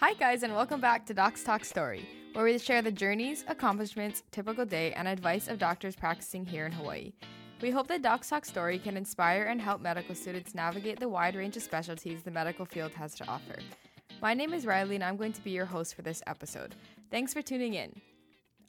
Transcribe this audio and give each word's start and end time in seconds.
Hi, 0.00 0.14
guys, 0.14 0.42
and 0.44 0.54
welcome 0.54 0.80
back 0.80 1.04
to 1.06 1.12
Docs 1.12 1.44
Talk 1.44 1.62
Story, 1.62 2.08
where 2.32 2.46
we 2.46 2.58
share 2.58 2.80
the 2.80 2.90
journeys, 2.90 3.44
accomplishments, 3.48 4.22
typical 4.30 4.64
day, 4.64 4.94
and 4.94 5.06
advice 5.06 5.46
of 5.46 5.58
doctors 5.58 5.94
practicing 5.94 6.46
here 6.46 6.64
in 6.64 6.72
Hawaii. 6.72 7.12
We 7.60 7.70
hope 7.70 7.86
that 7.88 8.00
Docs 8.00 8.30
Talk 8.30 8.46
Story 8.46 8.78
can 8.78 8.96
inspire 8.96 9.42
and 9.42 9.60
help 9.60 9.82
medical 9.82 10.14
students 10.14 10.54
navigate 10.54 10.98
the 10.98 11.10
wide 11.10 11.36
range 11.36 11.58
of 11.58 11.62
specialties 11.62 12.22
the 12.22 12.30
medical 12.30 12.64
field 12.64 12.92
has 12.92 13.14
to 13.16 13.28
offer. 13.28 13.56
My 14.22 14.32
name 14.32 14.54
is 14.54 14.64
Riley, 14.64 14.94
and 14.94 15.04
I'm 15.04 15.18
going 15.18 15.34
to 15.34 15.44
be 15.44 15.50
your 15.50 15.66
host 15.66 15.94
for 15.94 16.00
this 16.00 16.22
episode. 16.26 16.74
Thanks 17.10 17.34
for 17.34 17.42
tuning 17.42 17.74
in. 17.74 18.00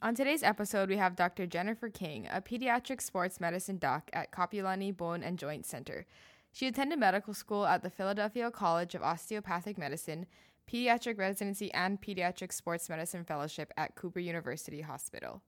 On 0.02 0.14
today's 0.14 0.42
episode, 0.42 0.90
we 0.90 0.98
have 0.98 1.16
Dr. 1.16 1.46
Jennifer 1.46 1.88
King, 1.88 2.28
a 2.30 2.42
pediatric 2.42 3.00
sports 3.00 3.40
medicine 3.40 3.78
doc 3.78 4.10
at 4.12 4.32
Kapiolani 4.32 4.94
Bone 4.94 5.22
and 5.22 5.38
Joint 5.38 5.64
Center. 5.64 6.04
She 6.52 6.66
attended 6.66 6.98
medical 6.98 7.32
school 7.32 7.64
at 7.64 7.82
the 7.82 7.88
Philadelphia 7.88 8.50
College 8.50 8.94
of 8.94 9.02
Osteopathic 9.02 9.78
Medicine, 9.78 10.26
pediatric 10.70 11.18
residency, 11.18 11.72
and 11.72 12.00
pediatric 12.00 12.52
sports 12.52 12.88
medicine 12.88 13.24
fellowship 13.24 13.72
at 13.76 13.94
Cooper 13.94 14.20
University 14.20 14.80
Hospital. 14.80 15.42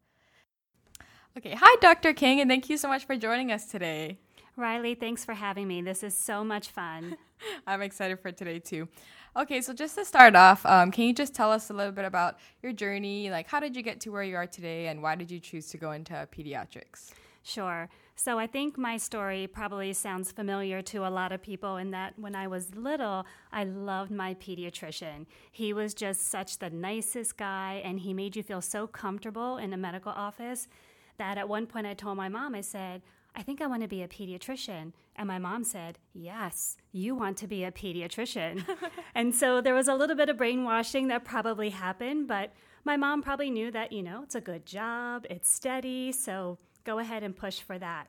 Okay, 1.36 1.56
hi, 1.58 1.76
Dr. 1.80 2.12
King, 2.12 2.40
and 2.40 2.48
thank 2.48 2.70
you 2.70 2.76
so 2.76 2.86
much 2.86 3.06
for 3.06 3.16
joining 3.16 3.50
us 3.50 3.66
today. 3.66 4.18
Riley, 4.56 4.94
thanks 4.94 5.24
for 5.24 5.34
having 5.34 5.66
me. 5.66 5.82
This 5.82 6.04
is 6.04 6.16
so 6.16 6.44
much 6.44 6.68
fun. 6.68 7.16
I'm 7.66 7.82
excited 7.82 8.20
for 8.20 8.30
today 8.30 8.60
too. 8.60 8.88
Okay, 9.36 9.60
so 9.60 9.72
just 9.72 9.96
to 9.96 10.04
start 10.04 10.36
off, 10.36 10.64
um, 10.64 10.92
can 10.92 11.04
you 11.04 11.12
just 11.12 11.34
tell 11.34 11.50
us 11.50 11.70
a 11.70 11.72
little 11.72 11.90
bit 11.90 12.04
about 12.04 12.38
your 12.62 12.72
journey? 12.72 13.30
Like, 13.30 13.48
how 13.48 13.58
did 13.58 13.74
you 13.74 13.82
get 13.82 14.00
to 14.02 14.10
where 14.10 14.22
you 14.22 14.36
are 14.36 14.46
today, 14.46 14.86
and 14.86 15.02
why 15.02 15.16
did 15.16 15.28
you 15.28 15.40
choose 15.40 15.66
to 15.70 15.76
go 15.76 15.90
into 15.90 16.12
pediatrics? 16.32 17.10
Sure. 17.42 17.88
So 18.16 18.38
I 18.38 18.46
think 18.46 18.78
my 18.78 18.96
story 18.96 19.46
probably 19.48 19.92
sounds 19.92 20.30
familiar 20.30 20.82
to 20.82 21.06
a 21.06 21.10
lot 21.10 21.32
of 21.32 21.42
people 21.42 21.76
in 21.76 21.90
that 21.90 22.14
when 22.16 22.36
I 22.36 22.46
was 22.46 22.74
little, 22.76 23.26
I 23.52 23.64
loved 23.64 24.12
my 24.12 24.34
pediatrician. 24.34 25.26
He 25.50 25.72
was 25.72 25.94
just 25.94 26.28
such 26.28 26.58
the 26.58 26.70
nicest 26.70 27.36
guy, 27.36 27.82
and 27.84 27.98
he 27.98 28.14
made 28.14 28.36
you 28.36 28.42
feel 28.42 28.62
so 28.62 28.86
comfortable 28.86 29.56
in 29.56 29.72
a 29.72 29.76
medical 29.76 30.12
office 30.12 30.68
that 31.18 31.38
at 31.38 31.48
one 31.48 31.66
point 31.66 31.86
I 31.86 31.94
told 31.94 32.16
my 32.16 32.28
mom, 32.28 32.54
I 32.54 32.60
said, 32.60 33.02
I 33.36 33.42
think 33.42 33.60
I 33.60 33.66
want 33.66 33.82
to 33.82 33.88
be 33.88 34.02
a 34.02 34.08
pediatrician. 34.08 34.92
And 35.16 35.26
my 35.26 35.38
mom 35.38 35.64
said, 35.64 35.98
Yes, 36.12 36.76
you 36.92 37.16
want 37.16 37.36
to 37.38 37.48
be 37.48 37.64
a 37.64 37.72
pediatrician. 37.72 38.64
and 39.14 39.34
so 39.34 39.60
there 39.60 39.74
was 39.74 39.88
a 39.88 39.94
little 39.94 40.16
bit 40.16 40.28
of 40.28 40.36
brainwashing 40.36 41.08
that 41.08 41.24
probably 41.24 41.70
happened, 41.70 42.28
but 42.28 42.52
my 42.84 42.96
mom 42.96 43.22
probably 43.22 43.50
knew 43.50 43.72
that, 43.72 43.90
you 43.90 44.02
know, 44.02 44.22
it's 44.22 44.36
a 44.36 44.40
good 44.40 44.66
job, 44.66 45.26
it's 45.28 45.50
steady, 45.50 46.12
so 46.12 46.58
go 46.84 46.98
ahead 46.98 47.22
and 47.22 47.36
push 47.36 47.60
for 47.60 47.78
that. 47.78 48.06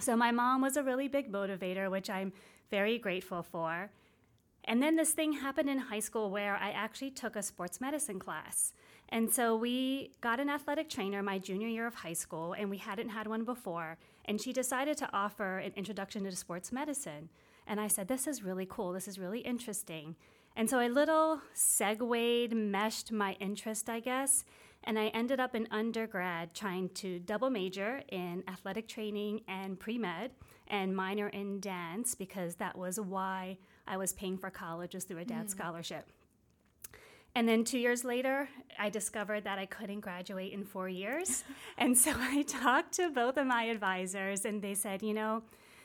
So 0.00 0.16
my 0.16 0.30
mom 0.30 0.62
was 0.62 0.76
a 0.76 0.82
really 0.82 1.08
big 1.08 1.30
motivator, 1.30 1.90
which 1.90 2.08
I'm 2.08 2.32
very 2.70 2.98
grateful 2.98 3.42
for. 3.42 3.90
And 4.64 4.82
then 4.82 4.96
this 4.96 5.10
thing 5.10 5.32
happened 5.32 5.68
in 5.68 5.78
high 5.78 6.00
school 6.00 6.30
where 6.30 6.56
I 6.56 6.70
actually 6.70 7.10
took 7.10 7.34
a 7.36 7.42
sports 7.42 7.80
medicine 7.80 8.18
class. 8.18 8.72
And 9.08 9.32
so 9.32 9.56
we 9.56 10.12
got 10.20 10.40
an 10.40 10.48
athletic 10.48 10.88
trainer 10.88 11.22
my 11.22 11.38
junior 11.38 11.68
year 11.68 11.86
of 11.86 11.94
high 11.94 12.12
school, 12.12 12.54
and 12.54 12.70
we 12.70 12.78
hadn't 12.78 13.10
had 13.10 13.26
one 13.26 13.44
before. 13.44 13.98
And 14.24 14.40
she 14.40 14.52
decided 14.52 14.96
to 14.98 15.10
offer 15.12 15.58
an 15.58 15.72
introduction 15.76 16.24
to 16.24 16.34
sports 16.34 16.72
medicine. 16.72 17.28
And 17.66 17.80
I 17.80 17.88
said, 17.88 18.08
This 18.08 18.26
is 18.26 18.42
really 18.42 18.66
cool. 18.68 18.92
This 18.92 19.08
is 19.08 19.18
really 19.18 19.40
interesting. 19.40 20.16
And 20.56 20.68
so 20.68 20.78
I 20.78 20.88
little 20.88 21.40
segued, 21.54 22.54
meshed 22.54 23.10
my 23.10 23.36
interest, 23.40 23.88
I 23.88 24.00
guess. 24.00 24.44
And 24.84 24.98
I 24.98 25.08
ended 25.08 25.40
up 25.40 25.54
in 25.54 25.68
undergrad 25.70 26.54
trying 26.54 26.88
to 26.90 27.18
double 27.20 27.50
major 27.50 28.02
in 28.08 28.42
athletic 28.48 28.88
training 28.88 29.42
and 29.48 29.78
pre 29.78 29.98
med 29.98 30.32
and 30.68 30.94
minor 30.94 31.28
in 31.28 31.60
dance 31.60 32.14
because 32.14 32.56
that 32.56 32.76
was 32.76 32.98
why 32.98 33.58
I 33.86 33.96
was 33.96 34.12
paying 34.12 34.38
for 34.38 34.50
college, 34.50 34.94
was 34.94 35.04
through 35.04 35.18
a 35.18 35.24
dance 35.24 35.54
mm. 35.54 35.58
scholarship. 35.58 36.06
And 37.34 37.48
then 37.48 37.64
two 37.64 37.78
years 37.78 38.04
later, 38.04 38.48
I 38.78 38.90
discovered 38.90 39.44
that 39.44 39.58
I 39.58 39.66
couldn't 39.66 40.00
graduate 40.00 40.52
in 40.52 40.64
four 40.64 40.88
years. 40.88 41.44
and 41.78 41.96
so 41.96 42.12
I 42.14 42.42
talked 42.42 42.92
to 42.94 43.10
both 43.10 43.36
of 43.38 43.46
my 43.46 43.64
advisors, 43.64 44.44
and 44.44 44.60
they 44.60 44.74
said, 44.74 45.02
you 45.02 45.14
know, 45.14 45.42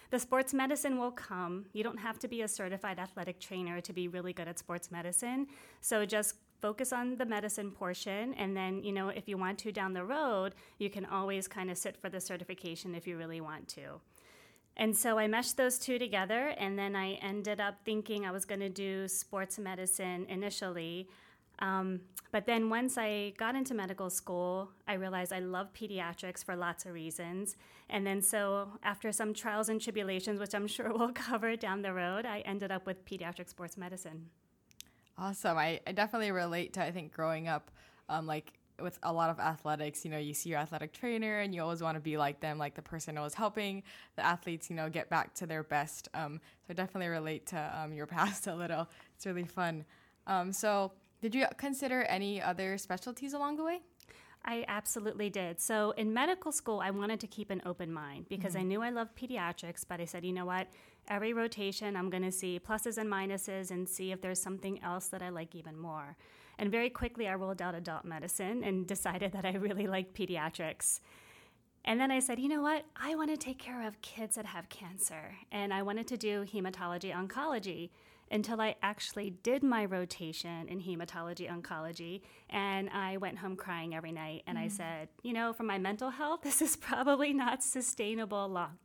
the 0.09 0.19
sports 0.19 0.53
medicine 0.53 0.97
will 0.97 1.11
come. 1.11 1.65
You 1.73 1.83
don't 1.83 1.99
have 1.99 2.19
to 2.19 2.27
be 2.27 2.41
a 2.41 2.47
certified 2.47 2.99
athletic 2.99 3.39
trainer 3.39 3.81
to 3.81 3.93
be 3.93 4.07
really 4.07 4.33
good 4.33 4.47
at 4.47 4.57
sports 4.57 4.89
medicine. 4.89 5.47
So 5.81 6.05
just 6.05 6.35
focus 6.61 6.91
on 6.91 7.17
the 7.17 7.25
medicine 7.25 7.71
portion. 7.71 8.33
And 8.35 8.55
then, 8.55 8.83
you 8.83 8.91
know, 8.91 9.09
if 9.09 9.27
you 9.27 9.37
want 9.37 9.59
to 9.59 9.71
down 9.71 9.93
the 9.93 10.03
road, 10.03 10.55
you 10.79 10.89
can 10.89 11.05
always 11.05 11.47
kind 11.47 11.69
of 11.69 11.77
sit 11.77 11.97
for 11.97 12.09
the 12.09 12.19
certification 12.19 12.95
if 12.95 13.07
you 13.07 13.17
really 13.17 13.41
want 13.41 13.67
to. 13.69 14.01
And 14.75 14.95
so 14.95 15.17
I 15.17 15.27
meshed 15.27 15.57
those 15.57 15.79
two 15.79 15.97
together, 15.97 16.53
and 16.59 16.77
then 16.77 16.95
I 16.95 17.13
ended 17.13 17.59
up 17.59 17.79
thinking 17.83 18.25
I 18.25 18.31
was 18.31 18.45
going 18.45 18.59
to 18.59 18.69
do 18.69 19.07
sports 19.07 19.57
medicine 19.57 20.27
initially. 20.29 21.09
Um, 21.59 22.01
but 22.31 22.45
then 22.45 22.69
once 22.69 22.97
I 22.97 23.33
got 23.37 23.55
into 23.55 23.73
medical 23.73 24.11
school, 24.11 24.69
I 24.87 24.93
realized 24.93 25.33
I 25.33 25.39
love 25.39 25.73
pediatrics 25.73 26.43
for 26.43 26.55
lots 26.55 26.85
of 26.85 26.93
reasons. 26.93 27.55
And 27.89 28.05
then 28.05 28.21
so 28.21 28.69
after 28.83 29.11
some 29.11 29.33
trials 29.33 29.69
and 29.69 29.81
tribulations, 29.81 30.39
which 30.39 30.53
I'm 30.53 30.67
sure 30.75 30.93
we'll 30.93 31.11
cover 31.13 31.55
down 31.55 31.81
the 31.81 31.93
road, 31.93 32.27
I 32.27 32.41
ended 32.41 32.71
up 32.71 32.85
with 32.85 33.03
pediatric 33.05 33.49
sports 33.49 33.77
medicine. 33.77 34.29
Awesome. 35.17 35.57
I, 35.57 35.79
I 35.87 35.91
definitely 35.93 36.31
relate 36.31 36.73
to, 36.73 36.83
I 36.83 36.91
think, 36.91 37.11
growing 37.11 37.47
up, 37.47 37.71
um, 38.07 38.27
like 38.27 38.53
with 38.79 38.99
a 39.01 39.11
lot 39.11 39.29
of 39.31 39.39
athletics, 39.39 40.05
you 40.05 40.11
know, 40.11 40.19
you 40.19 40.33
see 40.33 40.49
your 40.49 40.59
athletic 40.59 40.93
trainer 40.93 41.39
and 41.39 41.55
you 41.55 41.61
always 41.61 41.81
want 41.81 41.95
to 41.95 42.01
be 42.01 42.17
like 42.17 42.39
them, 42.39 42.59
like 42.59 42.75
the 42.75 42.81
person 42.81 43.17
always 43.17 43.33
helping 43.33 43.81
the 44.15 44.23
athletes, 44.23 44.69
you 44.69 44.75
know, 44.75 44.89
get 44.89 45.09
back 45.09 45.33
to 45.35 45.47
their 45.47 45.63
best. 45.63 46.07
Um, 46.13 46.39
so 46.61 46.71
I 46.71 46.73
definitely 46.73 47.07
relate 47.07 47.47
to 47.47 47.73
um, 47.75 47.93
your 47.93 48.05
past 48.17 48.47
a 48.47 48.55
little. 48.55 48.87
It's 49.15 49.25
really 49.25 49.45
fun. 49.45 49.85
Um, 50.27 50.51
so, 50.51 50.91
did 51.19 51.33
you 51.33 51.47
consider 51.57 52.03
any 52.03 52.39
other 52.39 52.77
specialties 52.77 53.33
along 53.33 53.57
the 53.57 53.63
way? 53.63 53.81
I 54.45 54.63
absolutely 54.67 55.29
did. 55.29 55.59
So 55.59 55.91
in 55.97 56.13
medical 56.13 56.51
school, 56.51 56.79
I 56.79 56.91
wanted 56.91 57.19
to 57.21 57.27
keep 57.27 57.49
an 57.49 57.61
open 57.65 57.91
mind 57.91 58.27
because 58.29 58.53
mm-hmm. 58.53 58.61
I 58.61 58.63
knew 58.63 58.81
I 58.83 58.89
loved 58.91 59.17
pediatrics, 59.17 59.83
but 59.87 59.99
I 59.99 60.05
said, 60.05 60.23
you 60.23 60.31
know 60.31 60.45
what? 60.45 60.67
Every 61.09 61.33
rotation, 61.33 61.95
I'm 61.95 62.09
going 62.09 62.23
to 62.23 62.31
see 62.31 62.59
pluses 62.59 62.97
and 62.97 63.09
minuses 63.09 63.71
and 63.71 63.87
see 63.87 64.11
if 64.11 64.21
there's 64.21 64.41
something 64.41 64.81
else 64.83 65.07
that 65.07 65.21
I 65.21 65.29
like 65.29 65.55
even 65.55 65.77
more. 65.77 66.17
And 66.59 66.71
very 66.71 66.89
quickly, 66.89 67.27
I 67.27 67.35
rolled 67.35 67.61
out 67.61 67.75
adult 67.75 68.03
medicine 68.03 68.63
and 68.63 68.87
decided 68.95 69.31
that 69.31 69.45
I 69.45 69.53
really 69.53 69.87
liked 69.87 70.13
pediatrics. 70.13 70.99
And 71.85 72.01
then 72.01 72.11
I 72.11 72.19
said, 72.19 72.39
you 72.39 72.49
know 72.49 72.61
what? 72.61 72.83
I 72.97 73.15
want 73.15 73.29
to 73.29 73.37
take 73.37 73.59
care 73.59 73.87
of 73.87 74.01
kids 74.01 74.35
that 74.35 74.45
have 74.45 74.67
cancer. 74.67 75.35
And 75.51 75.73
I 75.73 75.83
wanted 75.83 76.07
to 76.07 76.17
do 76.17 76.43
hematology 76.43 77.15
oncology 77.15 77.91
until 78.29 78.59
I 78.59 78.75
actually 78.83 79.29
did 79.29 79.63
my 79.63 79.85
rotation 79.85 80.67
in 80.67 80.81
hematology 80.81 81.49
oncology. 81.49 82.21
And 82.49 82.89
I 82.89 83.15
went 83.15 83.37
home 83.37 83.55
crying 83.55 83.95
every 83.95 84.11
night. 84.11 84.43
And 84.47 84.57
mm. 84.57 84.65
I 84.65 84.67
said, 84.67 85.07
you 85.23 85.31
know, 85.31 85.53
for 85.53 85.63
my 85.63 85.77
mental 85.77 86.09
health, 86.09 86.41
this 86.43 86.61
is 86.61 86.75
probably 86.75 87.31
not 87.31 87.63
sustainable 87.63 88.49
long, 88.49 88.77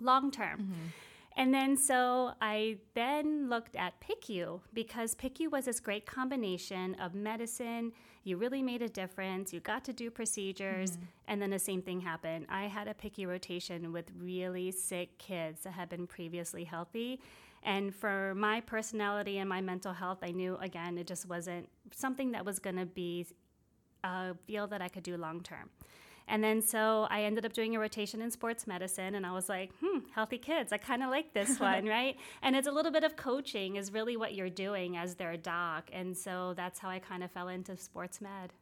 long 0.00 0.30
term. 0.30 0.60
Mm-hmm. 0.60 0.86
And 1.36 1.52
then 1.52 1.76
so 1.76 2.32
I 2.40 2.78
then 2.94 3.50
looked 3.50 3.76
at 3.76 4.00
PICU 4.00 4.60
because 4.72 5.14
PICU 5.14 5.50
was 5.50 5.66
this 5.66 5.80
great 5.80 6.06
combination 6.06 6.94
of 6.94 7.14
medicine. 7.14 7.92
You 8.24 8.38
really 8.38 8.62
made 8.62 8.80
a 8.80 8.88
difference. 8.88 9.52
You 9.52 9.60
got 9.60 9.84
to 9.84 9.92
do 9.92 10.10
procedures. 10.10 10.92
Mm-hmm. 10.92 11.02
And 11.28 11.42
then 11.42 11.50
the 11.50 11.58
same 11.58 11.82
thing 11.82 12.00
happened. 12.00 12.46
I 12.48 12.64
had 12.64 12.88
a 12.88 12.94
PICU 12.94 13.28
rotation 13.28 13.92
with 13.92 14.10
really 14.18 14.72
sick 14.72 15.18
kids 15.18 15.60
that 15.64 15.72
had 15.74 15.90
been 15.90 16.06
previously 16.06 16.64
healthy. 16.64 17.20
And 17.62 17.94
for 17.94 18.34
my 18.34 18.60
personality 18.62 19.38
and 19.38 19.48
my 19.48 19.60
mental 19.60 19.92
health, 19.92 20.18
I 20.22 20.30
knew 20.30 20.56
again 20.56 20.96
it 20.96 21.06
just 21.06 21.28
wasn't 21.28 21.68
something 21.90 22.32
that 22.32 22.46
was 22.46 22.58
going 22.58 22.76
to 22.76 22.86
be 22.86 23.26
a 24.04 24.34
field 24.46 24.70
that 24.70 24.80
I 24.80 24.88
could 24.88 25.02
do 25.02 25.16
long 25.18 25.42
term. 25.42 25.68
And 26.28 26.42
then 26.42 26.60
so 26.60 27.06
I 27.10 27.22
ended 27.22 27.44
up 27.44 27.52
doing 27.52 27.76
a 27.76 27.78
rotation 27.78 28.20
in 28.20 28.30
sports 28.30 28.66
medicine, 28.66 29.14
and 29.14 29.24
I 29.24 29.32
was 29.32 29.48
like, 29.48 29.70
hmm, 29.80 30.00
healthy 30.12 30.38
kids. 30.38 30.72
I 30.72 30.78
kind 30.78 31.02
of 31.02 31.10
like 31.10 31.32
this 31.32 31.60
one, 31.60 31.86
right? 31.86 32.16
And 32.42 32.56
it's 32.56 32.66
a 32.66 32.72
little 32.72 32.92
bit 32.92 33.04
of 33.04 33.16
coaching, 33.16 33.76
is 33.76 33.92
really 33.92 34.16
what 34.16 34.34
you're 34.34 34.50
doing 34.50 34.96
as 34.96 35.14
their 35.14 35.36
doc. 35.36 35.90
And 35.92 36.16
so 36.16 36.54
that's 36.56 36.78
how 36.78 36.88
I 36.88 36.98
kind 36.98 37.22
of 37.22 37.30
fell 37.30 37.48
into 37.48 37.76
sports 37.76 38.20
med. 38.20 38.52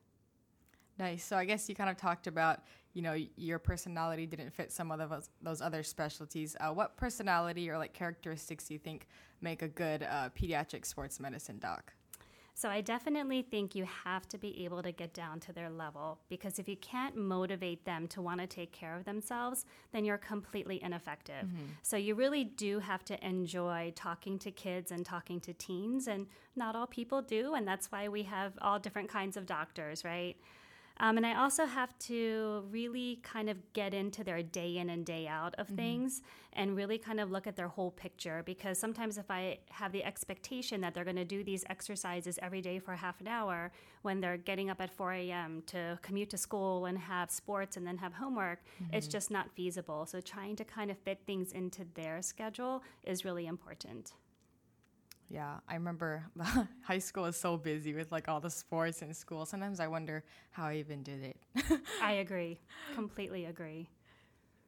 Nice. 0.99 1.25
So 1.25 1.37
I 1.37 1.45
guess 1.45 1.69
you 1.69 1.75
kind 1.75 1.91
of 1.91 1.97
talked 1.97 2.27
about, 2.27 2.61
you 2.93 3.03
know, 3.03 3.17
your 3.37 3.59
personality 3.59 4.27
didn't 4.27 4.51
fit 4.51 4.71
some 4.71 4.93
of 4.93 4.99
those, 4.99 5.29
those 5.43 5.61
other 5.61 5.83
specialties. 5.83 6.57
Uh, 6.61 6.71
what 6.71 6.97
personality 6.97 7.69
or 7.69 7.79
like 7.79 7.93
characteristics 7.93 8.69
do 8.69 8.75
you 8.75 8.79
think 8.79 9.09
make 9.41 9.63
a 9.63 9.69
good 9.69 10.05
uh, 10.05 10.29
pediatric 10.39 10.87
sports 10.87 11.19
medicine 11.19 11.59
doc? 11.59 11.93
So 12.57 12.69
I 12.69 12.81
definitely 12.81 13.43
think 13.43 13.75
you 13.75 13.85
have 14.05 14.29
to 14.29 14.39
be 14.39 14.65
able 14.65 14.81
to 14.85 14.93
get 14.93 15.13
down 15.13 15.41
to 15.41 15.53
their 15.53 15.69
level 15.69 16.21
because 16.29 16.61
if 16.61 16.69
you 16.69 16.77
can't 16.77 17.17
motivate 17.17 17.85
them 17.85 18.07
to 18.09 18.23
want 18.23 18.41
to 18.41 18.47
take 18.47 18.71
care 18.71 18.95
of 18.95 19.05
themselves, 19.05 19.67
then 19.93 20.05
you're 20.05 20.19
completely 20.19 20.81
ineffective. 20.81 21.47
Mm-hmm. 21.47 21.65
So 21.83 21.97
you 21.97 22.15
really 22.15 22.45
do 22.45 22.79
have 22.79 23.05
to 23.07 23.27
enjoy 23.27 23.93
talking 23.97 24.39
to 24.39 24.53
kids 24.53 24.93
and 24.93 25.05
talking 25.05 25.41
to 25.41 25.53
teens 25.53 26.07
and 26.07 26.29
not 26.55 26.77
all 26.77 26.87
people 26.87 27.23
do 27.23 27.55
and 27.55 27.67
that's 27.67 27.91
why 27.91 28.09
we 28.09 28.23
have 28.23 28.53
all 28.63 28.79
different 28.79 29.09
kinds 29.09 29.37
of 29.37 29.47
doctors, 29.47 30.05
right? 30.05 30.37
Um, 31.01 31.17
and 31.17 31.27
I 31.27 31.35
also 31.35 31.67
have 31.67 31.99
to 32.01 32.65
really 32.71 33.21
kind 33.23 33.51
of 33.51 33.57
get 33.73 33.93
into 33.93 34.23
their 34.23 34.43
day 34.43 34.77
in 34.77 34.91
and 34.91 35.05
day 35.05 35.27
out 35.27 35.55
of 35.59 35.67
mm-hmm. 35.67 35.77
things 35.77 36.23
and 36.53 36.77
really 36.77 36.99
kind 36.99 37.19
of 37.19 37.33
look 37.33 37.49
at 37.49 37.57
their 37.57 37.67
whole 37.67 37.91
picture. 37.91 38.43
Because 38.47 38.79
sometimes 38.79 39.19
if 39.19 39.29
I 39.31 39.59
have 39.71 39.91
the 39.91 40.05
expectation 40.05 40.81
that 40.83 40.95
they're 40.95 41.05
going 41.05 41.17
to 41.17 41.25
do 41.25 41.43
these 41.43 41.65
exercises 41.69 42.39
every 42.41 42.61
day 42.61 42.79
for 42.79 42.95
half 42.95 43.21
an 43.21 43.27
hour 43.27 43.73
when 44.03 44.21
they're 44.21 44.37
getting 44.37 44.71
up 44.71 44.81
at 44.81 44.91
4 44.91 45.13
a.m. 45.15 45.63
to 45.67 45.99
commute 46.03 46.31
to 46.31 46.39
school 46.39 46.87
and 46.87 46.97
have 46.99 47.31
sports 47.31 47.77
and 47.77 47.85
then 47.85 47.99
have 47.99 48.13
homework, 48.13 48.61
mm-hmm. 48.81 48.95
it's 48.95 49.09
just 49.09 49.31
not 49.31 49.51
feasible. 49.57 50.07
So 50.07 50.21
trying 50.21 50.55
to 50.57 50.65
kind 50.65 50.91
of 50.91 50.99
fit 50.99 51.21
things 51.27 51.51
into 51.53 51.85
their 51.95 52.23
schedule 52.23 52.85
is 53.03 53.25
really 53.25 53.47
important. 53.47 54.13
Yeah, 55.29 55.57
I 55.69 55.75
remember 55.75 56.25
high 56.83 56.99
school 56.99 57.25
was 57.25 57.37
so 57.37 57.57
busy 57.57 57.95
with 57.95 58.13
like 58.13 58.29
all 58.29 58.41
the 58.41 58.51
sports 58.51 59.03
in 59.03 59.13
school. 59.15 59.47
Sometimes 59.47 59.81
I 59.81 59.87
wonder 59.87 60.25
how 60.51 60.67
I 60.67 60.77
even 60.77 61.03
did 61.03 61.23
it. 61.23 61.81
I 62.03 62.13
agree. 62.15 62.61
Completely 62.95 63.47
agree. 63.47 63.89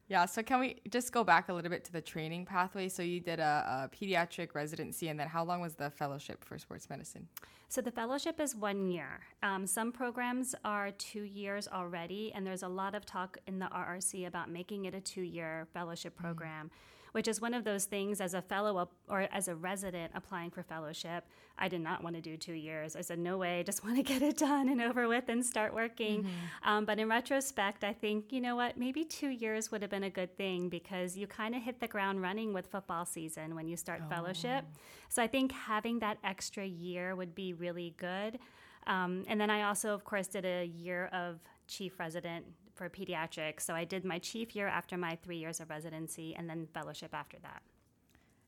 Yeah, 0.09 0.25
so 0.25 0.41
can 0.41 0.61
we 0.61 0.77
just 0.89 1.11
go 1.11 1.25
back 1.25 1.49
a 1.49 1.53
little 1.53 1.69
bit 1.69 1.83
to 1.85 1.91
the 1.91 2.01
training 2.01 2.45
pathway? 2.45 2.87
So 2.87 3.03
you 3.03 3.19
did 3.19 3.39
a, 3.39 3.89
a, 3.91 3.95
pediatric 3.95 4.55
residency, 4.55 5.09
and 5.09 5.19
then 5.19 5.27
how 5.27 5.43
long 5.43 5.59
was 5.59 5.75
the 5.75 5.89
fellowship 5.89 6.45
for 6.45 6.57
sports 6.57 6.89
medicine? 6.89 7.27
So 7.67 7.81
the 7.81 7.91
fellowship 7.91 8.39
is 8.39 8.55
one 8.55 8.87
year. 8.87 9.19
Um, 9.43 9.67
some 9.67 9.91
programs 9.91 10.55
are 10.63 10.91
two 10.91 11.23
years 11.23 11.67
already, 11.67 12.31
and 12.33 12.47
there's 12.47 12.63
a 12.63 12.69
lot 12.69 12.95
of 12.95 13.05
talk 13.05 13.37
in 13.47 13.59
the 13.59 13.65
RRC 13.65 14.25
about 14.25 14.49
making 14.49 14.85
it 14.85 14.95
a 14.95 15.01
two 15.01 15.23
year 15.23 15.67
fellowship 15.73 16.13
mm-hmm. 16.13 16.23
program. 16.23 16.65
Mm-hmm 16.67 16.96
which 17.11 17.27
is 17.27 17.41
one 17.41 17.53
of 17.53 17.63
those 17.63 17.85
things 17.85 18.21
as 18.21 18.33
a 18.33 18.41
fellow 18.41 18.77
up, 18.77 18.91
or 19.09 19.27
as 19.31 19.47
a 19.47 19.55
resident 19.55 20.11
applying 20.15 20.51
for 20.51 20.63
fellowship. 20.63 21.25
I 21.59 21.67
did 21.67 21.81
not 21.81 22.03
want 22.03 22.15
to 22.15 22.21
do 22.21 22.37
two 22.37 22.53
years. 22.53 22.95
I 22.95 23.01
said, 23.01 23.19
no 23.19 23.37
way, 23.37 23.59
I 23.59 23.63
just 23.63 23.83
want 23.85 23.97
to 23.97 24.03
get 24.03 24.21
it 24.21 24.37
done 24.37 24.69
and 24.69 24.81
over 24.81 25.07
with 25.07 25.29
and 25.29 25.45
start 25.45 25.73
working. 25.73 26.23
Mm-hmm. 26.23 26.69
Um, 26.69 26.85
but 26.85 26.99
in 26.99 27.09
retrospect, 27.09 27.83
I 27.83 27.93
think, 27.93 28.31
you 28.31 28.41
know 28.41 28.55
what, 28.55 28.77
maybe 28.77 29.03
two 29.03 29.29
years 29.29 29.71
would 29.71 29.81
have 29.81 29.91
been 29.91 30.03
a 30.03 30.09
good 30.09 30.35
thing 30.37 30.69
because 30.69 31.17
you 31.17 31.27
kind 31.27 31.55
of 31.55 31.61
hit 31.61 31.79
the 31.79 31.87
ground 31.87 32.21
running 32.21 32.53
with 32.53 32.67
football 32.67 33.05
season 33.05 33.55
when 33.55 33.67
you 33.67 33.77
start 33.77 34.01
oh. 34.05 34.09
fellowship. 34.09 34.65
So 35.09 35.21
I 35.23 35.27
think 35.27 35.51
having 35.51 35.99
that 35.99 36.17
extra 36.23 36.65
year 36.65 37.15
would 37.15 37.33
be 37.33 37.53
really 37.53 37.95
good. 37.97 38.39
Um, 38.85 39.23
and 39.27 39.39
then 39.39 39.49
I 39.49 39.63
also, 39.63 39.93
of 39.93 40.03
course, 40.03 40.27
did 40.27 40.45
a 40.45 40.65
year 40.65 41.07
of 41.07 41.39
chief 41.67 41.99
resident 41.99 42.45
for 42.77 42.89
pediatrics. 42.89 43.61
So 43.61 43.73
I 43.73 43.83
did 43.83 44.05
my 44.05 44.19
chief 44.19 44.55
year 44.55 44.67
after 44.67 44.97
my 44.97 45.17
three 45.23 45.37
years 45.37 45.59
of 45.59 45.69
residency 45.69 46.35
and 46.35 46.49
then 46.49 46.67
fellowship 46.73 47.13
after 47.13 47.37
that. 47.41 47.61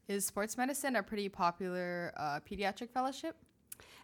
Is 0.08 0.26
sports 0.26 0.58
medicine 0.58 0.96
a 0.96 1.04
pretty 1.04 1.30
popular 1.30 2.14
uh, 2.18 2.40
pediatric 2.50 2.92
fellowship? 2.92 3.36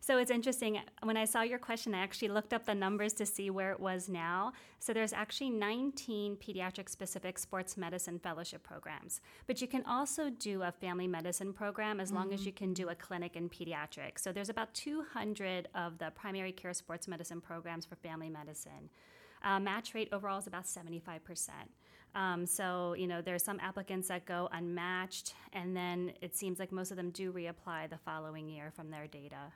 So 0.06 0.19
it's 0.19 0.30
interesting. 0.30 0.80
When 1.01 1.18
I 1.18 1.25
saw 1.25 1.42
your 1.42 1.57
question, 1.57 1.95
I 1.95 2.04
actually 2.04 2.27
looked 2.27 2.54
up 2.54 2.66
the 2.66 2.75
numbers 2.75 3.12
to 3.13 3.25
see 3.25 3.50
where 3.50 3.72
it 3.72 3.80
was 3.80 4.07
now. 4.07 4.54
So 4.77 4.94
there's 4.94 5.13
actually 5.13 5.50
19 5.50 6.36
pediatric 6.36 6.89
specific 6.89 7.39
sports 7.39 7.75
medicine 7.75 8.19
fellowship 8.19 8.62
programs. 8.62 9.19
But 9.48 9.62
you 9.62 9.68
can 9.68 9.83
also 9.88 10.30
do 10.30 10.62
a 10.62 10.72
family 10.72 11.07
medicine 11.07 11.54
program 11.54 12.00
as 12.00 12.10
mm-hmm. 12.10 12.18
long 12.18 12.33
as 12.33 12.42
mm-hmm. 12.42 12.48
you 12.48 12.54
can 12.54 12.74
do 12.74 12.89
a 12.89 12.95
clinic 12.95 13.36
in 13.36 13.50
pediatrics. 13.50 14.19
So 14.19 14.31
there's 14.31 14.50
about 14.50 14.75
200 14.75 15.69
of 15.74 15.98
the 15.98 16.12
primary 16.12 16.51
care 16.51 16.75
sports 16.75 17.07
medicine 17.07 17.42
programs 17.42 17.83
for 17.83 17.95
family 17.95 18.30
medicine. 18.30 18.92
Uh, 19.45 19.59
match 19.59 19.94
rate 19.94 20.09
overall 20.12 20.39
is 20.39 20.47
about 20.47 20.65
75%. 20.65 21.50
Um, 22.15 22.45
so, 22.45 22.95
you 22.97 23.07
know, 23.07 23.21
there's 23.21 23.44
some 23.44 23.59
applicants 23.62 24.07
that 24.07 24.25
go 24.25 24.50
unmatched, 24.51 25.36
and 25.53 25.77
then 25.77 26.13
it 26.21 26.36
seems 26.36 26.57
like 26.57 26.71
most 26.71 26.89
of 26.89 26.97
them 26.97 27.12
do 27.12 27.31
reapply 27.31 27.89
the 27.89 27.97
following 28.03 28.50
year 28.50 28.71
from 28.75 28.89
their 28.89 29.06
data. 29.06 29.51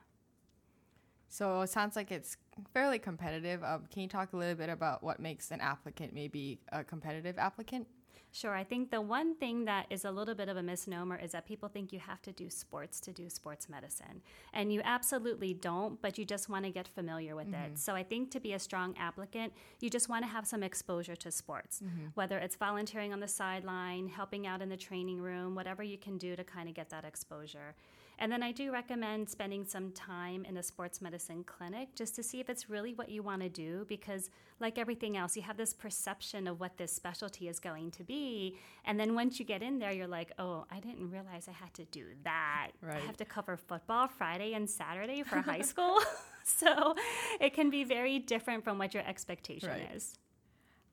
So 1.30 1.62
it 1.62 1.70
sounds 1.70 1.96
like 1.96 2.12
it's 2.12 2.38
fairly 2.74 3.00
competitive. 3.00 3.64
Um, 3.64 3.86
can 3.92 4.04
you 4.04 4.08
talk 4.08 4.34
a 4.34 4.38
little 4.38 4.56
bit 4.56 4.70
about 4.70 5.04
what 5.04 5.20
makes 5.20 5.52
an 5.52 5.62
applicant 5.62 6.14
maybe 6.14 6.60
a 6.72 6.84
competitive 6.84 7.38
applicant? 7.38 7.88
Sure. 8.32 8.56
I 8.56 8.64
think 8.64 8.92
the 8.92 9.02
one 9.02 9.36
thing 9.36 9.66
that 9.66 9.88
is 9.90 10.06
a 10.06 10.12
little 10.12 10.36
bit 10.36 10.50
of 10.50 10.58
a 10.58 10.64
misnomer 10.64 11.18
is 11.18 11.32
that 11.32 11.48
people 11.48 11.68
think 11.68 11.92
you 11.92 12.00
have 12.00 12.22
to 12.24 12.32
do 12.32 12.50
sports 12.50 13.00
to 13.02 13.12
do 13.12 13.30
sports 13.30 13.68
medicine. 13.68 14.22
And 14.54 14.72
you 14.72 14.82
absolutely 14.84 15.54
don't, 15.54 16.00
but 16.02 16.18
you 16.18 16.26
just 16.26 16.48
want 16.48 16.66
to 16.66 16.72
get 16.72 16.88
familiar 16.88 17.36
with 17.36 17.48
mm-hmm. 17.48 17.74
it. 17.74 17.80
So 17.80 17.96
I 17.96 18.04
think 18.04 18.30
to 18.32 18.40
be 18.40 18.54
a 18.54 18.60
strong 18.60 18.96
applicant, 18.98 19.54
you 19.80 19.90
just 19.90 20.10
want 20.10 20.24
to 20.24 20.30
have 20.30 20.46
some 20.46 20.62
exposure 20.62 21.16
to 21.16 21.32
sports, 21.32 21.82
mm-hmm. 21.84 22.08
whether 22.14 22.38
it's 22.38 22.56
volunteering 22.56 23.14
on 23.14 23.20
the 23.20 23.28
sideline, 23.28 24.08
helping 24.08 24.46
out 24.46 24.62
in 24.62 24.70
the 24.70 24.78
training 24.78 25.20
room, 25.20 25.56
whatever 25.56 25.82
you 25.82 25.98
can 25.98 26.18
do 26.18 26.36
to 26.36 26.44
kind 26.44 26.70
of 26.70 26.76
get 26.76 26.90
that 26.90 27.06
exposure. 27.06 27.76
And 28.20 28.30
then 28.30 28.44
I 28.44 28.52
do 28.52 28.72
recommend 28.72 29.30
spending 29.30 29.66
some 29.66 29.92
time 29.94 30.44
in 30.44 30.58
a 30.58 30.64
sports 30.64 31.02
medicine 31.02 31.46
clinic 31.46 31.96
just 31.96 32.16
to 32.16 32.24
see 32.24 32.42
if 32.42 32.50
it's 32.50 32.70
really 32.70 32.94
what 32.94 33.08
you 33.08 33.24
want 33.24 33.42
to 33.42 33.50
do 33.50 33.86
because, 33.88 34.30
like 34.60 34.78
everything 34.78 35.16
else, 35.16 35.38
you 35.38 35.42
have 35.42 35.56
this 35.56 35.74
perception 35.74 36.46
of 36.46 36.60
what 36.60 36.78
this 36.78 36.92
specialty 36.92 37.48
is 37.48 37.60
going 37.60 37.92
to 37.92 38.04
be. 38.04 38.58
And 38.84 39.00
then 39.00 39.16
once 39.16 39.40
you 39.40 39.46
get 39.46 39.64
in 39.64 39.80
there, 39.80 39.94
you're 39.94 40.06
like, 40.06 40.34
oh, 40.38 40.66
I 40.70 40.82
didn't 40.82 41.10
realize 41.10 41.48
I 41.48 41.54
had 41.54 41.74
to 41.76 41.86
do 41.86 42.08
that. 42.26 42.72
Right. 42.82 42.98
I 42.98 43.00
have 43.00 43.16
to 43.18 43.26
cover 43.26 43.56
football 43.56 44.10
Friday 44.10 44.54
and 44.54 44.70
Saturday 44.70 45.24
for 45.24 45.38
high 45.38 45.62
school. 45.72 46.00
so 46.44 46.96
it 47.40 47.54
can 47.54 47.70
be 47.70 47.86
very 47.86 48.20
different 48.20 48.66
from 48.66 48.78
what 48.78 48.94
your 48.94 49.08
expectation 49.08 49.70
right. 49.70 49.90
is. 49.96 50.16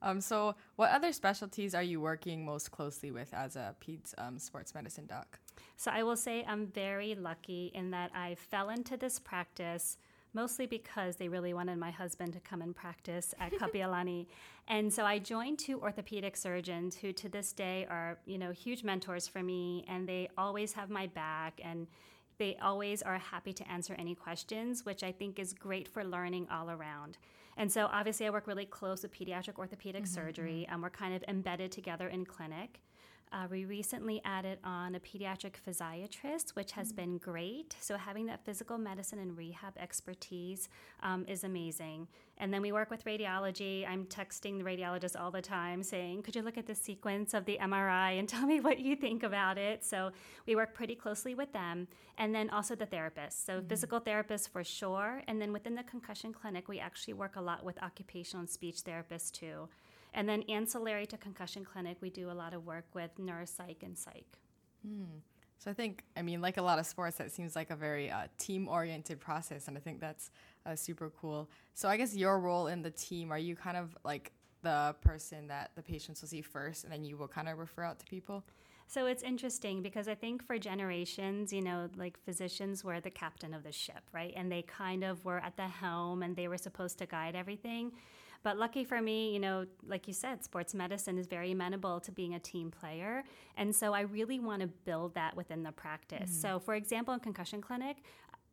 Um, 0.01 0.21
so, 0.21 0.55
what 0.77 0.91
other 0.93 1.13
specialties 1.13 1.75
are 1.75 1.83
you 1.83 2.01
working 2.01 2.45
most 2.45 2.71
closely 2.71 3.11
with 3.11 3.33
as 3.35 3.57
a 3.57 3.75
peds 3.85 4.15
um, 4.19 4.39
sports 4.39 4.75
medicine 4.75 5.07
doc? 5.07 5.41
So 5.77 5.91
I 5.91 6.03
will 6.03 6.17
say 6.17 6.45
I'm 6.47 6.67
very 6.69 7.15
lucky 7.15 7.71
in 7.75 7.91
that 7.91 8.11
I 8.15 8.35
fell 8.35 8.71
into 8.71 8.97
this 8.97 9.19
practice 9.19 9.99
mostly 10.33 10.67
because 10.67 11.17
they 11.17 11.29
really 11.29 11.55
wanted 11.55 11.79
my 11.79 11.91
husband 11.91 12.35
to 12.35 12.41
come 12.41 12.61
and 12.61 12.77
practice 12.77 13.35
at 13.41 13.53
Kapiolani. 13.61 14.27
and 14.69 14.93
so 14.93 15.05
I 15.05 15.19
joined 15.19 15.59
two 15.59 15.81
orthopedic 15.81 16.37
surgeons 16.37 16.95
who 16.97 17.13
to 17.15 17.29
this 17.29 17.53
day 17.53 17.87
are, 17.89 18.19
you 18.27 18.37
know, 18.37 18.51
huge 18.51 18.85
mentors 18.85 19.27
for 19.27 19.43
me 19.43 19.85
and 19.89 20.07
they 20.07 20.29
always 20.37 20.75
have 20.75 20.91
my 20.91 21.07
back 21.07 21.61
and 21.65 21.87
they 22.39 22.57
always 22.61 23.01
are 23.01 23.19
happy 23.19 23.55
to 23.55 23.71
answer 23.71 23.95
any 23.99 24.15
questions, 24.15 24.85
which 24.85 25.03
I 25.03 25.11
think 25.11 25.39
is 25.39 25.55
great 25.55 25.89
for 25.89 26.05
learning 26.05 26.49
all 26.51 26.71
around. 26.71 27.17
And 27.57 27.73
so 27.73 27.89
obviously 27.91 28.27
I 28.27 28.31
work 28.31 28.47
really 28.47 28.67
close 28.67 29.03
with 29.03 29.15
pediatric 29.19 29.57
orthopedic 29.57 30.05
mm-hmm, 30.05 30.15
surgery 30.15 30.63
mm-hmm. 30.65 30.75
and 30.75 30.83
we're 30.83 30.91
kind 30.91 31.15
of 31.15 31.25
embedded 31.29 31.73
together 31.73 32.09
in 32.09 32.27
clinic. 32.27 32.81
Uh, 33.33 33.47
we 33.51 33.65
recently 33.65 34.21
added 34.25 34.59
on 34.63 34.95
a 34.95 35.01
pediatric 35.01 35.55
physiatrist, 35.67 36.51
which 36.51 36.73
has 36.73 36.89
mm-hmm. 36.89 36.97
been 36.97 37.19
great. 37.19 37.75
So, 37.81 37.97
having 37.97 38.27
that 38.27 38.45
physical 38.45 38.79
medicine 38.79 39.19
and 39.19 39.37
rehab 39.37 39.75
expertise 39.79 40.69
um, 41.03 41.25
is 41.27 41.43
amazing. 41.43 42.07
And 42.39 42.53
then 42.53 42.63
we 42.63 42.71
work 42.71 42.91
with 42.91 43.05
radiology. 43.05 43.89
I'm 43.89 44.05
texting 44.05 44.59
the 44.59 44.65
radiologist 44.65 45.21
all 45.21 45.31
the 45.31 45.43
time 45.43 45.83
saying, 45.83 46.23
Could 46.23 46.37
you 46.37 46.43
look 46.43 46.57
at 46.57 46.67
the 46.67 46.75
sequence 46.75 47.35
of 47.35 47.45
the 47.47 47.59
MRI 47.61 48.19
and 48.19 48.29
tell 48.29 48.47
me 48.47 48.61
what 48.61 48.79
you 48.79 48.95
think 48.95 49.25
about 49.25 49.59
it? 49.59 49.85
So, 49.85 50.13
we 50.47 50.55
work 50.55 50.73
pretty 50.73 50.95
closely 50.95 51.35
with 51.35 51.53
them. 51.53 51.89
And 52.19 52.35
then 52.35 52.49
also 52.49 52.75
the 52.77 52.87
therapists. 52.87 53.45
So, 53.45 53.59
mm-hmm. 53.59 53.69
physical 53.69 54.01
therapists 54.01 54.49
for 54.49 54.63
sure. 54.63 55.23
And 55.27 55.43
then 55.43 55.53
within 55.53 55.75
the 55.75 55.83
concussion 55.83 56.33
clinic, 56.33 56.69
we 56.69 56.79
actually 56.79 57.15
work 57.15 57.35
a 57.35 57.41
lot 57.41 57.65
with 57.65 57.83
occupational 57.83 58.41
and 58.41 58.49
speech 58.51 58.85
therapists 58.85 59.33
too. 59.33 59.69
And 60.15 60.29
then 60.29 60.43
ancillary 60.49 61.07
to 61.07 61.17
concussion 61.17 61.65
clinic, 61.65 61.99
we 62.01 62.11
do 62.11 62.31
a 62.31 62.33
lot 62.33 62.55
of 62.55 62.65
work 62.65 62.87
with 62.95 63.11
neuropsych 63.19 63.83
and 63.83 63.97
psych. 63.99 64.39
Hmm. 64.87 65.19
So 65.59 65.71
I 65.71 65.75
think, 65.75 66.05
I 66.17 66.23
mean, 66.23 66.41
like 66.41 66.59
a 66.59 66.63
lot 66.63 66.79
of 66.79 66.87
sports, 66.87 67.17
that 67.17 67.33
seems 67.33 67.57
like 67.57 67.71
a 67.71 67.77
very 67.77 68.11
uh, 68.11 68.27
team-oriented 68.39 69.19
process, 69.21 69.69
and 69.69 69.77
I 69.77 69.81
think 69.81 70.01
that's 70.01 70.31
uh, 70.67 70.77
super 70.77 71.11
cool. 71.11 71.49
So 71.75 71.89
I 71.89 71.97
guess 71.97 72.15
your 72.15 72.39
role 72.39 72.67
in 72.67 72.83
the 72.83 72.91
team, 72.91 73.33
are 73.33 73.39
you 73.39 73.57
kind 73.57 73.77
of 73.77 73.97
like 74.05 74.33
the 74.63 74.95
person 75.01 75.47
that 75.49 75.71
the 75.75 75.83
patients 75.83 76.21
will 76.21 76.29
see 76.29 76.43
first, 76.43 76.85
and 76.85 76.93
then 76.93 77.05
you 77.05 77.17
will 77.17 77.29
kind 77.29 77.49
of 77.49 77.59
refer 77.59 77.85
out 77.85 77.99
to 78.01 78.07
people? 78.07 78.45
So 78.89 79.07
it's 79.07 79.23
interesting 79.23 79.83
because 79.83 80.07
I 80.07 80.15
think 80.15 80.45
for 80.45 80.59
generations, 80.59 81.53
you 81.53 81.63
know, 81.63 81.89
like 81.97 82.17
physicians 82.25 82.85
were 82.85 83.01
the 83.01 83.11
captain 83.11 83.53
of 83.53 83.65
the 83.65 83.73
ship, 83.73 84.03
right? 84.13 84.33
And 84.37 84.53
they 84.53 84.63
kind 84.63 85.03
of 85.03 85.25
were 85.25 85.39
at 85.39 85.57
the 85.57 85.67
helm 85.67 86.23
and 86.23 86.37
they 86.37 86.47
were 86.47 86.59
supposed 86.59 86.99
to 86.99 87.07
guide 87.07 87.35
everything. 87.35 87.93
But 88.47 88.59
lucky 88.59 88.85
for 88.85 89.03
me, 89.03 89.33
you 89.33 89.41
know, 89.41 89.67
like 89.89 90.07
you 90.07 90.15
said, 90.15 90.45
sports 90.45 90.73
medicine 90.73 91.19
is 91.19 91.27
very 91.27 91.51
amenable 91.51 91.99
to 91.99 92.13
being 92.13 92.37
a 92.37 92.39
team 92.39 92.71
player. 92.71 93.25
And 93.57 93.75
so 93.75 93.93
I 93.93 94.03
really 94.03 94.39
want 94.39 94.61
to 94.63 94.69
build 94.69 95.17
that 95.17 95.35
within 95.35 95.65
the 95.65 95.73
practice. 95.73 96.31
Mm-hmm. 96.31 96.43
So, 96.43 96.61
for 96.61 96.77
example, 96.77 97.13
in 97.13 97.19
concussion 97.19 97.61
clinic, 97.61 97.97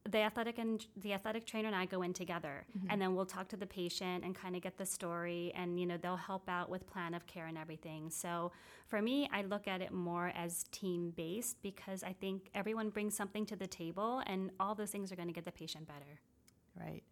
the 0.09 0.17
athletic 0.17 0.57
and 0.57 0.83
the 0.97 1.13
athletic 1.13 1.45
trainer 1.45 1.67
and 1.67 1.75
I 1.75 1.85
go 1.85 2.01
in 2.01 2.11
together 2.11 2.65
mm-hmm. 2.75 2.87
and 2.89 2.99
then 2.99 3.13
we'll 3.13 3.27
talk 3.27 3.47
to 3.49 3.55
the 3.55 3.67
patient 3.67 4.25
and 4.25 4.33
kind 4.33 4.55
of 4.55 4.63
get 4.63 4.79
the 4.79 4.85
story 4.85 5.53
and 5.55 5.79
you 5.79 5.85
know 5.85 5.95
they'll 5.95 6.17
help 6.17 6.49
out 6.49 6.69
with 6.69 6.87
plan 6.87 7.13
of 7.13 7.25
care 7.25 7.45
and 7.45 7.57
everything. 7.57 8.09
So 8.09 8.51
for 8.87 8.99
me 9.01 9.29
I 9.31 9.43
look 9.43 9.67
at 9.67 9.79
it 9.79 9.93
more 9.93 10.33
as 10.35 10.65
team 10.71 11.13
based 11.15 11.61
because 11.61 12.03
I 12.03 12.13
think 12.19 12.49
everyone 12.55 12.89
brings 12.89 13.15
something 13.15 13.45
to 13.45 13.55
the 13.55 13.67
table 13.67 14.23
and 14.25 14.49
all 14.59 14.75
those 14.75 14.89
things 14.89 15.11
are 15.11 15.15
going 15.15 15.29
to 15.29 15.33
get 15.33 15.45
the 15.45 15.53
patient 15.53 15.87
better. 15.87 16.19
Right. 16.77 17.03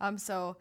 Um 0.00 0.18
so 0.18 0.56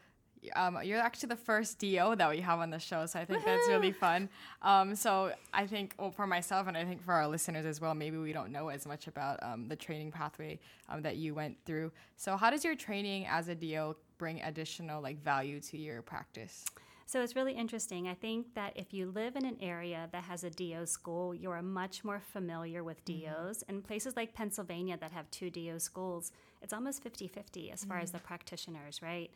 um, 0.55 0.79
you're 0.83 0.99
actually 0.99 1.29
the 1.29 1.35
first 1.35 1.79
DO 1.79 2.15
that 2.17 2.29
we 2.29 2.41
have 2.41 2.59
on 2.59 2.69
the 2.69 2.79
show, 2.79 3.05
so 3.05 3.19
I 3.19 3.25
think 3.25 3.43
that's 3.45 3.67
really 3.67 3.91
fun. 3.91 4.29
Um, 4.61 4.95
so 4.95 5.33
I 5.53 5.67
think, 5.67 5.95
well, 5.97 6.11
for 6.11 6.27
myself 6.27 6.67
and 6.67 6.77
I 6.77 6.85
think 6.85 7.03
for 7.03 7.13
our 7.13 7.27
listeners 7.27 7.65
as 7.65 7.79
well, 7.81 7.93
maybe 7.93 8.17
we 8.17 8.33
don't 8.33 8.51
know 8.51 8.69
as 8.69 8.85
much 8.85 9.07
about 9.07 9.41
um, 9.43 9.67
the 9.67 9.75
training 9.75 10.11
pathway 10.11 10.59
um, 10.89 11.01
that 11.01 11.17
you 11.17 11.33
went 11.33 11.57
through. 11.65 11.91
So 12.17 12.37
how 12.37 12.49
does 12.49 12.63
your 12.63 12.75
training 12.75 13.25
as 13.27 13.47
a 13.47 13.55
DO 13.55 13.95
bring 14.17 14.41
additional 14.41 15.01
like 15.01 15.21
value 15.21 15.59
to 15.61 15.77
your 15.77 16.01
practice? 16.01 16.65
So 17.05 17.21
it's 17.21 17.35
really 17.35 17.53
interesting. 17.53 18.07
I 18.07 18.15
think 18.15 18.55
that 18.55 18.73
if 18.75 18.93
you 18.93 19.11
live 19.11 19.35
in 19.35 19.45
an 19.45 19.57
area 19.61 20.09
that 20.11 20.23
has 20.23 20.43
a 20.43 20.49
DO 20.49 20.87
school, 20.87 21.35
you 21.35 21.51
are 21.51 21.61
much 21.61 22.03
more 22.03 22.19
familiar 22.19 22.83
with 22.83 23.05
DOs. 23.05 23.59
Mm-hmm. 23.59 23.69
And 23.69 23.83
places 23.83 24.15
like 24.15 24.33
Pennsylvania 24.33 24.97
that 24.99 25.11
have 25.11 25.29
two 25.29 25.49
DO 25.49 25.77
schools, 25.79 26.31
it's 26.61 26.73
almost 26.73 27.03
50 27.03 27.27
50 27.27 27.71
as 27.71 27.85
far 27.85 27.97
mm-hmm. 27.97 28.03
as 28.03 28.11
the 28.11 28.19
practitioners, 28.19 29.01
right? 29.01 29.29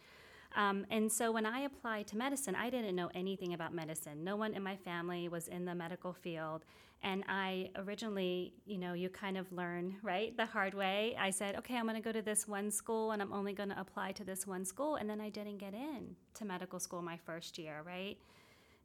Um, 0.55 0.85
and 0.89 1.11
so 1.11 1.31
when 1.31 1.45
I 1.45 1.61
applied 1.61 2.07
to 2.07 2.17
medicine, 2.17 2.55
I 2.55 2.69
didn't 2.69 2.95
know 2.95 3.09
anything 3.13 3.53
about 3.53 3.73
medicine. 3.73 4.23
No 4.23 4.35
one 4.35 4.53
in 4.53 4.63
my 4.63 4.75
family 4.75 5.27
was 5.27 5.47
in 5.47 5.65
the 5.65 5.75
medical 5.75 6.13
field. 6.13 6.65
And 7.03 7.23
I 7.27 7.69
originally, 7.75 8.53
you 8.65 8.79
know, 8.79 8.93
you 8.93 9.09
kind 9.09 9.37
of 9.37 9.51
learn, 9.51 9.97
right, 10.01 10.35
the 10.35 10.47
hard 10.47 10.73
way. 10.73 11.15
I 11.19 11.29
said, 11.29 11.55
okay, 11.57 11.75
I'm 11.77 11.83
going 11.83 11.95
to 11.95 12.01
go 12.01 12.11
to 12.11 12.23
this 12.23 12.47
one 12.47 12.71
school 12.71 13.11
and 13.11 13.21
I'm 13.21 13.31
only 13.31 13.53
going 13.53 13.69
to 13.69 13.79
apply 13.79 14.13
to 14.13 14.23
this 14.23 14.47
one 14.47 14.65
school. 14.65 14.95
And 14.95 15.07
then 15.07 15.21
I 15.21 15.29
didn't 15.29 15.57
get 15.57 15.73
in 15.73 16.15
to 16.35 16.45
medical 16.45 16.79
school 16.79 17.03
my 17.03 17.17
first 17.17 17.59
year, 17.59 17.83
right? 17.85 18.17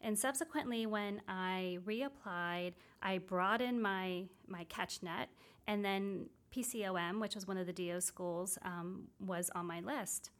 And 0.02 0.18
subsequently, 0.18 0.84
when 0.84 1.22
I 1.28 1.78
reapplied, 1.86 2.72
I 3.00 3.18
broadened 3.18 3.76
in 3.76 3.82
my, 3.82 4.24
catch 4.68 5.02
net. 5.02 5.28
and 5.66 5.84
then 5.84 6.26
PCOM, 6.54 7.20
which 7.20 7.34
was 7.34 7.46
one 7.46 7.56
of 7.56 7.66
the 7.66 7.72
DO 7.72 8.00
schools, 8.00 8.58
um, 8.62 9.08
was 9.18 9.50
on 9.54 9.66
my 9.66 9.80
list. 9.80 10.30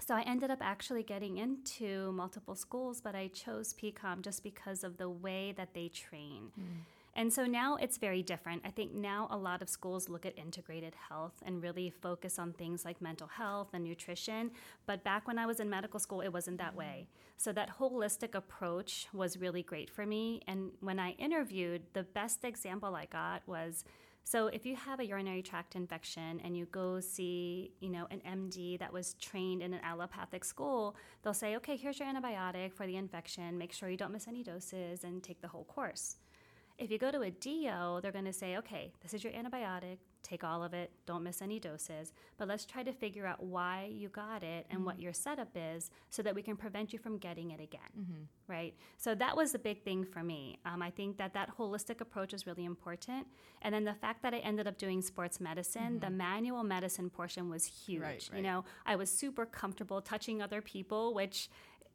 So 0.00 0.14
I 0.14 0.22
ended 0.22 0.50
up 0.50 0.58
actually 0.60 1.02
getting 1.02 1.38
into 1.38 2.12
multiple 2.12 2.54
schools, 2.54 3.00
but 3.00 3.14
I 3.14 3.28
chose 3.28 3.72
PCOM 3.72 4.22
just 4.22 4.42
because 4.42 4.84
of 4.84 4.96
the 4.96 5.08
way 5.08 5.52
that 5.56 5.74
they 5.74 5.88
train. 5.88 6.50
Mm. 6.58 6.82
And 7.16 7.32
so 7.32 7.46
now 7.46 7.76
it's 7.76 7.96
very 7.96 8.22
different. 8.22 8.62
I 8.64 8.70
think 8.70 8.92
now 8.92 9.28
a 9.30 9.36
lot 9.36 9.62
of 9.62 9.68
schools 9.68 10.08
look 10.08 10.26
at 10.26 10.36
integrated 10.36 10.94
health 11.08 11.34
and 11.46 11.62
really 11.62 11.90
focus 11.90 12.38
on 12.38 12.52
things 12.52 12.84
like 12.84 13.00
mental 13.00 13.28
health 13.28 13.68
and 13.72 13.84
nutrition. 13.84 14.50
But 14.86 15.04
back 15.04 15.28
when 15.28 15.38
I 15.38 15.46
was 15.46 15.60
in 15.60 15.70
medical 15.70 16.00
school, 16.00 16.20
it 16.22 16.32
wasn't 16.32 16.58
that 16.58 16.74
way. 16.74 17.06
So 17.36 17.52
that 17.52 17.78
holistic 17.78 18.34
approach 18.34 19.06
was 19.12 19.36
really 19.36 19.62
great 19.62 19.90
for 19.90 20.04
me. 20.04 20.42
And 20.48 20.72
when 20.80 20.98
I 20.98 21.10
interviewed, 21.12 21.82
the 21.92 22.02
best 22.02 22.44
example 22.44 22.96
I 22.96 23.06
got 23.06 23.46
was 23.46 23.84
so 24.24 24.46
if 24.46 24.64
you 24.64 24.74
have 24.74 25.00
a 25.00 25.06
urinary 25.06 25.42
tract 25.42 25.76
infection 25.76 26.40
and 26.42 26.56
you 26.56 26.64
go 26.66 26.98
see, 26.98 27.72
you 27.80 27.90
know, 27.90 28.06
an 28.10 28.22
MD 28.26 28.78
that 28.78 28.92
was 28.92 29.14
trained 29.14 29.62
in 29.62 29.74
an 29.74 29.80
allopathic 29.82 30.44
school, 30.44 30.96
they'll 31.22 31.34
say, 31.34 31.56
"Okay, 31.56 31.76
here's 31.76 31.98
your 31.98 32.08
antibiotic 32.08 32.72
for 32.72 32.86
the 32.86 32.96
infection. 32.96 33.58
Make 33.58 33.72
sure 33.72 33.90
you 33.90 33.98
don't 33.98 34.12
miss 34.12 34.26
any 34.26 34.42
doses 34.42 35.04
and 35.04 35.22
take 35.22 35.40
the 35.42 35.48
whole 35.48 35.64
course." 35.64 36.16
If 36.78 36.90
you 36.90 36.98
go 36.98 37.10
to 37.10 37.20
a 37.20 37.30
DO, 37.30 38.00
they're 38.00 38.12
going 38.12 38.24
to 38.24 38.32
say, 38.32 38.56
"Okay, 38.56 38.92
this 39.02 39.14
is 39.14 39.22
your 39.22 39.32
antibiotic 39.34 39.98
take 40.24 40.42
all 40.42 40.64
of 40.64 40.74
it, 40.74 40.90
don't 41.06 41.22
miss 41.22 41.40
any 41.42 41.60
doses, 41.60 42.12
but 42.38 42.48
let's 42.48 42.64
try 42.64 42.82
to 42.82 42.92
figure 42.92 43.26
out 43.26 43.42
why 43.42 43.90
you 43.92 44.08
got 44.08 44.42
it 44.42 44.66
and 44.70 44.78
mm-hmm. 44.78 44.86
what 44.86 44.98
your 44.98 45.12
setup 45.12 45.50
is 45.54 45.90
so 46.10 46.22
that 46.22 46.34
we 46.34 46.42
can 46.42 46.56
prevent 46.56 46.92
you 46.92 46.98
from 46.98 47.18
getting 47.18 47.50
it 47.50 47.60
again. 47.60 47.80
Mm-hmm. 47.98 48.22
Right? 48.48 48.74
So 48.96 49.14
that 49.14 49.36
was 49.36 49.52
the 49.52 49.58
big 49.58 49.82
thing 49.82 50.04
for 50.04 50.22
me. 50.22 50.58
Um, 50.64 50.82
I 50.82 50.90
think 50.90 51.18
that 51.18 51.34
that 51.34 51.56
holistic 51.56 52.00
approach 52.00 52.34
is 52.34 52.46
really 52.46 52.64
important. 52.64 53.26
And 53.62 53.74
then 53.74 53.84
the 53.84 53.94
fact 53.94 54.22
that 54.22 54.34
I 54.34 54.38
ended 54.38 54.66
up 54.66 54.78
doing 54.78 55.02
sports 55.02 55.40
medicine, 55.40 55.82
mm-hmm. 55.82 55.98
the 56.00 56.10
manual 56.10 56.64
medicine 56.64 57.10
portion 57.10 57.48
was 57.48 57.64
huge. 57.64 58.02
Right, 58.02 58.28
right. 58.32 58.36
You 58.38 58.42
know, 58.42 58.64
I 58.86 58.96
was 58.96 59.10
super 59.10 59.46
comfortable 59.46 60.00
touching 60.00 60.42
other 60.42 60.60
people, 60.60 61.14
which 61.14 61.48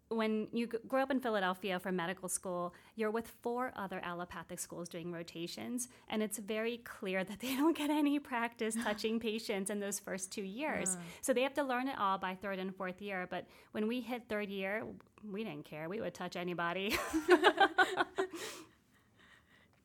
when 0.10 0.48
you 0.52 0.68
grow 0.68 1.04
up 1.04 1.12
in 1.12 1.20
Philadelphia 1.20 1.80
for 1.80 1.92
medical 1.92 2.28
school, 2.28 2.74
you're 2.96 3.12
with 3.12 3.28
four 3.42 3.72
other 3.76 4.02
allopathic 4.04 4.60
schools 4.60 4.90
doing 4.90 5.12
rotations, 5.12 5.88
and 6.10 6.24
it's 6.24 6.40
very 6.40 6.78
clear 6.78 7.24
that 7.24 7.40
they 7.42 7.56
don't 7.56 7.78
get 7.78 7.90
any 7.90 8.20
practice 8.20 8.76
touching 8.84 9.20
patients 9.20 9.70
in 9.70 9.80
those 9.80 10.00
first 10.00 10.32
two 10.32 10.44
years. 10.44 10.96
Uh. 10.96 11.00
So 11.22 11.34
they 11.34 11.44
have 11.44 11.54
to 11.56 11.64
learn 11.64 11.88
it 11.88 11.98
all 12.00 12.18
by 12.18 12.36
third 12.36 12.60
and 12.60 12.76
fourth 12.76 13.02
year. 13.02 13.28
But 13.30 13.46
when 13.72 13.88
we 13.88 14.02
hit 14.02 14.24
third 14.28 14.50
year, 14.50 14.84
we 15.24 15.44
didn't 15.44 15.66
care. 15.66 15.88
We 15.90 16.02
would 16.02 16.14
touch 16.14 16.36
anybody. 16.36 16.98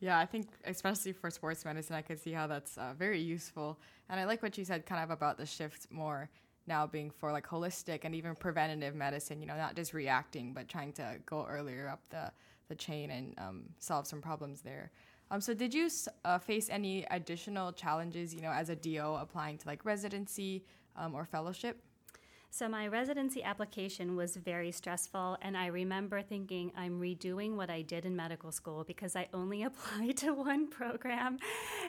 yeah, 0.01 0.19
I 0.19 0.27
think 0.27 0.49
especially 0.65 1.13
for 1.13 1.31
sports 1.31 1.65
medicine, 1.65 1.97
I 1.97 2.03
could 2.03 2.21
see 2.21 2.33
how 2.33 2.47
that's 2.47 2.79
uh, 2.79 2.95
very 2.97 3.21
useful. 3.21 3.79
And 4.09 4.19
I 4.19 4.25
like 4.25 4.43
what 4.43 4.57
you 4.57 4.65
said 4.65 4.87
kind 4.87 5.03
of 5.03 5.11
about 5.11 5.37
the 5.37 5.47
shift 5.47 5.89
more 5.91 6.31
now 6.67 6.87
being 6.87 7.11
for 7.11 7.33
like 7.33 7.47
holistic 7.47 8.01
and 8.05 8.15
even 8.15 8.35
preventative 8.35 8.95
medicine, 8.95 9.41
you 9.41 9.47
know, 9.47 9.57
not 9.57 9.77
just 9.77 9.93
reacting, 9.93 10.53
but 10.53 10.69
trying 10.69 10.93
to 10.95 11.17
go 11.27 11.47
earlier 11.49 11.89
up 11.89 12.01
the, 12.11 12.33
the 12.69 12.75
chain 12.75 13.11
and 13.11 13.35
um, 13.39 13.63
solve 13.79 14.07
some 14.07 14.21
problems 14.21 14.63
there. 14.63 14.91
Um, 15.31 15.41
so 15.41 15.55
did 15.55 15.73
you 15.73 15.89
uh, 16.25 16.39
face 16.39 16.69
any 16.71 17.05
additional 17.11 17.73
challenges, 17.73 18.35
you 18.35 18.41
know, 18.41 18.51
as 18.51 18.69
a 18.69 18.77
DO 18.77 19.15
applying 19.21 19.59
to 19.59 19.67
like 19.67 19.85
residency 19.85 20.65
um, 20.97 21.15
or 21.15 21.25
fellowship? 21.25 21.83
So 22.55 22.69
my 22.69 22.87
residency 22.87 23.43
application 23.43 24.15
was 24.15 24.37
very 24.37 24.71
stressful, 24.71 25.39
and 25.43 25.57
I 25.57 25.67
remember 25.67 26.23
thinking 26.23 26.71
I'm 26.77 27.01
redoing 27.01 27.57
what 27.57 27.69
I 27.69 27.83
did 27.83 28.07
in 28.07 28.15
medical 28.15 28.53
school 28.53 28.85
because 28.85 29.17
I 29.17 29.29
only 29.35 29.63
applied 29.69 30.19
to 30.19 30.33
one 30.33 30.69
program. 30.69 31.39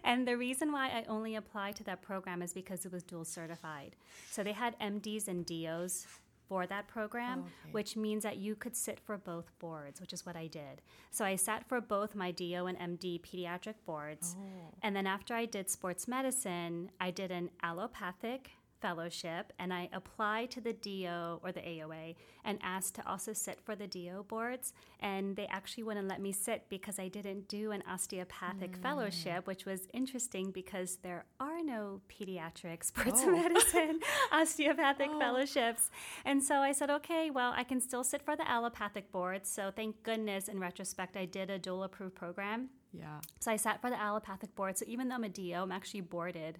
And 0.04 0.28
the 0.28 0.38
reason 0.38 0.72
why 0.72 0.88
I 0.88 1.06
only 1.08 1.36
applied 1.36 1.76
to 1.76 1.84
that 1.84 2.02
program 2.02 2.42
is 2.42 2.52
because 2.52 2.84
it 2.84 2.92
was 2.92 3.04
dual 3.04 3.26
certified. 3.26 3.96
So 4.32 4.42
they 4.42 4.54
had 4.54 4.76
MDs 4.80 5.28
and 5.28 5.46
DOs 5.46 6.08
for 6.50 6.66
that 6.66 6.88
program, 6.88 7.44
oh, 7.44 7.48
okay. 7.66 7.72
which 7.72 7.96
means 7.96 8.24
that 8.24 8.38
you 8.38 8.56
could 8.56 8.76
sit 8.76 9.00
for 9.00 9.20
both 9.20 9.52
boards, 9.60 10.02
which 10.02 10.14
is 10.14 10.26
what 10.26 10.36
I 10.36 10.48
did. 10.48 10.82
So 11.12 11.26
I 11.26 11.36
sat 11.36 11.70
for 11.70 11.80
both 11.80 12.16
my 12.16 12.32
DO 12.32 12.66
and 12.66 13.00
MD 13.00 13.22
pediatric 13.22 13.76
boards. 13.86 14.36
Oh. 14.40 14.74
And 14.82 14.96
then 14.96 15.06
after 15.06 15.36
I 15.36 15.46
did 15.46 15.70
sports 15.70 16.08
medicine, 16.08 16.90
I 17.00 17.12
did 17.12 17.30
an 17.30 17.52
allopathic 17.62 18.50
fellowship 18.82 19.54
and 19.60 19.74
I 19.74 19.90
applied 19.94 20.52
to 20.52 20.62
the 20.62 20.74
DO 20.74 21.40
or 21.44 21.52
the 21.52 21.62
AOA 21.62 22.16
and 22.44 22.60
asked 22.62 22.96
to 22.96 23.08
also 23.10 23.34
sit 23.34 23.60
for 23.62 23.76
the 23.76 23.88
DO 23.88 24.26
boards. 24.28 24.74
And 25.00 25.36
they 25.36 25.48
actually 25.48 25.84
wouldn't 25.84 26.08
let 26.08 26.22
me 26.22 26.32
sit 26.32 26.66
because 26.70 27.00
I 27.00 27.08
didn't 27.08 27.48
do 27.48 27.72
an 27.72 27.84
osteopathic 27.90 28.78
mm. 28.78 28.82
fellowship, 28.82 29.48
which 29.48 29.66
was 29.66 29.88
interesting 29.94 30.52
because 30.52 30.98
there 31.02 31.26
are 31.40 31.64
no 31.64 32.02
pediatric 32.10 32.84
sports 32.84 33.22
oh. 33.24 33.32
medicine 33.32 34.00
osteopathic 34.32 35.10
oh. 35.12 35.20
fellowships. 35.20 35.90
And 36.24 36.44
so 36.44 36.56
I 36.56 36.72
said, 36.72 36.90
okay, 36.90 37.30
well, 37.30 37.54
I 37.56 37.64
can 37.64 37.82
still 37.82 38.04
sit 38.04 38.22
for 38.22 38.36
the 38.36 38.50
allopathic 38.50 39.12
board. 39.12 39.46
So 39.46 39.72
thank 39.76 40.04
goodness, 40.04 40.48
in 40.48 40.60
retrospect, 40.60 41.18
I 41.18 41.26
did 41.26 41.50
a 41.50 41.60
dual 41.60 41.84
approved 41.84 42.16
program. 42.16 42.70
Yeah. 42.94 43.20
So 43.40 43.52
I 43.52 43.58
sat 43.58 43.82
for 43.82 43.90
the 43.90 44.00
allopathic 44.00 44.56
board. 44.56 44.78
So 44.78 44.86
even 44.88 45.10
though 45.10 45.16
I'm 45.16 45.24
a 45.24 45.30
DO, 45.30 45.54
I'm 45.54 45.72
actually 45.72 46.02
boarded 46.02 46.60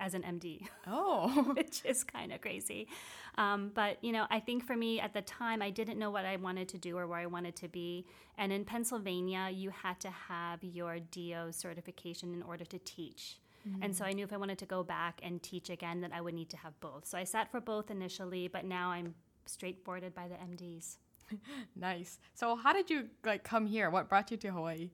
as 0.00 0.14
an 0.14 0.22
MD. 0.22 0.66
Oh, 0.86 1.52
which 1.56 1.82
is 1.84 2.04
kind 2.04 2.32
of 2.32 2.40
crazy. 2.40 2.88
Um, 3.36 3.70
but 3.74 4.02
you 4.02 4.12
know, 4.12 4.26
I 4.30 4.40
think 4.40 4.64
for 4.64 4.76
me 4.76 5.00
at 5.00 5.12
the 5.14 5.22
time, 5.22 5.62
I 5.62 5.70
didn't 5.70 5.98
know 5.98 6.10
what 6.10 6.24
I 6.24 6.36
wanted 6.36 6.68
to 6.70 6.78
do 6.78 6.96
or 6.96 7.06
where 7.06 7.18
I 7.18 7.26
wanted 7.26 7.56
to 7.56 7.68
be. 7.68 8.06
And 8.36 8.52
in 8.52 8.64
Pennsylvania, 8.64 9.50
you 9.52 9.70
had 9.70 10.00
to 10.00 10.10
have 10.10 10.62
your 10.62 10.98
DO 10.98 11.52
certification 11.52 12.34
in 12.34 12.42
order 12.42 12.64
to 12.64 12.78
teach. 12.80 13.38
Mm-hmm. 13.68 13.82
And 13.82 13.96
so 13.96 14.04
I 14.04 14.12
knew 14.12 14.24
if 14.24 14.32
I 14.32 14.36
wanted 14.36 14.58
to 14.58 14.66
go 14.66 14.82
back 14.82 15.20
and 15.22 15.42
teach 15.42 15.70
again, 15.70 16.00
that 16.00 16.12
I 16.12 16.20
would 16.20 16.34
need 16.34 16.50
to 16.50 16.56
have 16.58 16.78
both. 16.80 17.06
So 17.06 17.18
I 17.18 17.24
sat 17.24 17.50
for 17.50 17.60
both 17.60 17.90
initially, 17.90 18.48
but 18.48 18.64
now 18.64 18.90
I'm 18.90 19.14
straight 19.46 19.84
boarded 19.84 20.14
by 20.14 20.28
the 20.28 20.36
MDs. 20.36 20.96
nice. 21.76 22.18
So 22.34 22.56
how 22.56 22.72
did 22.72 22.90
you 22.90 23.08
like 23.24 23.44
come 23.44 23.66
here? 23.66 23.90
What 23.90 24.08
brought 24.08 24.30
you 24.30 24.36
to 24.38 24.48
Hawaii? 24.48 24.90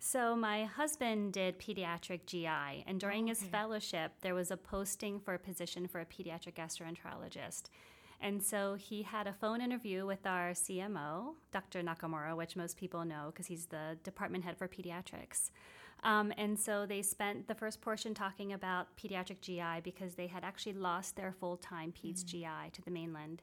So 0.00 0.36
my 0.36 0.64
husband 0.64 1.32
did 1.32 1.58
pediatric 1.58 2.26
GI, 2.26 2.84
and 2.86 3.00
during 3.00 3.28
oh, 3.28 3.32
okay. 3.32 3.40
his 3.40 3.42
fellowship, 3.42 4.12
there 4.20 4.34
was 4.34 4.50
a 4.50 4.56
posting 4.56 5.18
for 5.18 5.34
a 5.34 5.38
position 5.38 5.88
for 5.88 6.00
a 6.00 6.06
pediatric 6.06 6.54
gastroenterologist. 6.54 7.64
And 8.20 8.42
so 8.42 8.74
he 8.74 9.02
had 9.02 9.26
a 9.26 9.32
phone 9.32 9.60
interview 9.60 10.06
with 10.06 10.26
our 10.26 10.50
CMO, 10.50 11.34
Dr. 11.52 11.82
Nakamura, 11.82 12.36
which 12.36 12.56
most 12.56 12.76
people 12.76 13.04
know 13.04 13.30
because 13.32 13.46
he's 13.46 13.66
the 13.66 13.96
department 14.02 14.44
head 14.44 14.56
for 14.56 14.66
pediatrics. 14.66 15.50
Um, 16.04 16.32
and 16.36 16.58
so 16.58 16.86
they 16.86 17.02
spent 17.02 17.48
the 17.48 17.54
first 17.54 17.80
portion 17.80 18.14
talking 18.14 18.52
about 18.52 18.96
pediatric 18.96 19.40
GI 19.40 19.82
because 19.82 20.14
they 20.14 20.28
had 20.28 20.44
actually 20.44 20.74
lost 20.74 21.16
their 21.16 21.32
full 21.32 21.56
time 21.56 21.92
peds 21.92 22.24
mm-hmm. 22.24 22.38
GI 22.38 22.70
to 22.72 22.82
the 22.82 22.90
mainland. 22.90 23.42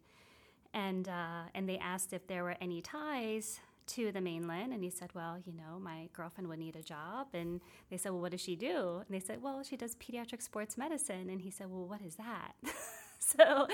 And, 0.74 1.08
uh, 1.08 1.44
and 1.54 1.70
they 1.70 1.78
asked 1.78 2.12
if 2.12 2.28
there 2.28 2.44
were 2.44 2.56
any 2.60 2.82
ties 2.82 3.60
to 3.88 4.12
the 4.12 4.22
mainland 4.22 4.74
and 4.74 4.84
he 4.84 4.90
said, 4.90 5.12
Well, 5.14 5.38
you 5.46 5.54
know, 5.54 5.80
my 5.80 6.10
girlfriend 6.14 6.48
would 6.50 6.60
need 6.60 6.76
a 6.76 6.82
job. 6.84 7.28
And 7.34 7.62
they 7.90 7.98
said, 7.98 8.12
Well, 8.12 8.22
what 8.22 8.32
does 8.32 8.42
she 8.42 8.56
do? 8.56 9.04
And 9.08 9.16
they 9.16 9.20
said, 9.20 9.42
Well, 9.42 9.64
she 9.64 9.78
does 9.78 9.96
pediatric 9.96 10.42
sports 10.42 10.78
medicine. 10.78 11.30
And 11.30 11.42
he 11.42 11.52
said, 11.52 11.68
Well, 11.70 11.88
what 11.88 12.02
is 12.02 12.16
that? 12.16 12.54
so 13.20 13.68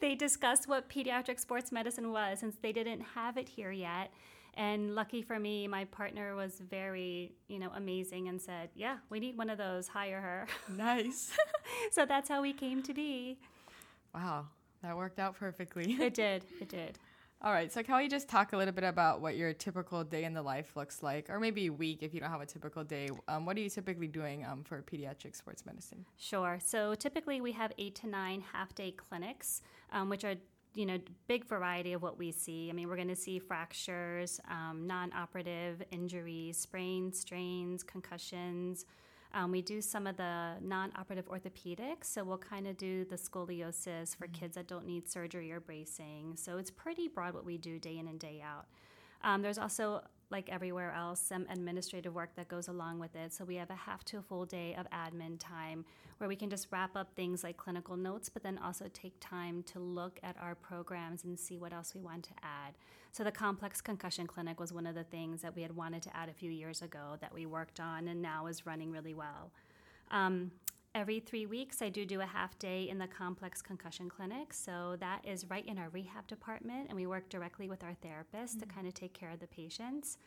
they 0.00 0.14
discussed 0.14 0.68
what 0.68 0.88
pediatric 0.88 1.40
sports 1.40 1.72
medicine 1.72 2.12
was 2.12 2.40
since 2.40 2.56
they 2.62 2.72
didn't 2.72 3.00
have 3.14 3.36
it 3.36 3.48
here 3.48 3.72
yet. 3.72 4.12
And 4.56 4.94
lucky 4.94 5.20
for 5.22 5.40
me, 5.40 5.66
my 5.66 5.84
partner 5.86 6.36
was 6.36 6.60
very, 6.60 7.32
you 7.48 7.58
know, 7.58 7.70
amazing 7.74 8.28
and 8.28 8.40
said, 8.40 8.68
"Yeah, 8.76 8.98
we 9.10 9.18
need 9.18 9.36
one 9.36 9.50
of 9.50 9.58
those. 9.58 9.88
Hire 9.88 10.20
her." 10.20 10.46
Nice. 10.76 11.32
so 11.90 12.06
that's 12.06 12.28
how 12.28 12.40
we 12.40 12.52
came 12.52 12.80
to 12.84 12.94
be. 12.94 13.38
Wow, 14.14 14.46
That 14.82 14.96
worked 14.96 15.18
out 15.18 15.34
perfectly. 15.36 15.94
it 16.00 16.14
did. 16.14 16.44
It 16.60 16.68
did. 16.68 16.98
All 17.44 17.52
right. 17.52 17.70
So, 17.70 17.82
can 17.82 17.98
we 17.98 18.08
just 18.08 18.26
talk 18.26 18.54
a 18.54 18.56
little 18.56 18.72
bit 18.72 18.84
about 18.84 19.20
what 19.20 19.36
your 19.36 19.52
typical 19.52 20.02
day 20.02 20.24
in 20.24 20.32
the 20.32 20.40
life 20.40 20.76
looks 20.76 21.02
like, 21.02 21.28
or 21.28 21.38
maybe 21.38 21.68
week 21.68 22.02
if 22.02 22.14
you 22.14 22.20
don't 22.20 22.30
have 22.30 22.40
a 22.40 22.46
typical 22.46 22.82
day? 22.84 23.10
Um, 23.28 23.44
what 23.44 23.58
are 23.58 23.60
you 23.60 23.68
typically 23.68 24.06
doing 24.06 24.46
um, 24.46 24.64
for 24.64 24.80
pediatric 24.80 25.36
sports 25.36 25.66
medicine? 25.66 26.06
Sure. 26.16 26.58
So, 26.64 26.94
typically 26.94 27.42
we 27.42 27.52
have 27.52 27.70
eight 27.76 27.96
to 27.96 28.06
nine 28.06 28.42
half 28.54 28.74
day 28.74 28.92
clinics, 28.92 29.60
um, 29.92 30.08
which 30.08 30.24
are 30.24 30.36
you 30.72 30.86
know, 30.86 30.98
big 31.28 31.44
variety 31.44 31.92
of 31.92 32.02
what 32.02 32.18
we 32.18 32.32
see. 32.32 32.70
I 32.70 32.72
mean, 32.72 32.88
we're 32.88 32.96
going 32.96 33.06
to 33.08 33.14
see 33.14 33.38
fractures, 33.38 34.40
um, 34.50 34.88
non-operative 34.88 35.82
injuries, 35.92 36.56
sprains, 36.56 37.20
strains, 37.20 37.84
concussions, 37.84 38.86
um, 39.34 39.50
we 39.50 39.60
do 39.62 39.82
some 39.82 40.06
of 40.06 40.16
the 40.16 40.54
non 40.62 40.92
operative 40.96 41.26
orthopedics, 41.26 42.04
so 42.04 42.22
we'll 42.22 42.38
kind 42.38 42.68
of 42.68 42.76
do 42.76 43.04
the 43.04 43.16
scoliosis 43.16 44.16
for 44.16 44.26
mm-hmm. 44.26 44.32
kids 44.32 44.54
that 44.54 44.68
don't 44.68 44.86
need 44.86 45.08
surgery 45.08 45.50
or 45.50 45.60
bracing. 45.60 46.34
So 46.36 46.56
it's 46.56 46.70
pretty 46.70 47.08
broad 47.08 47.34
what 47.34 47.44
we 47.44 47.58
do 47.58 47.80
day 47.80 47.98
in 47.98 48.06
and 48.06 48.18
day 48.18 48.40
out. 48.42 48.66
Um, 49.22 49.42
there's 49.42 49.58
also 49.58 50.02
like 50.30 50.48
everywhere 50.50 50.92
else, 50.92 51.20
some 51.20 51.46
administrative 51.50 52.14
work 52.14 52.34
that 52.36 52.48
goes 52.48 52.68
along 52.68 52.98
with 52.98 53.14
it. 53.14 53.32
So 53.32 53.44
we 53.44 53.56
have 53.56 53.70
a 53.70 53.74
half 53.74 54.04
to 54.06 54.18
a 54.18 54.22
full 54.22 54.44
day 54.44 54.74
of 54.78 54.88
admin 54.90 55.36
time 55.38 55.84
where 56.18 56.28
we 56.28 56.36
can 56.36 56.50
just 56.50 56.68
wrap 56.70 56.96
up 56.96 57.14
things 57.14 57.42
like 57.42 57.56
clinical 57.56 57.96
notes, 57.96 58.28
but 58.28 58.42
then 58.42 58.58
also 58.58 58.86
take 58.92 59.14
time 59.20 59.62
to 59.64 59.78
look 59.78 60.18
at 60.22 60.36
our 60.40 60.54
programs 60.54 61.24
and 61.24 61.38
see 61.38 61.58
what 61.58 61.72
else 61.72 61.94
we 61.94 62.00
want 62.00 62.24
to 62.24 62.34
add. 62.42 62.74
So 63.12 63.22
the 63.22 63.32
complex 63.32 63.80
concussion 63.80 64.26
clinic 64.26 64.58
was 64.58 64.72
one 64.72 64.86
of 64.86 64.94
the 64.94 65.04
things 65.04 65.42
that 65.42 65.54
we 65.54 65.62
had 65.62 65.74
wanted 65.74 66.02
to 66.02 66.16
add 66.16 66.28
a 66.28 66.32
few 66.32 66.50
years 66.50 66.82
ago 66.82 67.16
that 67.20 67.32
we 67.32 67.46
worked 67.46 67.80
on 67.80 68.08
and 68.08 68.20
now 68.20 68.46
is 68.46 68.66
running 68.66 68.90
really 68.90 69.14
well. 69.14 69.52
Um, 70.10 70.50
every 70.94 71.18
three 71.20 71.46
weeks, 71.46 71.82
I 71.82 71.88
do 71.88 72.04
do 72.04 72.20
a 72.20 72.26
half 72.26 72.58
day 72.58 72.88
in 72.88 72.98
the 72.98 73.06
complex 73.06 73.60
concussion 73.60 74.08
clinic. 74.08 74.52
So 74.52 74.96
that 75.00 75.24
is 75.24 75.44
right 75.50 75.66
in 75.66 75.78
our 75.78 75.88
rehab 75.90 76.26
department, 76.26 76.86
and 76.88 76.96
we 76.96 77.06
work 77.06 77.28
directly 77.28 77.68
with 77.68 77.82
our 77.82 77.96
therapists 78.04 78.50
mm-hmm. 78.50 78.60
to 78.60 78.66
kind 78.66 78.86
of 78.86 78.94
take 78.94 79.12
care 79.12 79.30
of 79.30 79.40
the 79.40 79.46
patients. 79.48 80.18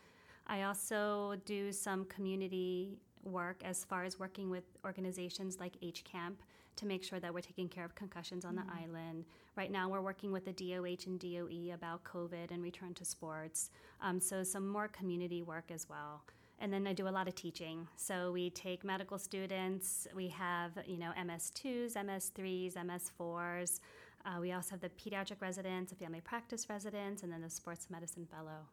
I 0.47 0.63
also 0.63 1.35
do 1.45 1.71
some 1.71 2.05
community 2.05 2.97
work 3.23 3.61
as 3.63 3.83
far 3.83 4.03
as 4.03 4.19
working 4.19 4.49
with 4.49 4.63
organizations 4.85 5.59
like 5.59 5.79
HCAMP 5.81 6.35
to 6.77 6.85
make 6.85 7.03
sure 7.03 7.19
that 7.19 7.33
we're 7.33 7.41
taking 7.41 7.67
care 7.67 7.83
of 7.83 7.95
concussions 7.95 8.45
on 8.45 8.55
mm-hmm. 8.55 8.67
the 8.67 8.83
island. 8.83 9.25
Right 9.55 9.71
now, 9.71 9.89
we're 9.89 10.01
working 10.01 10.31
with 10.31 10.45
the 10.45 10.53
DOH 10.53 11.07
and 11.07 11.19
DOE 11.19 11.73
about 11.73 12.03
COVID 12.03 12.51
and 12.51 12.61
return 12.61 12.93
to 12.95 13.05
sports. 13.05 13.71
Um, 14.01 14.19
so, 14.19 14.43
some 14.43 14.67
more 14.67 14.87
community 14.87 15.41
work 15.41 15.71
as 15.71 15.89
well 15.89 16.23
and 16.59 16.73
then 16.73 16.87
I 16.87 16.93
do 16.93 17.07
a 17.07 17.09
lot 17.09 17.27
of 17.27 17.35
teaching. 17.35 17.87
So 17.95 18.31
we 18.31 18.49
take 18.49 18.83
medical 18.83 19.17
students. 19.17 20.07
We 20.15 20.27
have 20.29 20.71
you 20.85 20.97
know 20.97 21.11
MS2s, 21.19 21.93
MS3s, 21.93 22.73
MS4s. 22.73 23.79
Uh, 24.25 24.39
we 24.41 24.51
also 24.51 24.71
have 24.71 24.81
the 24.81 24.89
pediatric 24.89 25.39
residents, 25.39 25.91
the 25.91 25.95
family 25.95 26.21
practice 26.21 26.69
residents, 26.69 27.23
and 27.23 27.31
then 27.31 27.41
the 27.41 27.49
sports 27.49 27.87
medicine 27.89 28.25
fellow. 28.25 28.65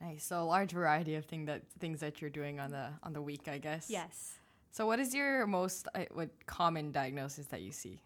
Nice. 0.00 0.24
So 0.24 0.42
a 0.42 0.44
large 0.44 0.72
variety 0.72 1.16
of 1.16 1.24
thing 1.24 1.46
that 1.46 1.62
things 1.80 2.00
that 2.00 2.20
you're 2.20 2.30
doing 2.30 2.60
on 2.60 2.70
the 2.70 2.90
on 3.02 3.12
the 3.12 3.22
week, 3.22 3.48
I 3.48 3.58
guess. 3.58 3.90
Yes. 3.90 4.34
So 4.70 4.86
what 4.86 5.00
is 5.00 5.14
your 5.14 5.46
most 5.46 5.88
uh, 5.94 6.04
what 6.12 6.30
common 6.46 6.92
diagnosis 6.92 7.46
that 7.46 7.62
you 7.62 7.72
see? 7.72 8.00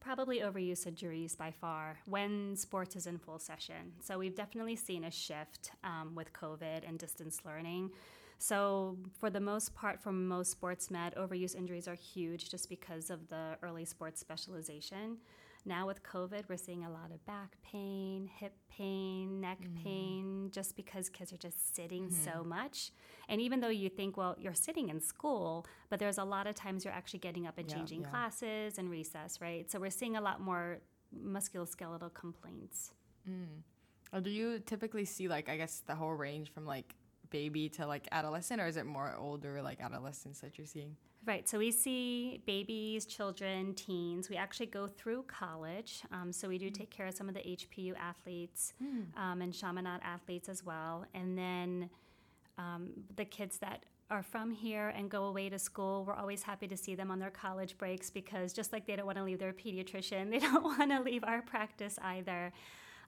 Probably 0.00 0.40
overuse 0.40 0.86
injuries 0.86 1.34
by 1.34 1.50
far 1.50 1.98
when 2.06 2.54
sports 2.54 2.96
is 2.96 3.06
in 3.06 3.18
full 3.18 3.38
session. 3.38 3.92
So 4.02 4.18
we've 4.18 4.34
definitely 4.34 4.76
seen 4.76 5.04
a 5.04 5.10
shift 5.10 5.72
um, 5.82 6.14
with 6.14 6.32
COVID 6.32 6.86
and 6.86 6.98
distance 6.98 7.40
learning. 7.44 7.90
So, 8.38 8.96
for 9.18 9.30
the 9.30 9.40
most 9.40 9.74
part, 9.74 10.00
for 10.00 10.12
most 10.12 10.52
sports 10.52 10.90
med, 10.92 11.14
overuse 11.16 11.56
injuries 11.56 11.88
are 11.88 11.94
huge 11.94 12.50
just 12.50 12.68
because 12.68 13.10
of 13.10 13.28
the 13.28 13.58
early 13.62 13.84
sports 13.84 14.20
specialization. 14.20 15.18
Now, 15.66 15.88
with 15.88 16.04
COVID, 16.04 16.44
we're 16.48 16.56
seeing 16.56 16.84
a 16.84 16.90
lot 16.90 17.10
of 17.12 17.24
back 17.26 17.56
pain, 17.62 18.30
hip 18.38 18.54
pain, 18.70 19.40
neck 19.40 19.58
mm-hmm. 19.60 19.82
pain, 19.82 20.50
just 20.52 20.76
because 20.76 21.08
kids 21.08 21.32
are 21.32 21.36
just 21.36 21.74
sitting 21.74 22.04
mm-hmm. 22.04 22.24
so 22.24 22.44
much. 22.44 22.92
And 23.28 23.40
even 23.40 23.58
though 23.58 23.68
you 23.68 23.88
think, 23.88 24.16
well, 24.16 24.36
you're 24.38 24.54
sitting 24.54 24.88
in 24.88 25.00
school, 25.00 25.66
but 25.90 25.98
there's 25.98 26.18
a 26.18 26.24
lot 26.24 26.46
of 26.46 26.54
times 26.54 26.84
you're 26.84 26.94
actually 26.94 27.18
getting 27.18 27.44
up 27.44 27.58
and 27.58 27.68
yeah, 27.68 27.76
changing 27.76 28.02
yeah. 28.02 28.08
classes 28.08 28.78
and 28.78 28.88
recess, 28.88 29.40
right? 29.40 29.68
So, 29.68 29.80
we're 29.80 29.90
seeing 29.90 30.16
a 30.16 30.20
lot 30.20 30.40
more 30.40 30.78
musculoskeletal 31.12 32.14
complaints. 32.14 32.92
Mm. 33.28 34.22
do 34.22 34.30
you 34.30 34.60
typically 34.60 35.04
see, 35.04 35.26
like, 35.26 35.48
I 35.48 35.56
guess 35.56 35.82
the 35.84 35.96
whole 35.96 36.14
range 36.14 36.52
from 36.52 36.64
like 36.64 36.94
baby 37.30 37.68
to 37.70 37.86
like 37.86 38.08
adolescent, 38.12 38.60
or 38.60 38.66
is 38.66 38.76
it 38.76 38.86
more 38.86 39.14
older 39.18 39.60
like 39.62 39.80
adolescents 39.80 40.40
that 40.40 40.58
you're 40.58 40.66
seeing? 40.66 40.96
Right. 41.26 41.48
So 41.48 41.58
we 41.58 41.72
see 41.72 42.42
babies, 42.46 43.04
children, 43.04 43.74
teens. 43.74 44.30
We 44.30 44.36
actually 44.36 44.66
go 44.66 44.86
through 44.86 45.24
college. 45.24 46.02
Um, 46.12 46.32
so 46.32 46.48
we 46.48 46.58
do 46.58 46.70
take 46.70 46.90
care 46.90 47.06
of 47.06 47.14
some 47.14 47.28
of 47.28 47.34
the 47.34 47.40
HPU 47.40 47.94
athletes 47.98 48.72
mm. 48.82 49.04
um, 49.20 49.42
and 49.42 49.52
Chaminade 49.52 50.00
athletes 50.02 50.48
as 50.48 50.64
well. 50.64 51.04
And 51.14 51.36
then 51.36 51.90
um, 52.56 52.90
the 53.16 53.24
kids 53.24 53.58
that 53.58 53.84
are 54.10 54.22
from 54.22 54.50
here 54.50 54.88
and 54.88 55.10
go 55.10 55.24
away 55.24 55.50
to 55.50 55.58
school, 55.58 56.04
we're 56.06 56.14
always 56.14 56.42
happy 56.42 56.66
to 56.66 56.76
see 56.76 56.94
them 56.94 57.10
on 57.10 57.18
their 57.18 57.30
college 57.30 57.76
breaks 57.76 58.10
because 58.10 58.52
just 58.52 58.72
like 58.72 58.86
they 58.86 58.96
don't 58.96 59.06
want 59.06 59.18
to 59.18 59.24
leave 59.24 59.38
their 59.38 59.52
pediatrician, 59.52 60.30
they 60.30 60.38
don't 60.38 60.64
want 60.64 60.90
to 60.90 61.00
leave 61.00 61.24
our 61.24 61.42
practice 61.42 61.98
either. 62.02 62.52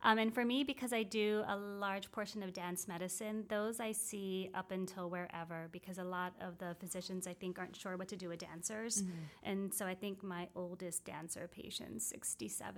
Um, 0.03 0.19
and 0.19 0.33
for 0.33 0.45
me, 0.45 0.65
because 0.65 0.93
I 0.93 1.03
do 1.03 1.45
a 1.47 1.57
large 1.57 2.11
portion 2.11 2.43
of 2.43 2.53
dance 2.53 2.89
medicine, 2.89 3.45
those 3.49 3.81
I 3.81 3.93
see 3.93 4.51
up 4.55 4.71
until 4.71 5.11
wherever, 5.11 5.69
because 5.73 5.99
a 5.99 6.05
lot 6.05 6.33
of 6.41 6.57
the 6.59 6.75
physicians 6.81 7.27
I 7.27 7.35
think 7.35 7.59
aren't 7.59 7.77
sure 7.77 7.97
what 7.97 8.09
to 8.09 8.17
do 8.17 8.29
with 8.29 8.39
dancers. 8.39 9.03
Mm-hmm. 9.03 9.11
And 9.43 9.75
so 9.75 9.87
I 9.87 9.95
think 9.95 10.23
my 10.23 10.49
oldest 10.57 11.05
dancer 11.05 11.49
patient, 11.53 12.03
67. 12.03 12.73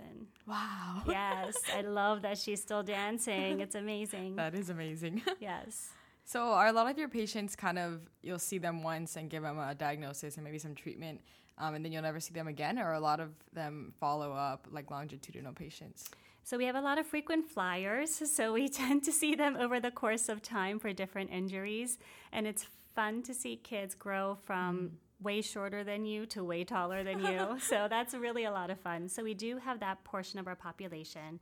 Wow. 0.47 1.03
Yes, 1.13 1.55
I 1.77 1.83
love 1.83 2.23
that 2.23 2.39
she's 2.39 2.61
still 2.61 2.83
dancing. 2.83 3.61
It's 3.61 3.75
amazing. 3.75 4.37
that 4.37 4.55
is 4.55 4.71
amazing. 4.71 5.23
yes. 5.41 5.91
So, 6.25 6.53
are 6.53 6.69
a 6.69 6.73
lot 6.73 6.91
of 6.91 6.97
your 6.97 7.09
patients 7.09 7.55
kind 7.55 7.79
of 7.79 8.01
you'll 8.23 8.39
see 8.39 8.59
them 8.59 8.83
once 8.83 9.17
and 9.17 9.29
give 9.29 9.43
them 9.43 9.59
a 9.59 9.75
diagnosis 9.75 10.37
and 10.37 10.45
maybe 10.45 10.59
some 10.59 10.75
treatment, 10.75 11.21
um, 11.59 11.75
and 11.75 11.85
then 11.85 11.93
you'll 11.93 12.03
never 12.03 12.21
see 12.21 12.33
them 12.33 12.49
again, 12.49 12.79
or 12.79 12.93
a 12.93 13.01
lot 13.01 13.21
of 13.21 13.31
them 13.53 13.93
follow 14.01 14.33
up 14.33 14.67
like 14.71 14.91
longitudinal 14.91 15.53
patients? 15.53 16.09
So 16.45 16.59
we 16.59 16.65
have 16.65 16.75
a 16.75 16.81
lot 16.81 16.99
of 16.99 17.07
frequent 17.07 17.49
flyers, 17.49 18.11
so 18.31 18.53
we 18.53 18.69
tend 18.83 19.05
to 19.05 19.13
see 19.13 19.35
them 19.35 19.57
over 19.57 19.79
the 19.81 19.91
course 19.91 20.29
of 20.29 20.43
time 20.43 20.79
for 20.79 20.93
different 20.93 21.31
injuries, 21.31 21.99
and 22.33 22.47
it's 22.47 22.67
fun 22.95 23.23
to 23.23 23.35
see 23.35 23.57
kids 23.57 23.95
grow 23.95 24.37
from 24.43 24.79
mm. 24.79 25.25
way 25.25 25.41
shorter 25.41 25.85
than 25.85 26.05
you 26.05 26.27
to 26.27 26.45
way 26.45 26.65
taller 26.65 27.05
than 27.05 27.21
you. 27.21 27.59
so 27.61 27.87
that's 27.89 28.15
really 28.15 28.45
a 28.45 28.51
lot 28.51 28.71
of 28.71 28.81
fun. 28.81 29.09
So 29.09 29.23
we 29.23 29.35
do 29.35 29.59
have 29.59 29.81
that 29.81 30.03
portion 30.05 30.39
of 30.39 30.47
our 30.47 30.57
population. 30.57 31.41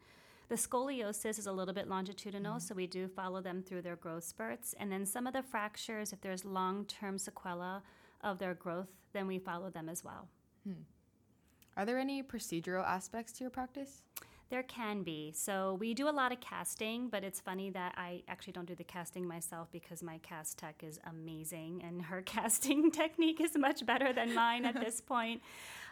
The 0.48 0.56
scoliosis 0.56 1.38
is 1.38 1.46
a 1.46 1.52
little 1.52 1.74
bit 1.74 1.88
longitudinal, 1.88 2.56
mm. 2.56 2.62
so 2.62 2.74
we 2.74 2.86
do 2.86 3.08
follow 3.08 3.40
them 3.40 3.62
through 3.62 3.82
their 3.82 3.96
growth 3.96 4.24
spurts. 4.24 4.74
And 4.78 4.92
then 4.92 5.06
some 5.06 5.26
of 5.26 5.32
the 5.32 5.42
fractures, 5.42 6.12
if 6.12 6.20
there's 6.20 6.44
long 6.44 6.84
term 6.84 7.16
sequela 7.16 7.82
of 8.22 8.38
their 8.38 8.54
growth, 8.54 8.90
then 9.12 9.26
we 9.26 9.38
follow 9.38 9.70
them 9.70 9.88
as 9.88 10.04
well. 10.04 10.28
Hmm. 10.64 10.82
Are 11.76 11.86
there 11.86 11.98
any 11.98 12.22
procedural 12.22 12.84
aspects 12.84 13.32
to 13.32 13.44
your 13.44 13.50
practice? 13.50 14.02
There 14.50 14.62
can 14.64 15.04
be. 15.04 15.32
So 15.32 15.76
we 15.78 15.94
do 15.94 16.08
a 16.08 16.10
lot 16.10 16.32
of 16.32 16.40
casting, 16.40 17.08
but 17.08 17.22
it's 17.22 17.38
funny 17.40 17.70
that 17.70 17.94
I 17.96 18.24
actually 18.26 18.52
don't 18.52 18.66
do 18.66 18.74
the 18.74 18.82
casting 18.82 19.26
myself 19.26 19.68
because 19.70 20.02
my 20.02 20.18
cast 20.18 20.58
tech 20.58 20.82
is 20.82 20.98
amazing 21.08 21.84
and 21.86 22.02
her 22.02 22.20
casting 22.26 22.90
technique 22.90 23.40
is 23.40 23.56
much 23.56 23.86
better 23.86 24.12
than 24.12 24.34
mine 24.44 24.64
at 24.64 24.80
this 24.80 25.00
point. 25.00 25.40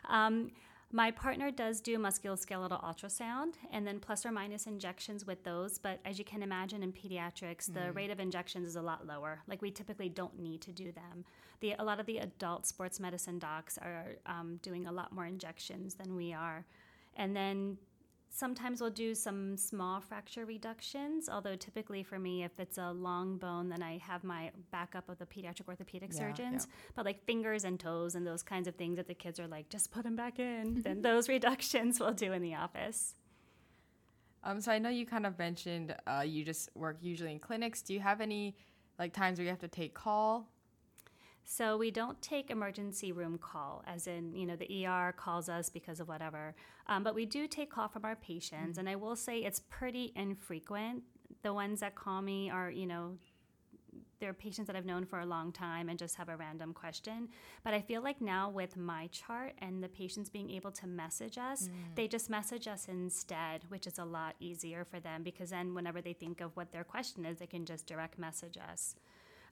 Um, 0.08 0.50
my 0.90 1.10
partner 1.10 1.50
does 1.52 1.80
do 1.80 1.98
musculoskeletal 1.98 2.82
ultrasound 2.82 3.54
and 3.70 3.86
then 3.86 4.00
plus 4.00 4.26
or 4.26 4.32
minus 4.32 4.66
injections 4.66 5.24
with 5.24 5.44
those, 5.44 5.78
but 5.78 6.00
as 6.04 6.18
you 6.18 6.24
can 6.24 6.42
imagine 6.42 6.82
in 6.82 6.92
pediatrics, 6.92 7.70
mm. 7.70 7.74
the 7.74 7.92
rate 7.92 8.10
of 8.10 8.18
injections 8.18 8.66
is 8.66 8.74
a 8.74 8.82
lot 8.82 9.06
lower. 9.06 9.40
Like 9.46 9.62
we 9.62 9.70
typically 9.70 10.08
don't 10.08 10.36
need 10.38 10.62
to 10.62 10.72
do 10.72 10.90
them. 10.90 11.24
The, 11.60 11.74
a 11.78 11.84
lot 11.84 12.00
of 12.00 12.06
the 12.06 12.18
adult 12.18 12.66
sports 12.66 12.98
medicine 12.98 13.38
docs 13.38 13.78
are 13.78 14.16
um, 14.26 14.58
doing 14.62 14.86
a 14.86 14.92
lot 14.92 15.12
more 15.12 15.26
injections 15.26 15.94
than 15.94 16.16
we 16.16 16.32
are. 16.32 16.64
And 17.16 17.36
then 17.36 17.76
Sometimes 18.30 18.80
we'll 18.80 18.90
do 18.90 19.14
some 19.14 19.56
small 19.56 20.00
fracture 20.00 20.44
reductions, 20.44 21.28
although 21.28 21.56
typically 21.56 22.02
for 22.02 22.18
me, 22.18 22.44
if 22.44 22.60
it's 22.60 22.78
a 22.78 22.92
long 22.92 23.36
bone, 23.36 23.68
then 23.68 23.82
I 23.82 23.98
have 23.98 24.22
my 24.22 24.50
backup 24.70 25.08
of 25.08 25.18
the 25.18 25.26
pediatric 25.26 25.66
orthopedic 25.66 26.10
yeah, 26.12 26.18
surgeons. 26.18 26.66
Yeah. 26.68 26.90
But 26.94 27.04
like 27.06 27.24
fingers 27.24 27.64
and 27.64 27.80
toes 27.80 28.14
and 28.14 28.26
those 28.26 28.42
kinds 28.42 28.68
of 28.68 28.74
things 28.76 28.96
that 28.96 29.08
the 29.08 29.14
kids 29.14 29.40
are 29.40 29.48
like, 29.48 29.68
just 29.70 29.90
put 29.90 30.04
them 30.04 30.14
back 30.14 30.38
in, 30.38 30.82
then 30.84 31.02
those 31.02 31.28
reductions 31.28 31.98
we'll 31.98 32.12
do 32.12 32.32
in 32.32 32.42
the 32.42 32.54
office. 32.54 33.14
Um, 34.44 34.60
so 34.60 34.70
I 34.70 34.78
know 34.78 34.88
you 34.88 35.04
kind 35.04 35.26
of 35.26 35.38
mentioned 35.38 35.96
uh, 36.06 36.22
you 36.24 36.44
just 36.44 36.70
work 36.76 36.98
usually 37.00 37.32
in 37.32 37.38
clinics. 37.38 37.82
Do 37.82 37.92
you 37.92 38.00
have 38.00 38.20
any 38.20 38.56
like 38.98 39.12
times 39.12 39.38
where 39.38 39.44
you 39.44 39.50
have 39.50 39.60
to 39.60 39.68
take 39.68 39.94
call? 39.94 40.48
So 41.50 41.78
we 41.78 41.90
don't 41.90 42.20
take 42.20 42.50
emergency 42.50 43.11
room 43.11 43.38
call, 43.38 43.82
as 43.87 44.06
in, 44.06 44.34
you 44.34 44.44
know, 44.44 44.54
the 44.54 44.87
ER 44.87 45.14
calls 45.16 45.48
us 45.48 45.70
because 45.70 45.98
of 45.98 46.06
whatever. 46.06 46.54
Um, 46.88 47.02
but 47.02 47.14
we 47.14 47.24
do 47.24 47.48
take 47.48 47.70
call 47.70 47.88
from 47.88 48.04
our 48.04 48.16
patients. 48.16 48.72
Mm-hmm. 48.72 48.80
And 48.80 48.88
I 48.90 48.96
will 48.96 49.16
say 49.16 49.38
it's 49.38 49.62
pretty 49.70 50.12
infrequent. 50.14 51.04
The 51.42 51.54
ones 51.54 51.80
that 51.80 51.94
call 51.94 52.20
me 52.20 52.50
are, 52.50 52.70
you 52.70 52.84
know, 52.84 53.16
they're 54.20 54.34
patients 54.34 54.66
that 54.66 54.76
I've 54.76 54.84
known 54.84 55.06
for 55.06 55.20
a 55.20 55.24
long 55.24 55.50
time 55.50 55.88
and 55.88 55.98
just 55.98 56.16
have 56.16 56.28
a 56.28 56.37
random 56.37 56.74
question. 56.74 57.30
But 57.64 57.72
I 57.72 57.80
feel 57.80 58.02
like 58.02 58.20
now 58.20 58.50
with 58.50 58.76
my 58.76 59.06
chart 59.06 59.54
and 59.61 59.82
the 59.82 59.88
patients 59.88 60.28
being 60.28 60.50
able 60.50 60.72
to 60.72 60.87
message 60.87 61.38
us, 61.38 61.68
mm. 61.68 61.94
they 61.94 62.08
just 62.08 62.28
message 62.28 62.68
us 62.68 62.88
instead, 62.90 63.62
which 63.68 63.87
is 63.87 63.98
a 63.98 64.04
lot 64.04 64.34
easier 64.38 64.84
for 64.84 65.00
them 65.00 65.22
because 65.22 65.48
then 65.48 65.74
whenever 65.74 66.02
they 66.02 66.12
think 66.12 66.42
of 66.42 66.54
what 66.58 66.72
their 66.72 66.84
question 66.84 67.24
is, 67.24 67.38
they 67.38 67.46
can 67.46 67.64
just 67.64 67.87
direct 67.87 68.18
message 68.18 68.58
us. 68.58 68.96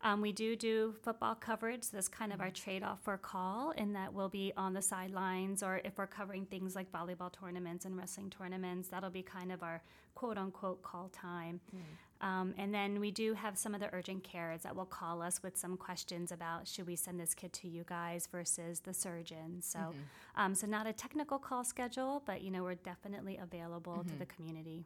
Um, 0.02 0.20
we 0.20 0.32
do 0.32 0.56
do 0.56 0.94
football 1.02 1.34
coverage. 1.34 1.90
That's 1.90 2.08
kind 2.08 2.32
of 2.32 2.40
our 2.40 2.46
mm-hmm. 2.46 2.64
trade 2.64 2.82
off 2.82 3.00
for 3.02 3.16
call, 3.16 3.72
in 3.72 3.92
that 3.94 4.12
we'll 4.12 4.28
be 4.28 4.52
on 4.56 4.74
the 4.74 4.82
sidelines, 4.82 5.62
or 5.62 5.80
if 5.84 5.98
we're 5.98 6.06
covering 6.06 6.46
things 6.46 6.74
like 6.74 6.90
volleyball 6.92 7.32
tournaments 7.32 7.84
and 7.84 7.96
wrestling 7.96 8.30
tournaments, 8.30 8.88
that'll 8.88 9.10
be 9.10 9.22
kind 9.22 9.50
of 9.50 9.62
our 9.62 9.82
quote 10.14 10.38
unquote 10.38 10.82
call 10.82 11.08
time. 11.08 11.60
Mm. 11.74 11.80
Um, 12.26 12.54
and 12.56 12.72
then 12.72 12.98
we 12.98 13.10
do 13.10 13.34
have 13.34 13.58
some 13.58 13.74
of 13.74 13.80
the 13.80 13.92
urgent 13.92 14.24
cares 14.24 14.62
that 14.62 14.74
will 14.74 14.86
call 14.86 15.20
us 15.20 15.42
with 15.42 15.56
some 15.56 15.76
questions 15.76 16.32
about 16.32 16.66
should 16.66 16.86
we 16.86 16.96
send 16.96 17.20
this 17.20 17.34
kid 17.34 17.52
to 17.54 17.68
you 17.68 17.84
guys 17.86 18.26
versus 18.26 18.80
the 18.80 18.94
surgeon. 18.94 19.60
So, 19.60 19.78
mm-hmm. 19.78 20.40
um, 20.40 20.54
so 20.54 20.66
not 20.66 20.86
a 20.86 20.94
technical 20.94 21.38
call 21.38 21.62
schedule, 21.62 22.22
but 22.24 22.40
you 22.40 22.50
know 22.50 22.62
we're 22.62 22.74
definitely 22.76 23.36
available 23.36 23.98
mm-hmm. 23.98 24.08
to 24.08 24.16
the 24.16 24.26
community. 24.26 24.84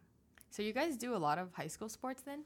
So 0.51 0.62
you 0.62 0.73
guys 0.73 0.96
do 0.96 1.14
a 1.14 1.18
lot 1.18 1.38
of 1.38 1.53
high 1.53 1.68
school 1.68 1.88
sports 1.88 2.23
then? 2.23 2.42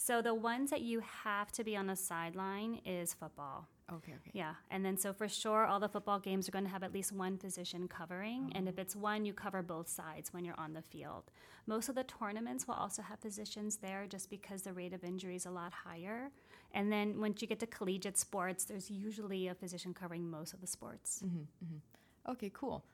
So 0.00 0.22
the 0.22 0.32
ones 0.32 0.70
that 0.70 0.82
you 0.82 1.02
have 1.24 1.50
to 1.52 1.64
be 1.64 1.76
on 1.76 1.88
the 1.88 1.96
sideline 1.96 2.80
is 2.86 3.14
football. 3.14 3.66
Okay, 3.92 4.12
okay. 4.12 4.30
Yeah. 4.32 4.54
And 4.70 4.84
then 4.84 4.96
so 4.96 5.12
for 5.12 5.28
sure 5.28 5.66
all 5.66 5.80
the 5.80 5.88
football 5.88 6.20
games 6.20 6.48
are 6.48 6.52
going 6.52 6.64
to 6.64 6.70
have 6.70 6.84
at 6.84 6.94
least 6.94 7.10
one 7.10 7.36
physician 7.36 7.88
covering 7.88 8.52
and 8.54 8.68
if 8.68 8.78
it's 8.78 8.94
one 8.94 9.24
you 9.24 9.32
cover 9.32 9.60
both 9.60 9.88
sides 9.88 10.32
when 10.32 10.44
you're 10.44 10.58
on 10.58 10.72
the 10.72 10.82
field. 10.82 11.24
Most 11.66 11.88
of 11.88 11.96
the 11.96 12.04
tournaments 12.04 12.68
will 12.68 12.76
also 12.76 13.02
have 13.02 13.18
physicians 13.18 13.78
there 13.78 14.06
just 14.06 14.30
because 14.30 14.62
the 14.62 14.72
rate 14.72 14.94
of 14.94 15.02
injury 15.02 15.34
is 15.34 15.46
a 15.46 15.50
lot 15.50 15.72
higher. 15.72 16.30
And 16.72 16.92
then 16.92 17.20
once 17.20 17.42
you 17.42 17.48
get 17.48 17.58
to 17.58 17.66
collegiate 17.66 18.16
sports 18.16 18.66
there's 18.66 18.88
usually 18.88 19.48
a 19.48 19.54
physician 19.56 19.92
covering 19.92 20.30
most 20.30 20.54
of 20.54 20.60
the 20.60 20.68
sports. 20.68 21.24
Mm-hmm, 21.26 21.40
mm-hmm. 21.64 22.30
Okay, 22.32 22.52
cool. 22.54 22.84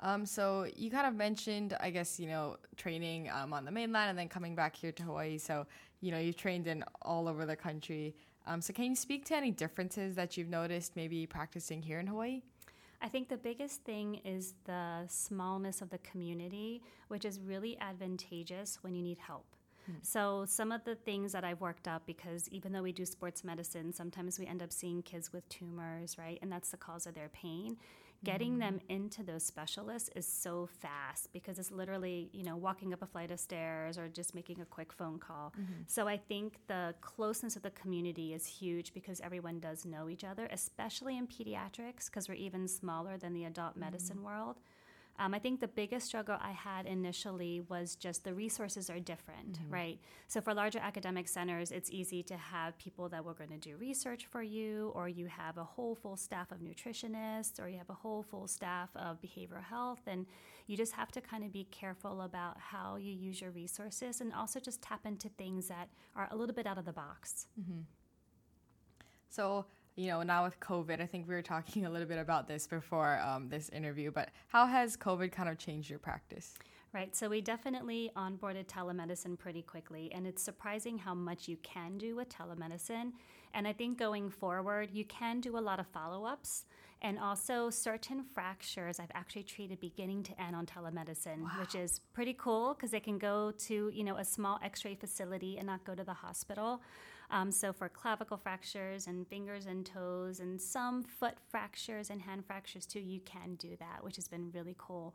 Um, 0.00 0.26
so 0.26 0.66
you 0.76 0.90
kind 0.90 1.06
of 1.06 1.14
mentioned, 1.14 1.76
I 1.80 1.90
guess, 1.90 2.20
you 2.20 2.26
know, 2.26 2.56
training 2.76 3.30
um, 3.30 3.52
on 3.52 3.64
the 3.64 3.70
mainland 3.70 4.10
and 4.10 4.18
then 4.18 4.28
coming 4.28 4.54
back 4.54 4.76
here 4.76 4.92
to 4.92 5.02
Hawaii. 5.02 5.38
So, 5.38 5.66
you 6.00 6.10
know, 6.10 6.18
you've 6.18 6.36
trained 6.36 6.66
in 6.66 6.84
all 7.02 7.28
over 7.28 7.46
the 7.46 7.56
country. 7.56 8.14
Um, 8.46 8.60
so 8.60 8.72
can 8.72 8.84
you 8.84 8.96
speak 8.96 9.24
to 9.26 9.36
any 9.36 9.50
differences 9.50 10.14
that 10.16 10.36
you've 10.36 10.48
noticed 10.48 10.96
maybe 10.96 11.26
practicing 11.26 11.82
here 11.82 11.98
in 11.98 12.06
Hawaii? 12.06 12.42
I 13.02 13.08
think 13.08 13.28
the 13.28 13.36
biggest 13.36 13.82
thing 13.84 14.16
is 14.24 14.54
the 14.64 15.04
smallness 15.08 15.82
of 15.82 15.90
the 15.90 15.98
community, 15.98 16.82
which 17.08 17.24
is 17.24 17.40
really 17.40 17.78
advantageous 17.80 18.78
when 18.82 18.94
you 18.94 19.02
need 19.02 19.18
help. 19.18 19.46
Hmm. 19.86 19.92
So, 20.02 20.44
some 20.46 20.72
of 20.72 20.82
the 20.84 20.94
things 20.94 21.32
that 21.32 21.44
I've 21.44 21.60
worked 21.60 21.86
up, 21.86 22.06
because 22.06 22.48
even 22.48 22.72
though 22.72 22.82
we 22.82 22.92
do 22.92 23.04
sports 23.04 23.44
medicine, 23.44 23.92
sometimes 23.92 24.38
we 24.38 24.46
end 24.46 24.62
up 24.62 24.72
seeing 24.72 25.02
kids 25.02 25.32
with 25.32 25.48
tumors, 25.48 26.16
right? 26.18 26.38
And 26.42 26.50
that's 26.50 26.70
the 26.70 26.76
cause 26.78 27.06
of 27.06 27.14
their 27.14 27.28
pain 27.28 27.76
getting 28.24 28.52
mm-hmm. 28.52 28.60
them 28.60 28.80
into 28.88 29.22
those 29.22 29.44
specialists 29.44 30.10
is 30.14 30.26
so 30.26 30.68
fast 30.80 31.32
because 31.32 31.58
it's 31.58 31.70
literally 31.70 32.30
you 32.32 32.42
know 32.42 32.56
walking 32.56 32.92
up 32.92 33.02
a 33.02 33.06
flight 33.06 33.30
of 33.30 33.38
stairs 33.38 33.98
or 33.98 34.08
just 34.08 34.34
making 34.34 34.60
a 34.60 34.64
quick 34.64 34.92
phone 34.92 35.18
call 35.18 35.52
mm-hmm. 35.60 35.82
so 35.86 36.08
i 36.08 36.16
think 36.16 36.58
the 36.66 36.94
closeness 37.00 37.56
of 37.56 37.62
the 37.62 37.70
community 37.70 38.32
is 38.32 38.46
huge 38.46 38.92
because 38.94 39.20
everyone 39.20 39.60
does 39.60 39.84
know 39.84 40.08
each 40.08 40.24
other 40.24 40.48
especially 40.50 41.16
in 41.16 41.26
pediatrics 41.26 42.06
because 42.06 42.28
we're 42.28 42.34
even 42.34 42.66
smaller 42.66 43.16
than 43.16 43.32
the 43.32 43.44
adult 43.44 43.72
mm-hmm. 43.72 43.80
medicine 43.80 44.22
world 44.22 44.56
um, 45.18 45.34
I 45.34 45.38
think 45.38 45.60
the 45.60 45.68
biggest 45.68 46.06
struggle 46.06 46.36
I 46.40 46.52
had 46.52 46.86
initially 46.86 47.62
was 47.68 47.96
just 47.96 48.24
the 48.24 48.34
resources 48.34 48.90
are 48.90 49.00
different, 49.00 49.52
mm-hmm. 49.54 49.72
right? 49.72 49.98
So 50.28 50.40
for 50.40 50.52
larger 50.52 50.78
academic 50.78 51.28
centers, 51.28 51.72
it's 51.72 51.90
easy 51.90 52.22
to 52.24 52.36
have 52.36 52.76
people 52.78 53.08
that 53.08 53.24
were 53.24 53.34
going 53.34 53.50
to 53.50 53.56
do 53.58 53.76
research 53.76 54.26
for 54.26 54.42
you, 54.42 54.92
or 54.94 55.08
you 55.08 55.26
have 55.26 55.56
a 55.56 55.64
whole 55.64 55.94
full 55.94 56.16
staff 56.16 56.52
of 56.52 56.58
nutritionists, 56.58 57.62
or 57.62 57.68
you 57.68 57.78
have 57.78 57.90
a 57.90 57.94
whole 57.94 58.22
full 58.22 58.46
staff 58.46 58.90
of 58.96 59.20
behavioral 59.20 59.64
health, 59.64 60.00
and 60.06 60.26
you 60.66 60.76
just 60.76 60.92
have 60.92 61.10
to 61.12 61.20
kind 61.20 61.44
of 61.44 61.52
be 61.52 61.64
careful 61.70 62.22
about 62.22 62.58
how 62.58 62.96
you 62.96 63.12
use 63.12 63.40
your 63.40 63.50
resources, 63.50 64.20
and 64.20 64.32
also 64.34 64.60
just 64.60 64.82
tap 64.82 65.06
into 65.06 65.28
things 65.30 65.68
that 65.68 65.88
are 66.14 66.28
a 66.30 66.36
little 66.36 66.54
bit 66.54 66.66
out 66.66 66.78
of 66.78 66.84
the 66.84 66.92
box. 66.92 67.46
Mm-hmm. 67.60 67.80
So 69.28 69.66
you 69.96 70.08
know, 70.08 70.22
now 70.22 70.44
with 70.44 70.60
COVID, 70.60 71.00
I 71.00 71.06
think 71.06 71.26
we 71.26 71.34
were 71.34 71.42
talking 71.42 71.86
a 71.86 71.90
little 71.90 72.06
bit 72.06 72.18
about 72.18 72.46
this 72.46 72.66
before 72.66 73.18
um, 73.20 73.48
this 73.48 73.68
interview, 73.70 74.10
but 74.10 74.30
how 74.48 74.66
has 74.66 74.96
COVID 74.96 75.32
kind 75.32 75.48
of 75.48 75.58
changed 75.58 75.90
your 75.90 75.98
practice? 75.98 76.54
Right, 76.92 77.14
so 77.14 77.28
we 77.28 77.40
definitely 77.40 78.10
onboarded 78.16 78.66
telemedicine 78.68 79.38
pretty 79.38 79.60
quickly, 79.60 80.10
and 80.14 80.26
it's 80.26 80.42
surprising 80.42 80.96
how 80.96 81.14
much 81.14 81.48
you 81.48 81.58
can 81.62 81.98
do 81.98 82.16
with 82.16 82.28
telemedicine. 82.30 83.12
And 83.52 83.66
I 83.66 83.72
think 83.72 83.98
going 83.98 84.30
forward, 84.30 84.90
you 84.92 85.04
can 85.04 85.40
do 85.40 85.58
a 85.58 85.60
lot 85.60 85.80
of 85.80 85.86
follow 85.88 86.24
ups. 86.24 86.64
And 87.02 87.18
also, 87.18 87.68
certain 87.68 88.24
fractures 88.34 88.98
I've 88.98 89.10
actually 89.12 89.42
treated 89.42 89.80
beginning 89.80 90.22
to 90.24 90.40
end 90.40 90.56
on 90.56 90.64
telemedicine, 90.64 91.42
wow. 91.42 91.50
which 91.60 91.74
is 91.74 92.00
pretty 92.14 92.34
cool 92.34 92.72
because 92.72 92.90
they 92.90 93.00
can 93.00 93.18
go 93.18 93.52
to 93.66 93.90
you 93.92 94.02
know 94.02 94.16
a 94.16 94.24
small 94.24 94.58
X-ray 94.62 94.94
facility 94.94 95.58
and 95.58 95.66
not 95.66 95.84
go 95.84 95.94
to 95.94 96.04
the 96.04 96.14
hospital. 96.14 96.80
Um, 97.30 97.50
so 97.50 97.72
for 97.72 97.88
clavicle 97.88 98.36
fractures 98.36 99.06
and 99.06 99.26
fingers 99.26 99.66
and 99.66 99.84
toes 99.84 100.40
and 100.40 100.60
some 100.60 101.02
foot 101.02 101.34
fractures 101.50 102.10
and 102.10 102.22
hand 102.22 102.44
fractures 102.46 102.86
too, 102.86 103.00
you 103.00 103.20
can 103.20 103.56
do 103.56 103.76
that, 103.80 104.02
which 104.02 104.16
has 104.16 104.28
been 104.28 104.50
really 104.52 104.76
cool. 104.78 105.14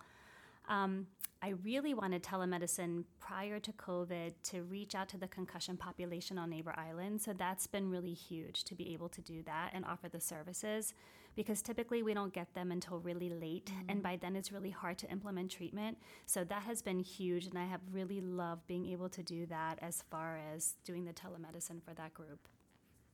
Um, 0.67 1.07
I 1.41 1.49
really 1.63 1.93
wanted 1.93 2.23
telemedicine 2.23 3.05
prior 3.19 3.59
to 3.59 3.71
COVID 3.73 4.33
to 4.43 4.63
reach 4.63 4.93
out 4.93 5.09
to 5.09 5.17
the 5.17 5.27
concussion 5.27 5.75
population 5.75 6.37
on 6.37 6.49
Neighbor 6.49 6.73
Island. 6.77 7.21
So 7.21 7.33
that's 7.33 7.65
been 7.65 7.89
really 7.89 8.13
huge 8.13 8.63
to 8.65 8.75
be 8.75 8.93
able 8.93 9.09
to 9.09 9.21
do 9.21 9.41
that 9.43 9.71
and 9.73 9.83
offer 9.85 10.07
the 10.07 10.19
services 10.19 10.93
because 11.35 11.61
typically 11.61 12.03
we 12.03 12.13
don't 12.13 12.33
get 12.33 12.53
them 12.53 12.71
until 12.71 12.99
really 12.99 13.29
late. 13.29 13.65
Mm-hmm. 13.65 13.89
And 13.89 14.03
by 14.03 14.17
then 14.17 14.35
it's 14.35 14.51
really 14.51 14.69
hard 14.69 14.97
to 14.99 15.11
implement 15.11 15.51
treatment. 15.51 15.97
So 16.25 16.43
that 16.43 16.63
has 16.63 16.81
been 16.81 16.99
huge. 16.99 17.47
And 17.47 17.57
I 17.57 17.65
have 17.65 17.81
really 17.91 18.21
loved 18.21 18.67
being 18.67 18.85
able 18.87 19.09
to 19.09 19.23
do 19.23 19.45
that 19.47 19.79
as 19.81 20.03
far 20.09 20.39
as 20.53 20.75
doing 20.83 21.05
the 21.05 21.13
telemedicine 21.13 21.81
for 21.83 21.93
that 21.95 22.13
group. 22.13 22.47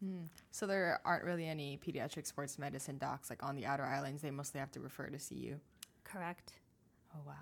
Mm. 0.04 0.28
So 0.52 0.68
there 0.68 1.00
aren't 1.06 1.24
really 1.24 1.48
any 1.48 1.80
pediatric 1.86 2.28
sports 2.28 2.60
medicine 2.60 2.98
docs 2.98 3.30
like 3.30 3.44
on 3.44 3.56
the 3.56 3.66
outer 3.66 3.84
islands. 3.84 4.22
They 4.22 4.32
mostly 4.32 4.60
have 4.60 4.72
to 4.72 4.80
refer 4.80 5.08
to 5.08 5.20
see 5.20 5.36
you. 5.36 5.60
Correct. 6.04 6.54
Oh 7.16 7.22
wow. 7.26 7.34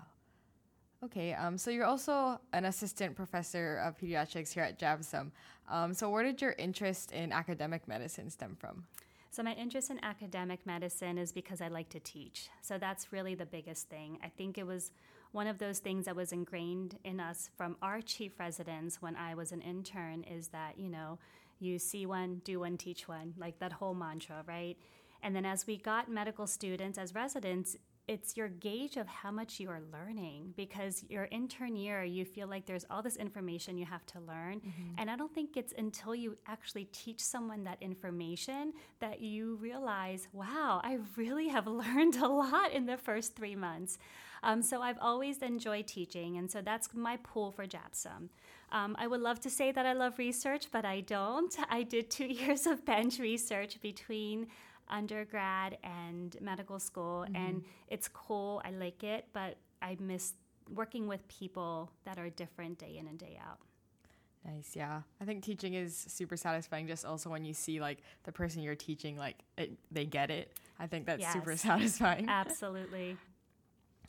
Okay, 1.04 1.34
um, 1.34 1.58
so 1.58 1.70
you're 1.70 1.84
also 1.84 2.40
an 2.54 2.64
assistant 2.64 3.14
professor 3.14 3.76
of 3.84 3.98
pediatrics 3.98 4.52
here 4.52 4.62
at 4.62 4.78
JABSOM. 4.78 5.30
Um, 5.68 5.92
so 5.92 6.08
where 6.08 6.24
did 6.24 6.40
your 6.40 6.54
interest 6.58 7.12
in 7.12 7.32
academic 7.32 7.86
medicine 7.86 8.30
stem 8.30 8.56
from? 8.58 8.84
So, 9.36 9.42
my 9.42 9.52
interest 9.52 9.90
in 9.90 10.02
academic 10.02 10.64
medicine 10.64 11.18
is 11.18 11.30
because 11.30 11.60
I 11.60 11.68
like 11.68 11.90
to 11.90 12.00
teach. 12.00 12.48
So, 12.62 12.78
that's 12.78 13.12
really 13.12 13.34
the 13.34 13.44
biggest 13.44 13.90
thing. 13.90 14.18
I 14.24 14.30
think 14.30 14.56
it 14.56 14.66
was 14.66 14.92
one 15.32 15.46
of 15.46 15.58
those 15.58 15.78
things 15.78 16.06
that 16.06 16.16
was 16.16 16.32
ingrained 16.32 16.96
in 17.04 17.20
us 17.20 17.50
from 17.54 17.76
our 17.82 18.00
chief 18.00 18.40
residents 18.40 19.02
when 19.02 19.14
I 19.14 19.34
was 19.34 19.52
an 19.52 19.60
intern 19.60 20.24
is 20.24 20.48
that, 20.48 20.78
you 20.78 20.88
know, 20.88 21.18
you 21.58 21.78
see 21.78 22.06
one, 22.06 22.40
do 22.44 22.60
one, 22.60 22.78
teach 22.78 23.08
one, 23.08 23.34
like 23.36 23.58
that 23.58 23.72
whole 23.72 23.92
mantra, 23.92 24.42
right? 24.48 24.78
And 25.22 25.36
then 25.36 25.44
as 25.44 25.66
we 25.66 25.76
got 25.76 26.10
medical 26.10 26.46
students 26.46 26.96
as 26.96 27.14
residents, 27.14 27.76
it's 28.08 28.36
your 28.36 28.48
gauge 28.48 28.96
of 28.96 29.06
how 29.06 29.30
much 29.30 29.58
you 29.58 29.68
are 29.68 29.80
learning 29.92 30.54
because 30.56 31.04
your 31.08 31.26
intern 31.32 31.74
year 31.74 32.04
you 32.04 32.24
feel 32.24 32.46
like 32.46 32.64
there's 32.64 32.84
all 32.88 33.02
this 33.02 33.16
information 33.16 33.76
you 33.76 33.84
have 33.84 34.06
to 34.06 34.20
learn. 34.20 34.60
Mm-hmm. 34.60 34.94
and 34.98 35.10
i 35.10 35.16
don't 35.16 35.34
think 35.34 35.56
it's 35.56 35.72
until 35.76 36.14
you 36.14 36.36
actually 36.46 36.84
teach 36.86 37.20
someone 37.20 37.64
that 37.64 37.78
information 37.80 38.72
that 39.00 39.20
you 39.20 39.56
realize 39.56 40.28
wow 40.32 40.80
i 40.84 40.98
really 41.16 41.48
have 41.48 41.66
learned 41.84 42.16
a 42.16 42.28
lot 42.28 42.72
in 42.72 42.86
the 42.86 42.96
first 42.96 43.34
three 43.36 43.56
months. 43.56 43.98
Um, 44.42 44.62
so 44.62 44.82
i've 44.82 44.98
always 45.00 45.38
enjoyed 45.38 45.86
teaching 45.86 46.36
and 46.38 46.50
so 46.50 46.60
that's 46.60 46.88
my 46.94 47.16
pool 47.22 47.50
for 47.50 47.66
JABSOM 47.66 48.28
um, 48.70 48.94
i 48.98 49.06
would 49.06 49.20
love 49.20 49.40
to 49.40 49.50
say 49.50 49.72
that 49.72 49.86
i 49.86 49.92
love 49.92 50.18
research 50.18 50.66
but 50.70 50.84
i 50.84 51.00
don't. 51.00 51.56
I 51.70 51.82
did 51.82 52.10
two 52.10 52.26
years 52.42 52.66
of 52.66 52.84
bench 52.84 53.18
research 53.18 53.80
between 53.80 54.48
undergrad 54.88 55.78
and 55.82 56.36
medical 56.40 56.78
school, 56.78 57.24
mm-hmm. 57.26 57.36
and 57.36 57.64
it's 57.88 58.08
cool. 58.08 58.62
I 58.64 58.70
like 58.70 59.04
it, 59.04 59.26
but 59.32 59.56
I 59.82 59.96
miss 60.00 60.34
working 60.74 61.06
with 61.06 61.26
people 61.28 61.90
that 62.04 62.18
are 62.18 62.28
different 62.30 62.78
day 62.78 62.96
in 62.98 63.06
and 63.06 63.18
day 63.18 63.38
out. 63.40 63.58
Nice, 64.44 64.72
yeah. 64.74 65.02
I 65.20 65.24
think 65.24 65.42
teaching 65.42 65.74
is 65.74 65.96
super 66.08 66.36
satisfying. 66.36 66.86
Just 66.86 67.04
also 67.04 67.30
when 67.30 67.44
you 67.44 67.52
see 67.52 67.80
like 67.80 67.98
the 68.24 68.32
person 68.32 68.62
you're 68.62 68.76
teaching, 68.76 69.16
like 69.16 69.36
it, 69.58 69.72
they 69.90 70.04
get 70.04 70.30
it. 70.30 70.52
I 70.78 70.86
think 70.86 71.06
that's 71.06 71.20
yes, 71.20 71.32
super 71.32 71.56
satisfying. 71.56 72.28
Absolutely. 72.28 73.16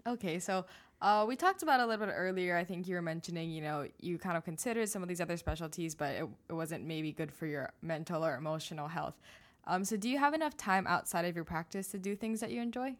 okay, 0.05 0.39
so 0.39 0.65
uh, 1.01 1.25
we 1.27 1.35
talked 1.35 1.63
about 1.63 1.79
a 1.79 1.85
little 1.85 2.05
bit 2.05 2.13
earlier. 2.15 2.55
I 2.55 2.63
think 2.63 2.87
you 2.87 2.95
were 2.95 3.01
mentioning, 3.01 3.51
you 3.51 3.61
know, 3.61 3.87
you 3.99 4.17
kind 4.17 4.37
of 4.37 4.43
considered 4.43 4.89
some 4.89 5.01
of 5.01 5.09
these 5.09 5.21
other 5.21 5.37
specialties, 5.37 5.95
but 5.95 6.15
it, 6.15 6.27
it 6.49 6.53
wasn't 6.53 6.85
maybe 6.85 7.11
good 7.11 7.31
for 7.31 7.45
your 7.45 7.71
mental 7.81 8.25
or 8.25 8.35
emotional 8.35 8.87
health. 8.87 9.15
Um, 9.67 9.83
so, 9.83 9.97
do 9.97 10.09
you 10.09 10.17
have 10.17 10.33
enough 10.33 10.57
time 10.57 10.87
outside 10.87 11.25
of 11.25 11.35
your 11.35 11.45
practice 11.45 11.89
to 11.89 11.99
do 11.99 12.15
things 12.15 12.39
that 12.39 12.51
you 12.51 12.61
enjoy? 12.61 12.95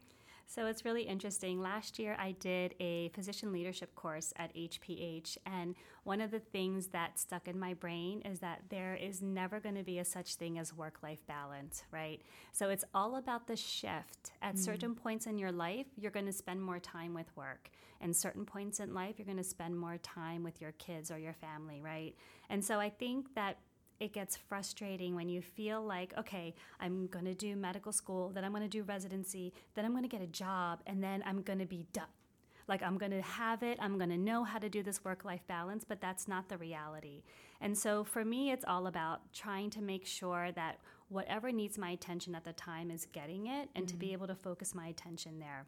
So 0.49 0.65
it's 0.65 0.85
really 0.85 1.01
interesting. 1.01 1.61
Last 1.61 1.99
year, 1.99 2.15
I 2.17 2.31
did 2.31 2.73
a 2.79 3.09
physician 3.09 3.51
leadership 3.51 3.93
course 3.95 4.33
at 4.37 4.55
HPH, 4.55 5.37
and 5.45 5.75
one 6.05 6.21
of 6.21 6.31
the 6.31 6.39
things 6.39 6.87
that 6.87 7.19
stuck 7.19 7.49
in 7.49 7.59
my 7.59 7.73
brain 7.73 8.21
is 8.21 8.39
that 8.39 8.61
there 8.69 8.95
is 8.95 9.21
never 9.21 9.59
going 9.59 9.75
to 9.75 9.83
be 9.83 9.99
a 9.99 10.05
such 10.05 10.35
thing 10.35 10.57
as 10.57 10.73
work 10.73 11.03
life 11.03 11.25
balance, 11.27 11.83
right? 11.91 12.21
So 12.53 12.69
it's 12.69 12.85
all 12.93 13.17
about 13.17 13.47
the 13.47 13.57
shift. 13.57 14.31
At 14.41 14.55
mm. 14.55 14.59
certain 14.59 14.95
points 14.95 15.27
in 15.27 15.37
your 15.37 15.51
life, 15.51 15.87
you're 15.97 16.11
going 16.11 16.25
to 16.27 16.33
spend 16.33 16.63
more 16.63 16.79
time 16.79 17.13
with 17.13 17.27
work. 17.35 17.69
And 17.99 18.15
certain 18.15 18.45
points 18.45 18.79
in 18.79 18.93
life, 18.93 19.15
you're 19.17 19.25
going 19.25 19.37
to 19.37 19.43
spend 19.43 19.77
more 19.77 19.97
time 19.97 20.43
with 20.43 20.61
your 20.61 20.71
kids 20.73 21.11
or 21.11 21.19
your 21.19 21.33
family, 21.33 21.81
right? 21.81 22.15
And 22.49 22.63
so 22.63 22.79
I 22.79 22.89
think 22.89 23.35
that 23.35 23.57
it 23.99 24.13
gets 24.13 24.35
frustrating 24.35 25.15
when 25.15 25.29
you 25.29 25.41
feel 25.41 25.81
like, 25.81 26.13
okay, 26.17 26.53
I'm 26.79 27.07
going 27.07 27.25
to 27.25 27.33
do 27.33 27.55
medical 27.55 27.91
school, 27.91 28.29
then 28.29 28.43
I'm 28.43 28.51
going 28.51 28.63
to 28.63 28.69
do 28.69 28.83
residency, 28.83 29.53
then 29.75 29.85
I'm 29.85 29.91
going 29.91 30.03
to 30.03 30.09
get 30.09 30.21
a 30.21 30.27
job, 30.27 30.81
and 30.85 31.03
then 31.03 31.23
I'm 31.25 31.41
going 31.41 31.59
to 31.59 31.65
be 31.65 31.85
done. 31.93 32.05
Like, 32.67 32.83
I'm 32.83 32.97
going 32.97 33.11
to 33.11 33.21
have 33.21 33.63
it, 33.63 33.77
I'm 33.81 33.97
going 33.97 34.09
to 34.09 34.17
know 34.17 34.43
how 34.43 34.59
to 34.59 34.69
do 34.69 34.83
this 34.83 35.03
work 35.03 35.23
life 35.23 35.41
balance, 35.47 35.83
but 35.83 36.01
that's 36.01 36.27
not 36.27 36.49
the 36.49 36.57
reality. 36.57 37.23
And 37.61 37.77
so 37.77 38.03
for 38.03 38.25
me, 38.25 38.51
it's 38.51 38.65
all 38.67 38.87
about 38.87 39.33
trying 39.33 39.69
to 39.71 39.81
make 39.81 40.05
sure 40.05 40.51
that 40.51 40.79
whatever 41.09 41.51
needs 41.51 41.77
my 41.77 41.91
attention 41.91 42.35
at 42.35 42.43
the 42.43 42.53
time 42.53 42.91
is 42.91 43.07
getting 43.13 43.47
it 43.47 43.69
and 43.73 43.85
mm-hmm. 43.85 43.93
to 43.93 43.95
be 43.95 44.07
mm-hmm. 44.07 44.13
able 44.13 44.27
to 44.27 44.35
focus 44.35 44.75
my 44.75 44.87
attention 44.87 45.39
there. 45.39 45.65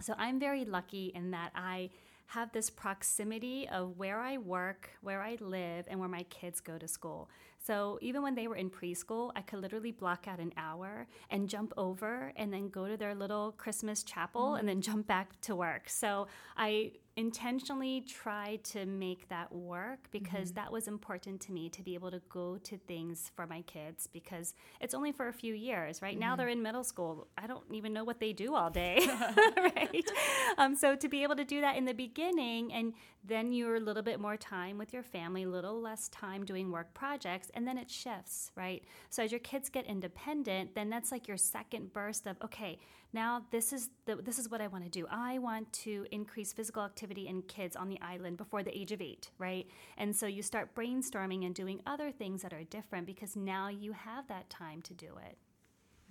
So 0.00 0.14
I'm 0.16 0.38
very 0.38 0.64
lucky 0.64 1.12
in 1.14 1.32
that 1.32 1.50
I 1.54 1.90
have 2.26 2.52
this 2.52 2.70
proximity 2.70 3.68
of 3.68 3.98
where 3.98 4.20
I 4.20 4.38
work, 4.38 4.90
where 5.02 5.20
I 5.20 5.36
live, 5.40 5.86
and 5.88 5.98
where 5.98 6.08
my 6.08 6.22
kids 6.24 6.60
go 6.60 6.78
to 6.78 6.86
school. 6.86 7.28
So 7.62 7.98
even 8.00 8.22
when 8.22 8.34
they 8.34 8.48
were 8.48 8.56
in 8.56 8.70
preschool, 8.70 9.32
I 9.36 9.42
could 9.42 9.60
literally 9.60 9.92
block 9.92 10.26
out 10.26 10.40
an 10.40 10.52
hour 10.56 11.06
and 11.30 11.48
jump 11.48 11.72
over 11.76 12.32
and 12.36 12.52
then 12.52 12.70
go 12.70 12.88
to 12.88 12.96
their 12.96 13.14
little 13.14 13.52
Christmas 13.52 14.02
chapel 14.02 14.48
mm-hmm. 14.50 14.60
and 14.60 14.68
then 14.68 14.80
jump 14.80 15.06
back 15.06 15.38
to 15.42 15.54
work. 15.54 15.88
So 15.90 16.26
I 16.56 16.92
intentionally 17.16 18.00
tried 18.02 18.62
to 18.64 18.86
make 18.86 19.28
that 19.28 19.52
work 19.52 19.98
because 20.10 20.48
mm-hmm. 20.48 20.62
that 20.62 20.72
was 20.72 20.86
important 20.86 21.40
to 21.40 21.52
me 21.52 21.68
to 21.68 21.82
be 21.82 21.94
able 21.94 22.10
to 22.10 22.22
go 22.30 22.56
to 22.58 22.78
things 22.78 23.30
for 23.34 23.46
my 23.46 23.60
kids 23.62 24.06
because 24.06 24.54
it's 24.80 24.94
only 24.94 25.10
for 25.12 25.28
a 25.28 25.32
few 25.32 25.52
years 25.52 26.00
right 26.00 26.14
mm-hmm. 26.14 26.20
now 26.20 26.36
they're 26.36 26.48
in 26.48 26.62
middle 26.62 26.84
school 26.84 27.26
i 27.36 27.46
don't 27.46 27.64
even 27.72 27.92
know 27.92 28.04
what 28.04 28.20
they 28.20 28.32
do 28.32 28.54
all 28.54 28.70
day 28.70 28.98
right 29.56 30.10
um, 30.56 30.74
so 30.74 30.94
to 30.94 31.08
be 31.08 31.22
able 31.22 31.36
to 31.36 31.44
do 31.44 31.60
that 31.60 31.76
in 31.76 31.84
the 31.84 31.92
beginning 31.92 32.72
and 32.72 32.94
then 33.24 33.52
you're 33.52 33.76
a 33.76 33.80
little 33.80 34.02
bit 34.02 34.18
more 34.18 34.36
time 34.36 34.78
with 34.78 34.92
your 34.92 35.02
family 35.02 35.42
a 35.42 35.48
little 35.48 35.80
less 35.80 36.08
time 36.08 36.44
doing 36.44 36.70
work 36.70 36.94
projects 36.94 37.49
and 37.54 37.66
then 37.66 37.78
it 37.78 37.90
shifts 37.90 38.50
right 38.56 38.84
so 39.08 39.22
as 39.22 39.30
your 39.30 39.40
kids 39.40 39.68
get 39.68 39.86
independent 39.86 40.74
then 40.74 40.90
that's 40.90 41.12
like 41.12 41.28
your 41.28 41.36
second 41.36 41.92
burst 41.92 42.26
of 42.26 42.36
okay 42.42 42.78
now 43.12 43.42
this 43.50 43.72
is 43.72 43.90
the, 44.06 44.16
this 44.16 44.38
is 44.38 44.48
what 44.48 44.60
I 44.60 44.68
want 44.68 44.84
to 44.84 44.90
do. 44.90 45.06
I 45.10 45.38
want 45.38 45.72
to 45.72 46.06
increase 46.12 46.52
physical 46.52 46.84
activity 46.84 47.26
in 47.26 47.42
kids 47.42 47.74
on 47.74 47.88
the 47.88 48.00
island 48.00 48.36
before 48.36 48.62
the 48.62 48.76
age 48.76 48.92
of 48.92 49.00
eight, 49.00 49.30
right? 49.38 49.66
And 49.98 50.14
so 50.14 50.26
you 50.26 50.42
start 50.42 50.74
brainstorming 50.74 51.44
and 51.44 51.54
doing 51.54 51.80
other 51.86 52.12
things 52.12 52.42
that 52.42 52.52
are 52.52 52.64
different 52.64 53.06
because 53.06 53.34
now 53.34 53.68
you 53.68 53.92
have 53.92 54.28
that 54.28 54.48
time 54.48 54.80
to 54.82 54.94
do 54.94 55.08
it. 55.26 55.36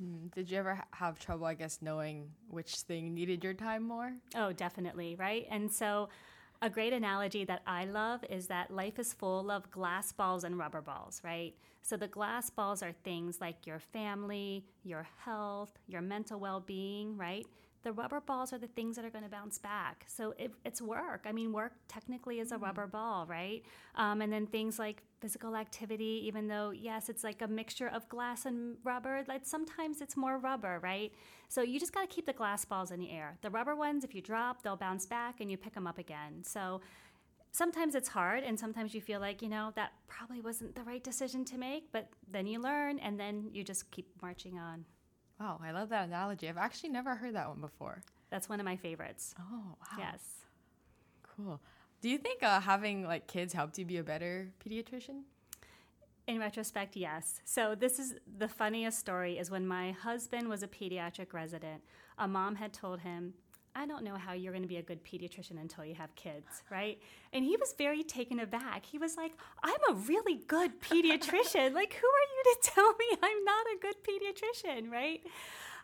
Mm. 0.04 0.34
Did 0.34 0.52
you 0.52 0.58
ever 0.58 0.82
have 0.92 1.20
trouble, 1.20 1.46
I 1.46 1.54
guess, 1.54 1.80
knowing 1.82 2.32
which 2.50 2.76
thing 2.76 3.14
needed 3.14 3.44
your 3.44 3.54
time 3.54 3.84
more? 3.84 4.14
Oh, 4.36 4.52
definitely, 4.52 5.16
right? 5.16 5.46
And 5.50 5.72
so 5.72 6.10
a 6.62 6.70
great 6.70 6.94
analogy 6.94 7.46
that 7.46 7.62
I 7.66 7.86
love 7.86 8.24
is 8.30 8.48
that 8.48 8.72
life 8.72 9.00
is 9.00 9.14
full 9.14 9.50
of 9.50 9.72
glass 9.72 10.12
balls 10.12 10.44
and 10.44 10.58
rubber 10.58 10.82
balls, 10.82 11.22
right? 11.24 11.54
So 11.82 11.96
the 11.96 12.08
glass 12.08 12.50
balls 12.50 12.84
are 12.84 12.92
things 12.92 13.40
like 13.40 13.66
your 13.66 13.80
family, 13.80 14.66
your 14.84 15.08
health, 15.24 15.72
your 15.88 16.02
mental 16.02 16.40
well 16.40 16.60
being, 16.60 17.16
right? 17.18 17.48
The 17.84 17.92
rubber 17.92 18.20
balls 18.20 18.52
are 18.52 18.58
the 18.58 18.68
things 18.68 18.96
that 18.96 19.06
are 19.06 19.10
going 19.10 19.24
to 19.24 19.30
bounce 19.30 19.58
back. 19.58 20.06
So 20.08 20.34
it, 20.38 20.52
it's 20.66 20.82
work. 20.82 21.26
I 21.26 21.32
mean, 21.32 21.54
work 21.54 21.74
technically 21.88 22.40
is 22.40 22.52
a 22.52 22.58
rubber 22.58 22.88
mm. 22.88 22.92
ball, 22.92 23.26
right? 23.26 23.64
Um, 23.96 24.22
and 24.22 24.32
then 24.32 24.48
things 24.48 24.78
like 24.78 25.02
physical 25.22 25.56
activity, 25.56 26.22
even 26.26 26.48
though, 26.48 26.72
yes, 26.72 27.10
it's 27.10 27.24
like 27.24 27.42
a 27.42 27.48
mixture 27.48 27.88
of 27.88 28.08
glass 28.10 28.46
and 28.46 28.78
rubber, 28.84 29.24
like 29.28 29.46
sometimes 29.46 30.02
it's 30.02 30.18
more 30.18 30.38
rubber, 30.38 30.80
right? 30.82 31.14
So 31.48 31.62
you 31.62 31.80
just 31.80 31.94
got 31.94 32.02
to 32.10 32.14
keep 32.14 32.26
the 32.26 32.34
glass 32.34 32.66
balls 32.66 32.92
in 32.92 33.00
the 33.00 33.12
air. 33.12 33.38
The 33.42 33.50
rubber 33.50 33.76
ones, 33.76 34.04
if 34.04 34.14
you 34.14 34.22
drop, 34.22 34.62
they'll 34.62 34.76
bounce 34.76 35.06
back 35.06 35.40
and 35.40 35.50
you 35.50 35.58
pick 35.58 35.74
them 35.74 35.88
up 35.88 35.98
again. 35.98 36.44
So 36.44 36.82
sometimes 37.52 37.96
it's 37.96 38.10
hard 38.10 38.44
and 38.44 38.60
sometimes 38.60 38.94
you 38.94 39.02
feel 39.02 39.20
like, 39.20 39.42
you 39.42 39.50
know, 39.50 39.72
that 39.76 39.94
probably 40.08 40.42
wasn't 40.42 40.76
the 40.76 40.84
right 40.84 41.04
decision 41.04 41.46
to 41.46 41.58
make, 41.58 41.92
but 41.92 42.10
then 42.30 42.46
you 42.46 42.62
learn 42.62 43.00
and 43.00 43.20
then 43.20 43.50
you 43.54 43.64
just 43.64 43.90
keep 43.92 44.10
marching 44.22 44.60
on. 44.60 44.86
Wow, 45.40 45.60
I 45.64 45.72
love 45.72 45.90
that 45.90 46.08
analogy. 46.08 46.50
I've 46.50 46.58
actually 46.58 46.90
never 46.90 47.16
heard 47.16 47.36
that 47.36 47.48
one 47.48 47.62
before. 47.62 48.02
That's 48.30 48.50
one 48.50 48.60
of 48.60 48.66
my 48.66 48.76
favorites. 48.76 49.34
Oh, 49.40 49.64
wow. 49.80 49.98
Yes. 49.98 50.22
Cool. 51.24 51.62
Do 52.02 52.10
you 52.10 52.18
think 52.18 52.44
uh, 52.44 52.60
having 52.60 53.04
like 53.04 53.28
kids 53.28 53.54
helped 53.54 53.78
you 53.78 53.86
be 53.86 53.98
a 53.98 54.04
better 54.04 54.50
pediatrician? 54.66 55.22
In 56.28 56.40
retrospect, 56.40 56.96
yes. 56.96 57.42
So 57.44 57.74
this 57.74 57.98
is 57.98 58.16
the 58.38 58.48
funniest 58.48 59.00
story 59.00 59.38
is 59.38 59.50
when 59.50 59.66
my 59.66 59.92
husband 59.94 60.48
was 60.48 60.62
a 60.62 60.68
pediatric 60.68 61.34
resident, 61.34 61.82
a 62.18 62.28
mom 62.28 62.56
had 62.56 62.72
told 62.72 63.00
him, 63.00 63.34
I 63.80 63.86
don't 63.86 64.04
know 64.04 64.18
how 64.18 64.34
you're 64.34 64.52
going 64.52 64.64
to 64.64 64.68
be 64.68 64.76
a 64.76 64.82
good 64.82 65.06
pediatrician 65.06 65.58
until 65.58 65.86
you 65.86 65.96
have 65.96 66.14
kids, 66.16 66.64
right? 66.70 67.00
And 67.32 67.46
he 67.46 67.56
was 67.56 67.74
very 67.78 68.04
taken 68.04 68.42
aback. 68.42 68.86
He 68.86 68.98
was 68.98 69.16
like, 69.16 69.32
I'm 69.64 69.80
a 69.90 69.94
really 69.94 70.36
good 70.36 70.82
pediatrician. 70.82 71.74
like, 71.74 71.94
who 71.94 72.08
are 72.08 72.28
you 72.36 72.44
to 72.44 72.58
tell 72.64 72.90
me 72.90 73.06
I'm 73.24 73.46
not 73.46 73.66
a 73.74 73.80
good 73.82 73.96
pediatrician, 74.04 74.92
right? 74.92 75.22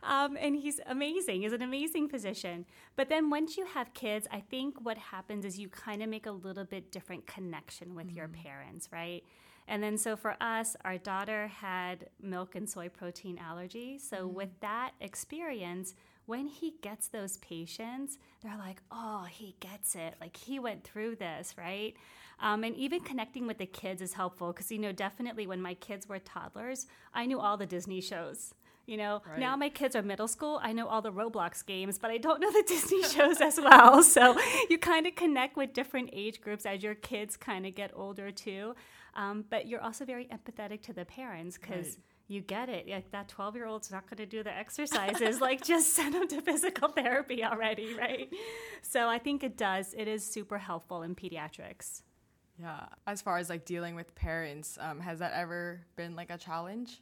Um, 0.04 0.38
and 0.38 0.58
he's 0.58 0.82
amazing. 0.88 1.42
He's 1.42 1.54
an 1.54 1.62
amazing 1.62 2.10
physician. 2.10 2.66
But 2.98 3.08
then 3.08 3.30
once 3.30 3.56
you 3.56 3.66
have 3.66 3.94
kids, 3.94 4.28
I 4.30 4.42
think 4.42 4.76
what 4.84 4.98
happens 4.98 5.46
is 5.46 5.58
you 5.58 5.70
kind 5.70 6.04
of 6.04 6.10
make 6.10 6.26
a 6.26 6.32
little 6.32 6.66
bit 6.66 6.92
different 6.92 7.26
connection 7.26 7.96
with 7.96 8.08
mm-hmm. 8.08 8.18
your 8.18 8.28
parents, 8.28 8.90
right? 8.92 9.24
And 9.70 9.82
then 9.82 9.98
so 9.98 10.18
for 10.18 10.36
us, 10.42 10.76
our 10.84 10.98
daughter 10.98 11.48
had 11.48 12.10
milk 12.22 12.56
and 12.56 12.70
soy 12.70 12.90
protein 12.90 13.40
allergy. 13.40 13.98
So 14.00 14.18
mm-hmm. 14.18 14.36
with 14.36 14.60
that 14.60 14.92
experience, 15.00 15.96
when 16.26 16.48
he 16.48 16.76
gets 16.82 17.08
those 17.08 17.38
patients, 17.38 18.18
they're 18.42 18.58
like, 18.58 18.82
oh, 18.92 19.28
he 19.30 19.56
gets 19.60 19.96
it. 19.96 20.16
Like 20.20 20.36
he 20.38 20.60
went 20.60 20.84
through 20.84 21.18
this, 21.18 21.56
right? 21.58 21.94
Um, 22.40 22.64
and 22.64 22.76
even 22.76 23.02
connecting 23.02 23.48
with 23.48 23.58
the 23.58 23.66
kids 23.66 24.02
is 24.02 24.14
helpful 24.14 24.52
because, 24.52 24.72
you 24.72 24.80
know, 24.80 24.92
definitely 24.92 25.48
when 25.48 25.62
my 25.62 25.76
kids 25.76 26.08
were 26.10 26.20
toddlers, 26.20 26.88
I 27.14 27.26
knew 27.26 27.40
all 27.40 27.58
the 27.58 27.66
Disney 27.66 28.02
shows. 28.02 28.54
You 28.86 28.98
know, 28.98 29.24
right. 29.28 29.40
now 29.40 29.56
my 29.56 29.70
kids 29.70 29.96
are 29.96 30.04
middle 30.04 30.28
school. 30.28 30.60
I 30.62 30.72
know 30.72 30.88
all 30.88 31.02
the 31.02 31.12
Roblox 31.12 31.66
games, 31.66 31.98
but 31.98 32.12
I 32.12 32.18
don't 32.18 32.40
know 32.40 32.52
the 32.52 32.64
Disney 32.68 33.02
shows 33.04 33.42
as 33.42 33.60
well. 33.60 34.04
So 34.04 34.38
you 34.70 34.78
kind 34.78 35.08
of 35.08 35.16
connect 35.16 35.58
with 35.58 35.74
different 35.74 36.10
age 36.14 36.40
groups 36.40 36.66
as 36.66 36.84
your 36.84 36.94
kids 36.94 37.36
kind 37.36 37.66
of 37.66 37.74
get 37.74 37.92
older 37.96 38.30
too. 38.32 38.76
Um, 39.16 39.46
but 39.50 39.68
you're 39.68 39.82
also 39.82 40.06
very 40.06 40.26
empathetic 40.26 40.82
to 40.84 40.94
the 40.94 41.06
parents 41.06 41.58
because. 41.58 41.86
Right 41.86 41.98
you 42.28 42.42
get 42.42 42.70
it. 42.70 42.88
Like 42.88 43.12
that 43.12 43.28
12 43.28 43.56
year 43.56 43.66
old's 43.66 43.92
not 43.92 44.10
going 44.10 44.18
to 44.18 44.26
do 44.26 44.44
the 44.44 44.56
exercises. 44.56 45.40
like 45.42 45.64
just 45.64 45.94
send 45.94 46.14
them 46.14 46.28
to 46.30 46.42
physical 46.42 46.90
therapy 46.90 47.44
already, 47.44 47.94
right? 47.94 48.30
So 48.82 49.08
I 49.08 49.20
think 49.20 49.44
it 49.44 49.58
does. 49.58 49.94
It 49.98 50.08
is 50.08 50.26
super 50.26 50.58
helpful 50.58 51.04
in 51.04 51.16
pediatrics. 51.16 52.02
Yeah. 52.60 52.86
As 53.06 53.22
far 53.22 53.38
as 53.38 53.50
like 53.50 53.66
dealing 53.66 53.96
with 53.96 54.16
parents, 54.16 54.78
um, 54.80 55.00
has 55.00 55.20
that 55.20 55.34
ever 55.34 55.82
been 55.96 56.16
like 56.16 56.30
a 56.30 56.38
challenge? 56.38 57.02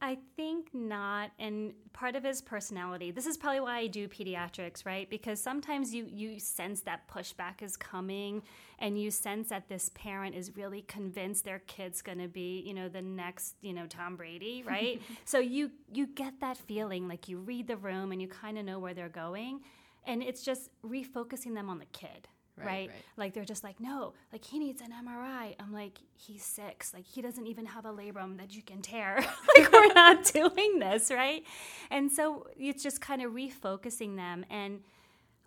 I 0.00 0.18
think 0.36 0.68
not, 0.74 1.30
and 1.38 1.72
part 1.92 2.14
of 2.14 2.24
his 2.24 2.42
personality. 2.42 3.10
This 3.10 3.26
is 3.26 3.36
probably 3.36 3.60
why 3.60 3.78
I 3.78 3.86
do 3.86 4.06
pediatrics, 4.08 4.84
right? 4.84 5.08
Because 5.08 5.40
sometimes 5.40 5.94
you 5.94 6.06
you 6.06 6.38
sense 6.38 6.80
that 6.82 7.08
pushback 7.08 7.62
is 7.62 7.76
coming, 7.76 8.42
and 8.78 9.00
you 9.00 9.10
sense 9.10 9.48
that 9.48 9.68
this 9.68 9.90
parent 9.94 10.34
is 10.34 10.56
really 10.56 10.82
convinced 10.82 11.44
their 11.44 11.60
kid's 11.60 12.02
going 12.02 12.18
to 12.18 12.28
be, 12.28 12.62
you 12.66 12.74
know, 12.74 12.88
the 12.88 13.02
next, 13.02 13.54
you 13.62 13.72
know, 13.72 13.86
Tom 13.86 14.16
Brady, 14.16 14.62
right? 14.66 15.00
so 15.24 15.38
you 15.38 15.70
you 15.92 16.06
get 16.06 16.40
that 16.40 16.58
feeling, 16.58 17.08
like 17.08 17.28
you 17.28 17.38
read 17.38 17.66
the 17.66 17.76
room 17.76 18.12
and 18.12 18.20
you 18.20 18.28
kind 18.28 18.58
of 18.58 18.64
know 18.64 18.78
where 18.78 18.94
they're 18.94 19.08
going, 19.08 19.60
and 20.06 20.22
it's 20.22 20.42
just 20.42 20.70
refocusing 20.84 21.54
them 21.54 21.70
on 21.70 21.78
the 21.78 21.86
kid 21.86 22.28
Right, 22.56 22.66
right? 22.66 22.88
right, 22.88 23.04
Like 23.16 23.34
they're 23.34 23.44
just 23.44 23.64
like, 23.64 23.80
no, 23.80 24.12
like 24.32 24.44
he 24.44 24.58
needs 24.58 24.80
an 24.80 24.90
MRI. 24.90 25.56
I'm 25.58 25.72
like, 25.72 25.98
he's 26.14 26.44
six. 26.44 26.94
Like 26.94 27.04
he 27.04 27.20
doesn't 27.20 27.46
even 27.46 27.66
have 27.66 27.84
a 27.84 27.92
labrum 27.92 28.38
that 28.38 28.54
you 28.54 28.62
can 28.62 28.80
tear. 28.80 29.16
like 29.58 29.72
we're 29.72 29.92
not 29.92 30.24
doing 30.32 30.78
this, 30.78 31.10
right? 31.10 31.42
And 31.90 32.10
so 32.10 32.46
it's 32.56 32.82
just 32.82 33.00
kind 33.00 33.22
of 33.22 33.32
refocusing 33.32 34.16
them. 34.16 34.44
And 34.50 34.80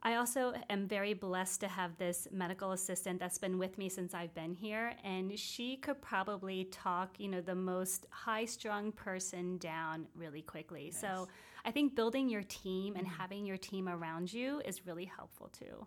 I 0.03 0.15
also 0.15 0.53
am 0.69 0.87
very 0.87 1.13
blessed 1.13 1.61
to 1.61 1.67
have 1.67 1.97
this 1.97 2.27
medical 2.31 2.71
assistant 2.71 3.19
that's 3.19 3.37
been 3.37 3.57
with 3.57 3.77
me 3.77 3.89
since 3.89 4.13
I've 4.13 4.33
been 4.35 4.53
here, 4.53 4.93
and 5.03 5.37
she 5.37 5.75
could 5.77 6.01
probably 6.01 6.65
talk, 6.65 7.19
you 7.19 7.27
know, 7.27 7.41
the 7.41 7.55
most 7.55 8.05
high-strung 8.11 8.91
person 8.91 9.57
down 9.57 10.07
really 10.15 10.43
quickly. 10.43 10.85
Nice. 10.85 11.01
So 11.01 11.27
I 11.65 11.71
think 11.71 11.95
building 11.95 12.29
your 12.29 12.43
team 12.43 12.95
and 12.95 13.07
mm-hmm. 13.07 13.19
having 13.19 13.45
your 13.45 13.57
team 13.57 13.89
around 13.89 14.31
you 14.31 14.61
is 14.65 14.85
really 14.85 15.05
helpful 15.05 15.49
too. 15.49 15.85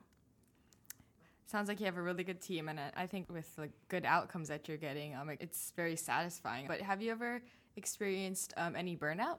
Sounds 1.51 1.67
like 1.67 1.81
you 1.81 1.87
have 1.87 1.97
a 1.97 2.03
really 2.03 2.23
good 2.23 2.41
team, 2.41 2.69
and 2.69 2.79
I 2.95 3.09
think 3.09 3.29
with 3.29 3.57
the 3.57 3.71
good 3.89 4.05
outcomes 4.05 4.47
that 4.47 4.69
you're 4.69 4.77
getting, 4.77 5.17
um, 5.17 5.31
it's 5.41 5.73
very 5.75 5.97
satisfying. 5.97 6.69
But 6.69 6.81
have 6.81 7.03
you 7.03 7.11
ever 7.11 7.43
experienced 7.75 8.55
um, 8.57 8.77
any 8.77 8.97
burnout? 8.97 9.39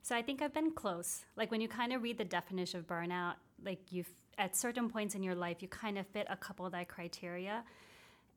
So 0.00 0.16
I 0.16 0.22
think 0.22 0.40
I've 0.40 0.54
been 0.54 0.70
close. 0.70 1.26
Like 1.36 1.50
when 1.50 1.60
you 1.60 1.68
kind 1.68 1.92
of 1.92 2.02
read 2.02 2.16
the 2.16 2.24
definition 2.24 2.80
of 2.80 2.86
burnout, 2.86 3.34
like 3.62 3.80
you 3.90 4.06
at 4.38 4.56
certain 4.56 4.88
points 4.88 5.14
in 5.14 5.22
your 5.22 5.34
life, 5.34 5.58
you 5.60 5.68
kind 5.68 5.98
of 5.98 6.06
fit 6.06 6.26
a 6.30 6.36
couple 6.38 6.64
of 6.64 6.72
that 6.72 6.88
criteria. 6.88 7.64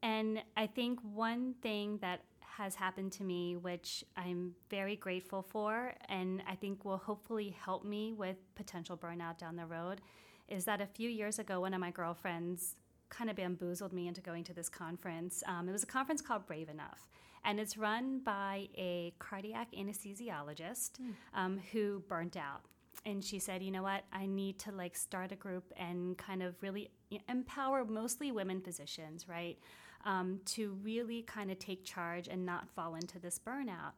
And 0.04 0.44
I 0.58 0.68
think 0.68 1.00
one 1.14 1.54
thing 1.62 2.00
that 2.02 2.26
has 2.42 2.76
happened 2.76 3.14
to 3.14 3.24
me, 3.24 3.56
which 3.56 4.04
I'm 4.18 4.56
very 4.70 4.98
grateful 4.98 5.42
for, 5.42 5.94
and 6.10 6.44
I 6.46 6.56
think 6.56 6.84
will 6.84 6.98
hopefully 6.98 7.56
help 7.64 7.86
me 7.86 8.12
with 8.12 8.36
potential 8.56 8.98
burnout 8.98 9.38
down 9.38 9.56
the 9.56 9.66
road, 9.66 10.02
is 10.50 10.66
that 10.66 10.82
a 10.82 10.86
few 10.86 11.10
years 11.10 11.40
ago, 11.40 11.62
one 11.62 11.74
of 11.74 11.80
my 11.80 11.92
girlfriends 11.92 12.76
kind 13.10 13.30
of 13.30 13.36
bamboozled 13.36 13.94
me 13.94 14.08
into 14.08 14.22
going 14.22 14.44
to 14.46 14.54
this 14.54 14.70
conference. 14.70 15.44
Um, 15.48 15.68
it 15.68 15.72
was 15.72 15.84
a 15.84 15.88
conference 15.88 16.22
called 16.22 16.46
Brave 16.46 16.70
Enough, 16.70 17.10
and 17.44 17.60
it's 17.60 17.78
run 17.78 18.20
by 18.20 18.70
a 18.78 19.14
cardiac 19.20 19.72
anesthesiologist 19.72 20.92
mm. 21.02 21.14
um, 21.34 21.60
who 21.72 22.04
burnt 22.08 22.38
out. 22.38 22.62
And 23.06 23.24
she 23.24 23.40
said, 23.40 23.64
you 23.64 23.72
know 23.72 23.84
what, 23.84 24.04
I 24.12 24.26
need 24.26 24.60
to 24.60 24.72
like 24.72 24.96
start 24.96 25.32
a 25.32 25.36
group 25.36 25.72
and 25.78 26.18
kind 26.18 26.44
of 26.44 26.56
really 26.62 26.90
empower 27.28 27.86
mostly 27.86 28.32
women 28.32 28.62
physicians, 28.62 29.28
right? 29.28 29.58
Um, 30.06 30.40
to 30.46 30.78
really 30.84 31.24
kind 31.24 31.52
of 31.52 31.60
take 31.60 31.84
charge 31.84 32.28
and 32.28 32.46
not 32.46 32.70
fall 32.70 32.96
into 32.96 33.20
this 33.20 33.40
burnout. 33.40 33.94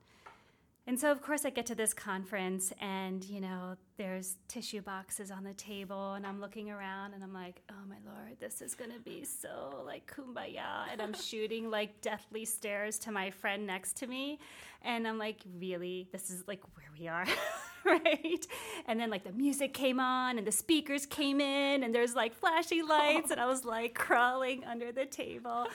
And 0.91 0.99
so, 0.99 1.09
of 1.09 1.21
course, 1.21 1.45
I 1.45 1.51
get 1.51 1.67
to 1.67 1.73
this 1.73 1.93
conference, 1.93 2.73
and 2.81 3.23
you 3.23 3.39
know, 3.39 3.77
there's 3.95 4.35
tissue 4.49 4.81
boxes 4.81 5.31
on 5.31 5.45
the 5.45 5.53
table, 5.53 6.15
and 6.15 6.27
I'm 6.27 6.41
looking 6.41 6.69
around, 6.69 7.13
and 7.13 7.23
I'm 7.23 7.31
like, 7.33 7.61
"Oh 7.71 7.85
my 7.87 7.95
lord, 8.05 8.41
this 8.41 8.61
is 8.61 8.75
gonna 8.75 8.99
be 8.99 9.23
so 9.23 9.83
like 9.85 10.05
kumbaya!" 10.13 10.91
And 10.91 11.01
I'm 11.01 11.13
shooting 11.29 11.69
like 11.69 12.01
deathly 12.01 12.43
stares 12.43 12.99
to 12.99 13.11
my 13.13 13.31
friend 13.31 13.65
next 13.65 13.95
to 13.99 14.07
me, 14.07 14.39
and 14.81 15.07
I'm 15.07 15.17
like, 15.17 15.37
"Really, 15.61 16.09
this 16.11 16.29
is 16.29 16.43
like 16.45 16.59
where 16.75 16.89
we 16.99 17.07
are." 17.07 17.25
right? 17.85 18.45
And 18.85 18.99
then 18.99 19.09
like 19.09 19.23
the 19.23 19.31
music 19.31 19.73
came 19.73 20.01
on 20.01 20.37
and 20.37 20.45
the 20.45 20.51
speakers 20.51 21.05
came 21.05 21.39
in 21.39 21.83
and 21.83 21.95
there's 21.95 22.15
like 22.15 22.33
flashy 22.33 22.81
lights 22.81 23.31
and 23.31 23.39
I 23.39 23.45
was 23.45 23.63
like 23.63 23.95
crawling 23.95 24.65
under 24.65 24.91
the 24.91 25.05
table. 25.05 25.67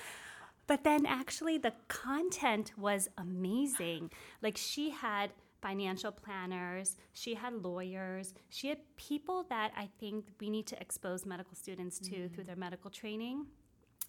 But 0.67 0.85
then 0.85 1.07
actually, 1.07 1.59
the 1.59 1.75
content 1.89 2.73
was 2.77 3.09
amazing. 3.17 4.11
Like, 4.43 4.57
she 4.57 4.91
had 4.91 5.31
financial 5.63 6.13
planners, 6.13 6.97
she 7.13 7.35
had 7.35 7.65
lawyers, 7.65 8.35
she 8.51 8.69
had 8.69 8.79
people 8.97 9.47
that 9.49 9.73
I 9.77 9.89
think 9.99 10.27
we 10.41 10.51
need 10.51 10.67
to 10.69 10.81
expose 10.81 11.25
medical 11.25 11.55
students 11.55 11.99
to 12.01 12.11
mm-hmm. 12.11 12.35
through 12.35 12.45
their 12.45 12.57
medical 12.57 12.91
training. 12.91 13.47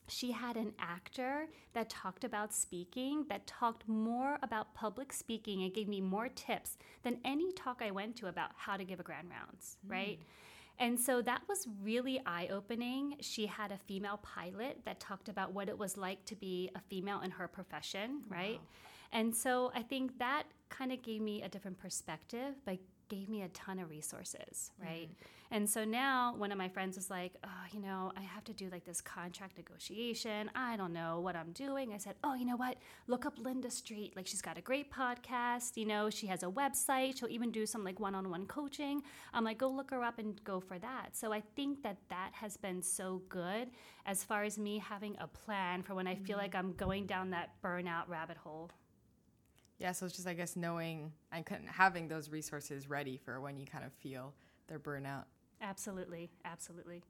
She 0.09 0.31
had 0.31 0.55
an 0.55 0.73
actor 0.79 1.47
that 1.73 1.89
talked 1.89 2.23
about 2.23 2.53
speaking, 2.53 3.25
that 3.29 3.45
talked 3.45 3.87
more 3.87 4.37
about 4.41 4.73
public 4.73 5.11
speaking 5.11 5.63
and 5.63 5.73
gave 5.73 5.87
me 5.87 5.99
more 5.99 6.29
tips 6.29 6.77
than 7.03 7.19
any 7.25 7.51
talk 7.51 7.81
I 7.83 7.91
went 7.91 8.15
to 8.17 8.27
about 8.27 8.51
how 8.55 8.77
to 8.77 8.85
give 8.85 8.99
a 8.99 9.03
grand 9.03 9.29
rounds, 9.29 9.77
mm. 9.85 9.91
right? 9.91 10.19
And 10.79 10.99
so 10.99 11.21
that 11.23 11.41
was 11.47 11.67
really 11.81 12.21
eye 12.25 12.49
opening. 12.51 13.15
She 13.21 13.47
had 13.47 13.71
a 13.71 13.77
female 13.77 14.17
pilot 14.17 14.81
that 14.85 14.99
talked 14.99 15.27
about 15.27 15.53
what 15.53 15.69
it 15.69 15.77
was 15.77 15.97
like 15.97 16.23
to 16.25 16.35
be 16.35 16.69
a 16.75 16.79
female 16.79 17.21
in 17.21 17.31
her 17.31 17.47
profession, 17.47 18.21
right? 18.29 18.59
Wow. 18.59 18.67
And 19.11 19.35
so 19.35 19.71
I 19.73 19.81
think 19.81 20.19
that 20.19 20.43
kind 20.69 20.91
of 20.91 21.01
gave 21.01 21.21
me 21.21 21.41
a 21.41 21.49
different 21.49 21.79
perspective, 21.79 22.55
but 22.65 22.77
gave 23.09 23.29
me 23.29 23.41
a 23.41 23.47
ton 23.49 23.79
of 23.79 23.89
resources, 23.89 24.71
right? 24.81 25.09
Mm-hmm. 25.09 25.37
And 25.49 25.69
so 25.69 25.85
now 25.85 26.35
one 26.35 26.51
of 26.51 26.57
my 26.57 26.67
friends 26.67 26.97
was 26.97 27.09
like, 27.09 27.33
oh, 27.43 27.65
you 27.71 27.79
know, 27.79 28.11
I 28.17 28.21
have 28.21 28.43
to 28.45 28.53
do 28.53 28.69
like 28.69 28.83
this 28.83 28.99
contract 28.99 29.57
negotiation. 29.57 30.51
I 30.55 30.75
don't 30.75 30.91
know 30.91 31.21
what 31.21 31.37
I'm 31.37 31.51
doing. 31.51 31.93
I 31.93 31.97
said, 31.97 32.15
oh, 32.23 32.33
you 32.33 32.45
know 32.45 32.57
what? 32.57 32.77
Look 33.07 33.25
up 33.25 33.39
Linda 33.39 33.71
Street. 33.71 34.13
Like 34.15 34.27
she's 34.27 34.41
got 34.41 34.57
a 34.57 34.61
great 34.61 34.91
podcast. 34.91 35.77
You 35.77 35.85
know, 35.85 36.09
she 36.09 36.27
has 36.27 36.43
a 36.43 36.47
website. 36.47 37.17
She'll 37.17 37.29
even 37.29 37.51
do 37.51 37.65
some 37.65 37.83
like 37.83 37.99
one 37.99 38.13
on 38.13 38.29
one 38.29 38.45
coaching. 38.45 39.01
I'm 39.33 39.45
like, 39.45 39.57
go 39.57 39.69
look 39.69 39.91
her 39.91 40.03
up 40.03 40.19
and 40.19 40.41
go 40.43 40.59
for 40.59 40.77
that. 40.79 41.15
So 41.15 41.31
I 41.31 41.41
think 41.55 41.81
that 41.83 41.97
that 42.09 42.31
has 42.33 42.57
been 42.57 42.81
so 42.81 43.21
good 43.29 43.69
as 44.05 44.23
far 44.23 44.43
as 44.43 44.57
me 44.57 44.79
having 44.79 45.15
a 45.19 45.27
plan 45.27 45.81
for 45.81 45.95
when 45.95 46.07
I 46.07 46.15
feel 46.15 46.35
mm-hmm. 46.35 46.43
like 46.43 46.55
I'm 46.55 46.73
going 46.73 47.05
down 47.05 47.29
that 47.29 47.61
burnout 47.63 48.09
rabbit 48.09 48.37
hole. 48.37 48.71
Yeah, 49.79 49.91
so 49.91 50.05
it's 50.05 50.15
just 50.15 50.27
I 50.27 50.33
guess 50.33 50.55
knowing 50.55 51.11
and 51.31 51.45
having 51.67 52.07
those 52.07 52.29
resources 52.29 52.89
ready 52.89 53.17
for 53.17 53.39
when 53.39 53.57
you 53.57 53.65
kind 53.65 53.85
of 53.85 53.93
feel 53.93 54.33
their 54.67 54.79
burnout. 54.79 55.25
Absolutely, 55.61 56.29
absolutely. 56.45 57.03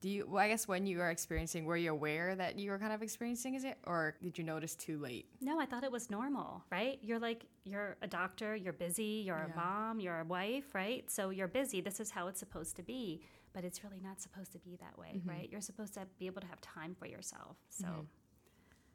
Do 0.00 0.08
you? 0.08 0.26
Well, 0.28 0.42
I 0.42 0.48
guess 0.48 0.68
when 0.68 0.86
you 0.86 1.00
are 1.00 1.10
experiencing, 1.10 1.64
were 1.64 1.76
you 1.76 1.90
aware 1.90 2.34
that 2.36 2.58
you 2.58 2.70
were 2.70 2.78
kind 2.78 2.92
of 2.92 3.02
experiencing 3.02 3.54
is 3.54 3.64
it, 3.64 3.78
or 3.84 4.14
did 4.22 4.36
you 4.36 4.44
notice 4.44 4.74
too 4.74 4.98
late? 4.98 5.26
No, 5.40 5.58
I 5.58 5.66
thought 5.66 5.82
it 5.82 5.90
was 5.90 6.10
normal. 6.10 6.62
Right? 6.70 6.98
You're 7.02 7.18
like 7.18 7.46
you're 7.64 7.96
a 8.02 8.06
doctor, 8.06 8.54
you're 8.54 8.74
busy, 8.74 9.22
you're 9.24 9.48
yeah. 9.48 9.52
a 9.52 9.56
mom, 9.56 10.00
you're 10.00 10.20
a 10.20 10.24
wife, 10.24 10.74
right? 10.74 11.10
So 11.10 11.30
you're 11.30 11.48
busy. 11.48 11.80
This 11.80 12.00
is 12.00 12.10
how 12.10 12.28
it's 12.28 12.38
supposed 12.38 12.76
to 12.76 12.82
be, 12.82 13.22
but 13.52 13.64
it's 13.64 13.82
really 13.82 14.00
not 14.00 14.20
supposed 14.20 14.52
to 14.52 14.58
be 14.58 14.76
that 14.76 14.98
way, 14.98 15.14
mm-hmm. 15.16 15.28
right? 15.28 15.48
You're 15.50 15.62
supposed 15.62 15.94
to 15.94 16.06
be 16.18 16.26
able 16.26 16.42
to 16.42 16.48
have 16.48 16.60
time 16.60 16.94
for 16.94 17.06
yourself. 17.06 17.56
So. 17.70 17.86
Mm-hmm 17.86 18.00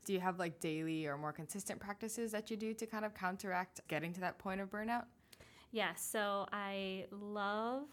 do 0.10 0.14
you 0.14 0.20
have 0.20 0.40
like 0.40 0.60
daily 0.60 1.06
or 1.06 1.20
more 1.20 1.32
consistent 1.32 1.80
practices 1.80 2.32
that 2.32 2.50
you 2.50 2.58
do 2.58 2.74
to 2.74 2.88
kind 2.88 3.06
of 3.06 3.14
counteract 3.14 3.80
getting 3.88 4.12
to 4.12 4.20
that 4.20 4.40
point 4.40 4.60
of 4.60 4.68
burnout? 4.68 5.04
Yeah, 5.72 5.94
so 5.94 6.48
I 6.52 7.06
love 7.12 7.84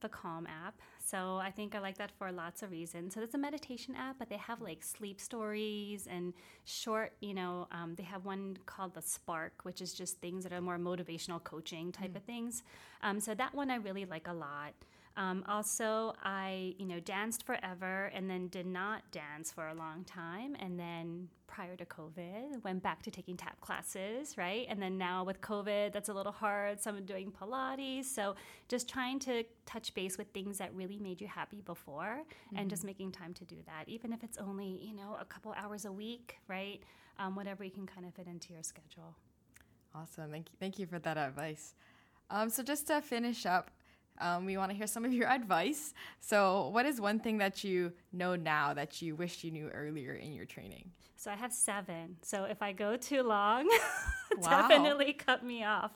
the 0.00 0.08
Calm 0.08 0.46
app. 0.46 0.76
So 1.04 1.38
I 1.38 1.50
think 1.50 1.74
I 1.74 1.80
like 1.80 1.98
that 1.98 2.12
for 2.16 2.30
lots 2.30 2.62
of 2.62 2.70
reasons. 2.70 3.14
So 3.14 3.22
it's 3.22 3.34
a 3.34 3.38
meditation 3.38 3.96
app, 3.96 4.20
but 4.20 4.28
they 4.28 4.36
have 4.36 4.60
like 4.60 4.84
sleep 4.84 5.20
stories 5.20 6.06
and 6.06 6.32
short, 6.64 7.14
you 7.20 7.34
know, 7.34 7.66
um, 7.72 7.96
they 7.96 8.04
have 8.04 8.24
one 8.24 8.56
called 8.66 8.94
the 8.94 9.02
Spark, 9.02 9.54
which 9.64 9.80
is 9.82 9.92
just 9.92 10.20
things 10.20 10.44
that 10.44 10.52
are 10.52 10.60
more 10.60 10.78
motivational 10.78 11.42
coaching 11.42 11.90
type 11.90 12.12
mm. 12.12 12.16
of 12.18 12.22
things. 12.22 12.62
Um, 13.02 13.18
so 13.18 13.34
that 13.34 13.52
one 13.52 13.68
I 13.68 13.76
really 13.76 14.04
like 14.04 14.28
a 14.28 14.32
lot. 14.32 14.74
Um, 15.16 15.44
also, 15.48 16.14
I 16.22 16.74
you 16.78 16.86
know 16.86 17.00
danced 17.00 17.44
forever 17.44 18.10
and 18.14 18.28
then 18.28 18.48
did 18.48 18.66
not 18.66 19.02
dance 19.12 19.52
for 19.52 19.68
a 19.68 19.74
long 19.74 20.04
time, 20.04 20.56
and 20.58 20.78
then 20.78 21.28
prior 21.46 21.76
to 21.76 21.84
COVID, 21.84 22.64
went 22.64 22.82
back 22.82 23.02
to 23.02 23.12
taking 23.12 23.36
tap 23.36 23.60
classes, 23.60 24.36
right? 24.36 24.66
And 24.68 24.82
then 24.82 24.98
now 24.98 25.22
with 25.22 25.40
COVID, 25.40 25.92
that's 25.92 26.08
a 26.08 26.14
little 26.14 26.32
hard. 26.32 26.82
So 26.82 26.90
I'm 26.90 27.04
doing 27.04 27.30
Pilates. 27.30 28.06
So 28.06 28.34
just 28.68 28.88
trying 28.88 29.20
to 29.20 29.44
touch 29.64 29.94
base 29.94 30.18
with 30.18 30.26
things 30.34 30.58
that 30.58 30.74
really 30.74 30.98
made 30.98 31.20
you 31.20 31.28
happy 31.28 31.60
before, 31.60 32.22
mm-hmm. 32.24 32.56
and 32.56 32.68
just 32.68 32.80
mm-hmm. 32.80 32.88
making 32.88 33.12
time 33.12 33.34
to 33.34 33.44
do 33.44 33.56
that, 33.66 33.88
even 33.88 34.12
if 34.12 34.24
it's 34.24 34.38
only 34.38 34.80
you 34.82 34.94
know 34.94 35.16
a 35.20 35.24
couple 35.24 35.54
hours 35.56 35.84
a 35.84 35.92
week, 35.92 36.38
right? 36.48 36.80
Um, 37.18 37.36
whatever 37.36 37.62
you 37.62 37.70
can 37.70 37.86
kind 37.86 38.04
of 38.04 38.14
fit 38.14 38.26
into 38.26 38.52
your 38.52 38.64
schedule. 38.64 39.14
Awesome. 39.94 40.32
Thank 40.32 40.48
you. 40.50 40.56
Thank 40.58 40.78
you 40.80 40.86
for 40.86 40.98
that 40.98 41.16
advice. 41.16 41.74
Um, 42.30 42.50
so 42.50 42.64
just 42.64 42.88
to 42.88 43.00
finish 43.00 43.46
up, 43.46 43.70
um, 44.20 44.44
we 44.44 44.56
want 44.56 44.70
to 44.70 44.76
hear 44.76 44.86
some 44.86 45.04
of 45.04 45.12
your 45.12 45.28
advice. 45.38 45.94
So, 46.20 46.68
what 46.68 46.86
is 46.86 47.00
one 47.00 47.18
thing 47.18 47.38
that 47.38 47.64
you 47.64 47.92
know 48.12 48.36
now 48.36 48.74
that 48.74 49.02
you 49.02 49.16
wish 49.16 49.44
you 49.44 49.50
knew 49.50 49.68
earlier 49.68 50.14
in 50.14 50.32
your 50.32 50.44
training? 50.44 50.90
So, 51.16 51.30
I 51.30 51.34
have 51.34 51.52
seven. 51.52 52.16
So, 52.22 52.44
if 52.44 52.62
I 52.62 52.72
go 52.72 52.96
too 52.96 53.22
long, 53.22 53.68
wow. 54.38 54.68
definitely 54.68 55.12
cut 55.12 55.44
me 55.44 55.64
off. 55.64 55.92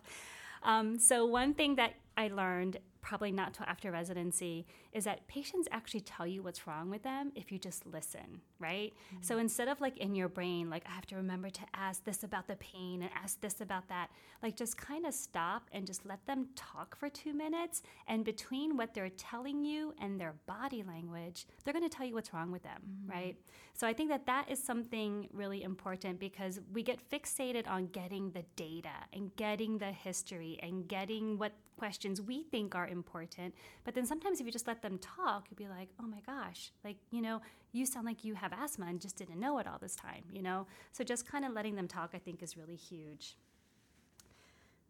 Um, 0.63 0.99
so, 0.99 1.27
one 1.27 1.55
thing 1.55 1.77
that 1.77 1.95
I 2.17 2.29
learned 2.29 2.79
probably 3.01 3.33
not 3.33 3.55
till 3.55 3.67
after 3.67 3.91
residency, 3.91 4.67
is 4.93 5.05
that 5.05 5.27
patients 5.29 5.69
actually 5.71 6.01
tell 6.01 6.27
you 6.27 6.43
what's 6.43 6.67
wrong 6.67 6.91
with 6.91 7.03
them 7.03 7.33
if 7.35 7.53
you 7.53 7.59
just 7.59 7.87
listen, 7.87 8.41
right? 8.59 8.95
Mm-hmm. 9.15 9.23
So 9.23 9.39
instead 9.39 9.69
of 9.69 9.81
like 9.81 9.99
in 9.99 10.15
your 10.15 10.29
brain, 10.29 10.71
like 10.71 10.85
I 10.87 10.91
have 10.93 11.07
to 11.07 11.17
remember 11.17 11.51
to 11.51 11.61
ask 11.75 12.05
this 12.05 12.25
about 12.25 12.49
the 12.49 12.57
pain 12.57 13.03
and 13.03 13.11
ask 13.15 13.41
this 13.41 13.61
about 13.61 13.89
that, 13.89 14.11
like 14.43 14.57
just 14.57 14.77
kind 14.77 15.07
of 15.07 15.15
stop 15.15 15.69
and 15.73 15.87
just 15.87 16.07
let 16.07 16.25
them 16.27 16.49
talk 16.57 16.97
for 16.97 17.09
two 17.09 17.35
minutes. 17.35 17.83
And 18.07 18.25
between 18.25 18.77
what 18.77 18.95
they're 18.95 19.11
telling 19.11 19.65
you 19.65 19.95
and 20.01 20.21
their 20.21 20.35
body 20.47 20.83
language, 20.83 21.47
they're 21.65 21.75
going 21.75 21.89
to 21.89 21.95
tell 21.95 22.07
you 22.07 22.15
what's 22.15 22.33
wrong 22.33 22.51
with 22.51 22.63
them, 22.63 22.81
mm-hmm. 22.83 23.11
right? 23.11 23.37
So 23.75 23.87
I 23.87 23.93
think 23.93 24.11
that 24.11 24.27
that 24.27 24.51
is 24.51 24.63
something 24.63 25.29
really 25.33 25.63
important 25.63 26.19
because 26.19 26.61
we 26.73 26.83
get 26.83 26.99
fixated 27.11 27.69
on 27.69 27.87
getting 27.89 28.31
the 28.31 28.45
data 28.57 28.89
and 29.13 29.35
getting 29.37 29.79
the 29.79 29.93
history 29.93 30.59
and 30.63 30.89
getting 30.89 31.39
what 31.39 31.53
questions 31.79 32.21
we 32.21 32.43
think 32.43 32.75
are 32.75 32.89
important. 32.89 33.55
But 33.85 33.95
then 33.95 34.05
sometimes 34.05 34.41
if 34.41 34.47
you 34.47 34.53
just 34.53 34.67
let 34.67 34.78
them 34.83 34.99
talk, 34.99 35.47
you'd 35.51 35.57
be 35.57 35.69
like, 35.69 35.89
oh 36.01 36.07
my 36.07 36.21
gosh, 36.27 36.73
like, 36.85 36.97
you 37.11 37.21
know, 37.21 37.41
you 37.73 37.87
sound 37.87 38.07
like 38.07 38.25
you 38.25 38.35
have 38.35 38.53
asthma 38.53 38.87
and 38.87 39.01
just 39.01 39.17
didn't 39.17 39.39
know 39.39 39.59
it 39.59 39.67
all 39.67 39.79
this 39.79 39.95
time, 39.95 40.25
you 40.33 40.43
know? 40.43 40.67
So 40.93 41.05
just 41.05 41.27
kind 41.27 41.45
of 41.45 41.53
letting 41.53 41.77
them 41.77 41.89
talk, 41.89 42.11
I 42.15 42.19
think, 42.19 42.43
is 42.43 42.57
really 42.57 42.77
huge. 42.77 43.37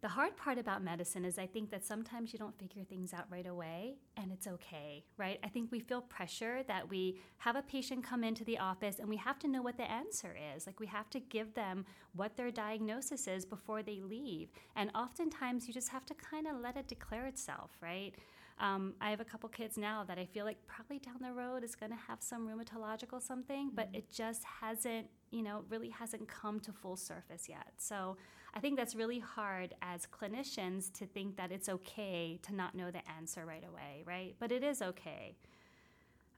The 0.01 0.09
hard 0.09 0.37
part 0.37 0.59
about 0.59 0.85
medicine 0.85 1.25
is 1.25 1.41
I 1.41 1.47
think 1.47 1.71
that 1.73 1.85
sometimes 1.85 2.33
you 2.33 2.39
don't 2.39 2.57
figure 2.57 2.85
things 2.85 3.13
out 3.13 3.25
right 3.33 3.47
away 3.49 3.97
and 4.17 4.31
it's 4.31 4.47
okay, 4.47 5.05
right? 5.17 5.41
I 5.43 5.49
think 5.49 5.73
we 5.73 5.81
feel 5.81 6.03
pressure 6.03 6.63
that 6.69 6.89
we 6.89 7.19
have 7.39 7.57
a 7.57 7.63
patient 7.63 8.05
come 8.05 8.23
into 8.23 8.45
the 8.45 8.59
office 8.59 9.01
and 9.01 9.09
we 9.09 9.17
have 9.17 9.41
to 9.41 9.49
know 9.49 9.61
what 9.61 9.77
the 9.77 9.91
answer 9.91 10.37
is. 10.55 10.69
Like 10.69 10.79
we 10.79 10.87
have 10.87 11.11
to 11.11 11.19
give 11.19 11.53
them 11.55 11.85
what 12.15 12.37
their 12.37 12.53
diagnosis 12.53 13.27
is 13.27 13.45
before 13.45 13.83
they 13.83 14.01
leave. 14.01 14.51
And 14.77 14.93
oftentimes 14.95 15.67
you 15.67 15.75
just 15.75 15.89
have 15.89 16.07
to 16.07 16.15
kind 16.15 16.47
of 16.47 16.61
let 16.61 16.77
it 16.77 16.87
declare 16.87 17.27
itself, 17.27 17.73
right? 17.83 18.15
Um, 18.61 18.95
I 19.01 19.11
have 19.11 19.21
a 19.21 19.25
couple 19.25 19.49
kids 19.49 19.77
now 19.79 20.05
that 20.05 20.19
I 20.19 20.25
feel 20.25 20.45
like 20.45 20.57
probably 20.67 20.99
down 20.99 21.19
the 21.21 21.33
road 21.33 21.63
is 21.63 21.75
going 21.77 21.93
to 21.93 21.99
have 22.09 22.21
some 22.21 22.49
rheumatological 22.49 23.23
something, 23.23 23.69
mm-hmm. 23.69 23.77
but 23.77 23.89
it 23.93 24.11
just 24.11 24.43
hasn't, 24.45 25.07
you 25.31 25.43
know, 25.43 25.65
really 25.69 25.91
hasn't 25.91 26.27
come 26.29 26.59
to 26.61 26.73
full 26.73 26.97
surface 26.97 27.49
yet. 27.49 27.73
So 27.79 28.17
I 28.55 28.61
think 28.61 28.77
that's 28.77 28.95
really 28.95 29.21
hard 29.21 29.75
as 29.81 30.07
clinicians 30.07 30.93
to 30.95 31.07
think 31.07 31.37
that 31.37 31.53
it's 31.53 31.69
okay 31.69 32.39
to 32.43 32.55
not 32.55 32.75
know 32.75 32.91
the 32.91 33.09
answer 33.17 33.47
right 33.47 33.65
away, 33.67 34.03
right? 34.05 34.35
But 34.41 34.51
it 34.51 34.65
is 34.65 34.83
okay. 34.83 35.37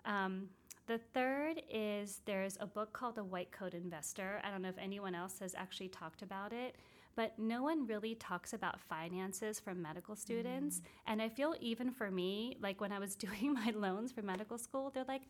Um, 0.04 0.48
the 0.86 0.98
third 0.98 1.62
is 1.72 2.20
there's 2.24 2.58
a 2.60 2.66
book 2.66 2.92
called 2.92 3.14
The 3.14 3.24
White 3.24 3.52
Coat 3.52 3.74
Investor. 3.74 4.40
I 4.44 4.50
don't 4.50 4.60
know 4.60 4.68
if 4.68 4.78
anyone 4.78 5.14
else 5.14 5.38
has 5.38 5.54
actually 5.54 5.88
talked 5.88 6.22
about 6.22 6.52
it, 6.52 6.76
but 7.16 7.38
no 7.38 7.62
one 7.62 7.86
really 7.86 8.14
talks 8.14 8.52
about 8.52 8.80
finances 8.80 9.60
for 9.60 9.74
medical 9.74 10.16
students. 10.16 10.78
Mm. 10.78 10.82
And 11.06 11.22
I 11.22 11.28
feel 11.28 11.54
even 11.60 11.90
for 11.90 12.10
me, 12.10 12.56
like 12.60 12.80
when 12.80 12.92
I 12.92 12.98
was 12.98 13.14
doing 13.26 13.52
my 13.52 13.72
loans 13.74 14.12
for 14.12 14.22
medical 14.22 14.58
school, 14.58 14.90
they're 14.90 15.04
like, 15.06 15.22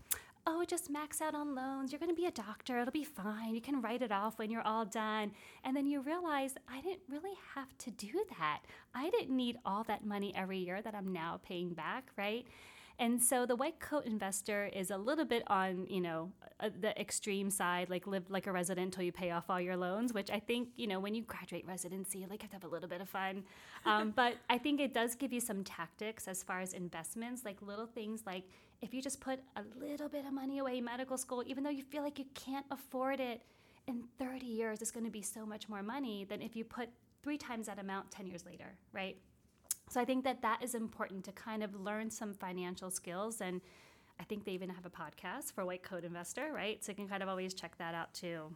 oh, 0.47 0.65
just 0.65 0.91
max 0.91 1.21
out 1.21 1.35
on 1.35 1.55
loans. 1.55 1.93
You're 1.93 1.99
going 1.99 2.15
to 2.15 2.21
be 2.21 2.27
a 2.27 2.31
doctor. 2.31 2.81
It'll 2.81 2.93
be 2.93 3.05
fine. 3.05 3.55
You 3.55 3.61
can 3.61 3.81
write 3.81 4.03
it 4.03 4.13
off 4.13 4.39
when 4.39 4.51
you're 4.51 4.67
all 4.67 4.85
done. 4.85 5.33
And 5.65 5.77
then 5.77 5.87
you 5.87 6.01
realize 6.01 6.55
I 6.69 6.81
didn't 6.81 7.03
really 7.09 7.37
have 7.55 7.77
to 7.79 7.91
do 7.91 8.25
that. 8.39 8.61
I 8.95 9.11
didn't 9.11 9.37
need 9.37 9.59
all 9.65 9.85
that 9.85 10.05
money 10.05 10.33
every 10.35 10.59
year 10.59 10.81
that 10.83 10.95
I'm 10.95 11.13
now 11.13 11.41
paying 11.47 11.71
back, 11.75 12.11
right? 12.17 12.47
And 13.01 13.21
so 13.21 13.47
the 13.47 13.57
white 13.57 13.81
coat 13.81 14.05
investor 14.05 14.67
is 14.67 14.91
a 14.91 14.99
little 14.99 15.25
bit 15.25 15.43
on, 15.47 15.87
you 15.89 16.03
know, 16.03 16.31
uh, 16.61 16.69
the 16.79 16.99
extreme 17.01 17.49
side, 17.51 17.89
like 17.89 18.07
live 18.07 18.25
like 18.29 18.47
a 18.47 18.53
resident 18.53 18.85
until 18.85 19.03
you 19.03 19.11
pay 19.11 19.31
off 19.31 19.45
all 19.49 19.61
your 19.61 19.77
loans, 19.77 20.13
which 20.13 20.31
I 20.31 20.39
think, 20.39 20.69
you 20.77 20.87
know, 20.87 21.01
when 21.01 21.15
you 21.15 21.23
graduate 21.23 21.67
residency, 21.67 22.27
like 22.29 22.43
have 22.43 22.51
to 22.51 22.57
have 22.57 22.65
a 22.65 22.69
little 22.69 22.91
bit 22.91 23.01
of 23.01 23.09
fun. 23.09 23.45
Um, 23.87 24.11
but 24.15 24.35
I 24.51 24.59
think 24.59 24.81
it 24.81 24.93
does 24.93 25.15
give 25.15 25.33
you 25.33 25.41
some 25.41 25.65
tactics 25.65 26.29
as 26.29 26.43
far 26.43 26.61
as 26.61 26.75
investments, 26.75 27.43
like 27.43 27.63
little 27.63 27.87
things 27.87 28.23
like 28.27 28.45
if 28.83 28.93
you 28.93 29.01
just 29.01 29.21
put 29.21 29.41
a 29.57 29.63
little 29.79 30.09
bit 30.09 30.27
of 30.27 30.33
money 30.33 30.59
away 30.59 30.79
in 30.79 30.85
medical 30.85 31.17
school, 31.17 31.43
even 31.47 31.65
though 31.65 31.71
you 31.71 31.83
feel 31.83 32.03
like 32.03 32.19
you 32.19 32.27
can't 32.35 32.67
afford 32.71 33.19
it, 33.19 33.41
in 33.87 34.05
30 34.19 34.47
years, 34.47 34.81
it's 34.81 34.91
going 34.91 35.05
to 35.05 35.11
be 35.11 35.23
so 35.23 35.45
much 35.45 35.69
more 35.69 35.83
money 35.83 36.25
than 36.25 36.41
if 36.41 36.55
you 36.55 36.65
put 36.65 36.89
three 37.23 37.37
times 37.37 37.67
that 37.67 37.79
amount 37.79 38.11
10 38.11 38.27
years 38.27 38.45
later, 38.47 38.77
right? 38.93 39.17
So 39.91 40.01
I 40.01 40.05
think 40.05 40.23
that 40.23 40.41
that 40.43 40.63
is 40.63 40.77
important 40.77 41.25
to 41.25 41.33
kind 41.33 41.65
of 41.65 41.75
learn 41.75 42.11
some 42.11 42.33
financial 42.33 42.93
skills. 42.93 43.41
And 43.41 43.61
I 44.21 44.23
think 44.23 44.45
they 44.45 44.53
even 44.53 44.69
have 44.69 44.87
a 44.87 44.91
podcast 44.91 45.53
for 45.53 45.65
White 45.65 45.83
Coat 45.83 46.05
Investor, 46.05 46.53
right? 46.55 46.83
So 46.83 46.93
you 46.93 46.97
can 46.97 47.09
kind 47.09 47.25
of 47.25 47.29
always 47.29 47.55
check 47.55 47.77
that 47.79 47.93
out 47.93 48.15
too. 48.15 48.55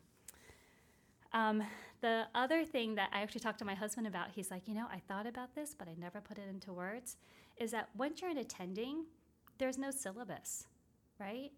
Um, 1.32 1.64
the 2.02 2.26
other 2.36 2.64
thing 2.64 2.94
that 2.94 3.10
I 3.12 3.20
actually 3.20 3.40
talked 3.40 3.58
to 3.58 3.64
my 3.64 3.74
husband 3.74 4.06
about, 4.06 4.28
he's 4.30 4.52
like, 4.52 4.68
you 4.68 4.74
know, 4.74 4.86
I 4.88 5.00
thought 5.08 5.26
about 5.26 5.56
this, 5.56 5.74
but 5.76 5.88
I 5.88 5.94
never 5.98 6.20
put 6.20 6.38
it 6.38 6.48
into 6.48 6.72
words, 6.72 7.16
is 7.56 7.72
that 7.72 7.88
once 7.96 8.22
you're 8.22 8.30
in 8.30 8.38
attending, 8.38 9.06
there's 9.58 9.76
no 9.76 9.90
syllabus, 9.90 10.68
right? 11.18 11.50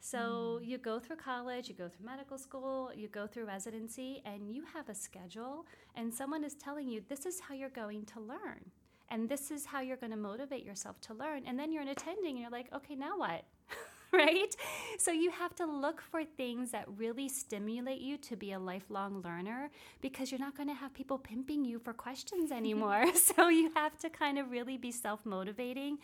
So 0.00 0.58
mm. 0.60 0.66
you 0.66 0.76
go 0.76 0.98
through 0.98 1.16
college, 1.16 1.70
you 1.70 1.74
go 1.74 1.88
through 1.88 2.04
medical 2.04 2.36
school, 2.36 2.90
you 2.94 3.08
go 3.08 3.26
through 3.26 3.46
residency, 3.46 4.20
and 4.26 4.46
you 4.46 4.64
have 4.74 4.90
a 4.90 4.94
schedule, 4.94 5.64
and 5.94 6.12
someone 6.12 6.44
is 6.44 6.54
telling 6.54 6.86
you 6.86 7.02
this 7.08 7.24
is 7.24 7.40
how 7.40 7.54
you're 7.54 7.70
going 7.70 8.04
to 8.06 8.20
learn 8.20 8.70
and 9.12 9.28
this 9.28 9.50
is 9.50 9.66
how 9.66 9.80
you're 9.80 9.98
going 9.98 10.10
to 10.10 10.16
motivate 10.16 10.64
yourself 10.64 10.98
to 11.02 11.14
learn. 11.14 11.42
And 11.46 11.58
then 11.58 11.70
you're 11.70 11.82
an 11.82 11.88
attending 11.88 12.30
and 12.30 12.40
you're 12.40 12.50
like 12.50 12.72
okay 12.74 12.96
now 12.96 13.18
what? 13.18 13.44
Right? 14.14 14.54
So 14.98 15.10
you 15.10 15.30
have 15.30 15.54
to 15.54 15.64
look 15.64 16.02
for 16.02 16.22
things 16.22 16.70
that 16.72 16.84
really 16.98 17.30
stimulate 17.30 18.02
you 18.02 18.18
to 18.18 18.36
be 18.36 18.52
a 18.52 18.58
lifelong 18.58 19.22
learner 19.22 19.70
because 20.02 20.30
you're 20.30 20.38
not 20.38 20.54
going 20.54 20.68
to 20.68 20.74
have 20.74 20.92
people 20.92 21.16
pimping 21.16 21.64
you 21.64 21.78
for 21.78 21.94
questions 21.94 22.52
anymore. 22.60 23.06
So 23.14 23.48
you 23.48 23.72
have 23.74 23.96
to 24.00 24.10
kind 24.10 24.38
of 24.38 24.50
really 24.50 24.76
be 24.76 24.92
self-motivating 24.92 25.96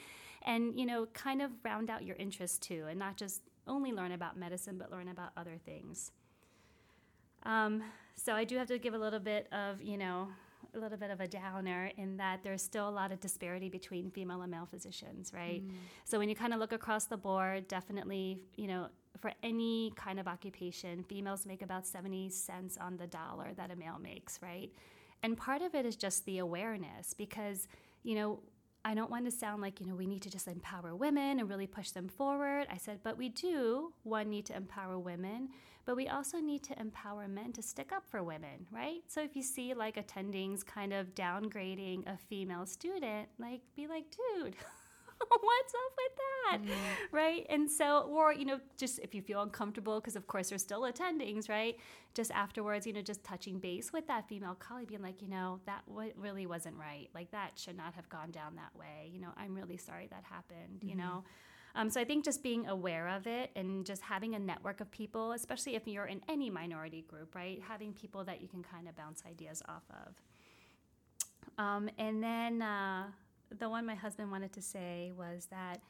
and 0.47 0.79
you 0.81 0.87
know 0.87 1.05
kind 1.13 1.43
of 1.43 1.51
round 1.63 1.91
out 1.91 2.03
your 2.03 2.17
interests 2.17 2.57
too 2.57 2.87
and 2.89 2.99
not 2.99 3.19
just 3.19 3.43
only 3.67 3.93
learn 3.93 4.13
about 4.13 4.39
medicine 4.39 4.79
but 4.79 4.91
learn 4.91 5.09
about 5.09 5.33
other 5.37 5.59
things. 5.67 6.13
Um, 7.43 7.83
so 8.17 8.33
i 8.33 8.45
do 8.45 8.57
have 8.57 8.69
to 8.69 8.79
give 8.79 8.95
a 8.95 8.99
little 8.99 9.21
bit 9.21 9.47
of 9.53 9.83
you 9.83 9.99
know 9.99 10.29
a 10.75 10.79
little 10.79 10.99
bit 10.99 11.11
of 11.11 11.21
a 11.21 11.27
downer 11.27 11.91
in 11.97 12.17
that 12.19 12.41
there's 12.43 12.63
still 12.63 12.89
a 12.89 12.91
lot 12.91 13.13
of 13.13 13.21
disparity 13.21 13.69
between 13.69 14.11
female 14.11 14.43
and 14.43 14.51
male 14.51 14.67
physicians, 14.71 15.33
right? 15.35 15.67
Mm. 15.67 15.73
So 16.05 16.19
when 16.19 16.29
you 16.29 16.35
kind 16.35 16.53
of 16.53 16.61
look 16.61 16.73
across 16.73 17.07
the 17.07 17.17
board, 17.17 17.69
definitely, 17.69 18.39
you 18.57 18.67
know, 18.67 18.89
for 19.21 19.33
any 19.43 19.93
kind 19.97 20.21
of 20.21 20.29
occupation, 20.29 21.03
females 21.03 21.47
make 21.47 21.63
about 21.63 21.87
70 21.87 22.31
cents 22.31 22.77
on 22.81 22.97
the 22.97 23.07
dollar 23.07 23.53
that 23.57 23.71
a 23.71 23.77
male 23.77 23.99
makes, 24.01 24.41
right? 24.43 24.71
And 25.23 25.37
part 25.37 25.63
of 25.63 25.75
it 25.75 25.85
is 25.85 25.97
just 25.97 26.25
the 26.27 26.39
awareness 26.39 27.15
because, 27.15 27.67
you 28.03 28.15
know, 28.15 28.41
I 28.85 28.95
don't 28.95 29.11
want 29.11 29.25
to 29.25 29.31
sound 29.31 29.61
like, 29.61 29.81
you 29.81 29.87
know, 29.87 29.95
we 29.95 30.07
need 30.07 30.23
to 30.23 30.31
just 30.31 30.49
empower 30.49 30.95
women 30.95 31.41
and 31.41 31.49
really 31.49 31.67
push 31.67 31.91
them 31.91 32.09
forward. 32.09 32.67
I 32.71 32.77
said, 32.77 33.01
but 33.03 33.19
we 33.19 33.29
do, 33.29 33.93
one, 34.03 34.31
need 34.31 34.47
to 34.47 34.57
empower 34.57 34.99
women, 34.99 35.51
but 35.85 35.97
we 35.97 36.09
also 36.09 36.39
need 36.39 36.63
to 36.65 36.81
empower 36.81 37.29
men 37.29 37.53
to 37.55 37.63
stick 37.63 37.93
up 37.93 38.05
for 38.07 38.23
women, 38.23 38.67
right? 38.71 39.01
So 39.09 39.23
if 39.23 39.35
you 39.35 39.43
see 39.43 39.75
like 39.75 39.97
attendings 39.97 40.65
kind 40.65 40.93
of 40.93 41.15
downgrading 41.15 42.07
a 42.07 42.17
female 42.17 42.67
student, 42.67 43.29
like 43.39 43.61
be 43.75 43.87
like, 43.87 44.05
dude, 44.11 44.55
what's 45.41 45.75
up 45.75 45.93
with 45.97 46.13
that? 46.17 46.59
Mm-hmm. 46.63 47.17
Right? 47.17 47.47
And 47.49 47.71
so, 47.71 48.03
or, 48.03 48.33
you 48.33 48.45
know, 48.45 48.61
just 48.77 48.99
if 49.01 49.15
you 49.15 49.23
feel 49.23 49.43
uncomfortable, 49.43 50.01
because 50.01 50.17
of 50.17 50.27
course 50.27 50.49
there's 50.49 50.63
still 50.63 50.83
attendings, 50.83 51.49
right? 51.49 51.77
Just 52.15 52.31
afterwards, 52.31 52.87
you 52.87 52.93
know, 52.93 53.03
just 53.03 53.25
touching 53.25 53.59
base 53.59 53.93
with 53.93 54.07
that 54.07 54.29
female 54.29 54.55
colleague, 54.55 54.89
being 54.89 55.03
like, 55.03 55.21
you 55.23 55.29
know, 55.29 55.61
that 55.67 55.83
w- 55.89 56.13
really 56.17 56.47
wasn't 56.47 56.77
right. 56.77 57.09
Like 57.15 57.31
that 57.33 57.53
should 57.57 57.77
not 57.77 57.95
have 57.95 58.09
gone 58.09 58.31
down 58.31 58.57
that 58.57 58.75
way. 58.79 59.11
You 59.13 59.21
know, 59.21 59.31
I'm 59.37 59.55
really 59.55 59.77
sorry 59.77 60.09
that 60.11 60.25
happened, 60.25 60.81
mm-hmm. 60.81 60.89
you 60.89 60.97
know? 60.97 61.25
Um, 61.75 61.91
so 61.91 62.01
I 62.01 62.05
think 62.05 62.25
just 62.25 62.43
being 62.43 62.67
aware 62.67 63.09
of 63.09 63.27
it 63.27 63.51
and 63.55 63.85
just 63.85 64.03
having 64.03 64.35
a 64.35 64.39
network 64.39 64.81
of 64.81 64.91
people, 64.91 65.33
especially 65.33 65.77
if 65.77 65.87
you're 65.87 66.07
in 66.07 66.21
any 66.29 66.51
minority 66.51 67.03
group, 67.03 67.35
right? 67.35 67.61
Having 67.67 67.93
people 67.93 68.25
that 68.25 68.41
you 68.41 68.49
can 68.49 68.63
kind 68.63 68.89
of 68.89 68.97
bounce 68.97 69.23
ideas 69.29 69.63
off 69.69 69.85
of. 69.91 70.15
Um, 71.63 71.91
and 71.99 72.23
then, 72.23 72.63
uh, 72.63 73.05
the 73.57 73.69
one 73.69 73.87
my 73.87 73.95
husband 73.95 74.31
wanted 74.31 74.53
to 74.55 74.63
say 74.63 75.13
was 75.17 75.47
that, 75.51 75.81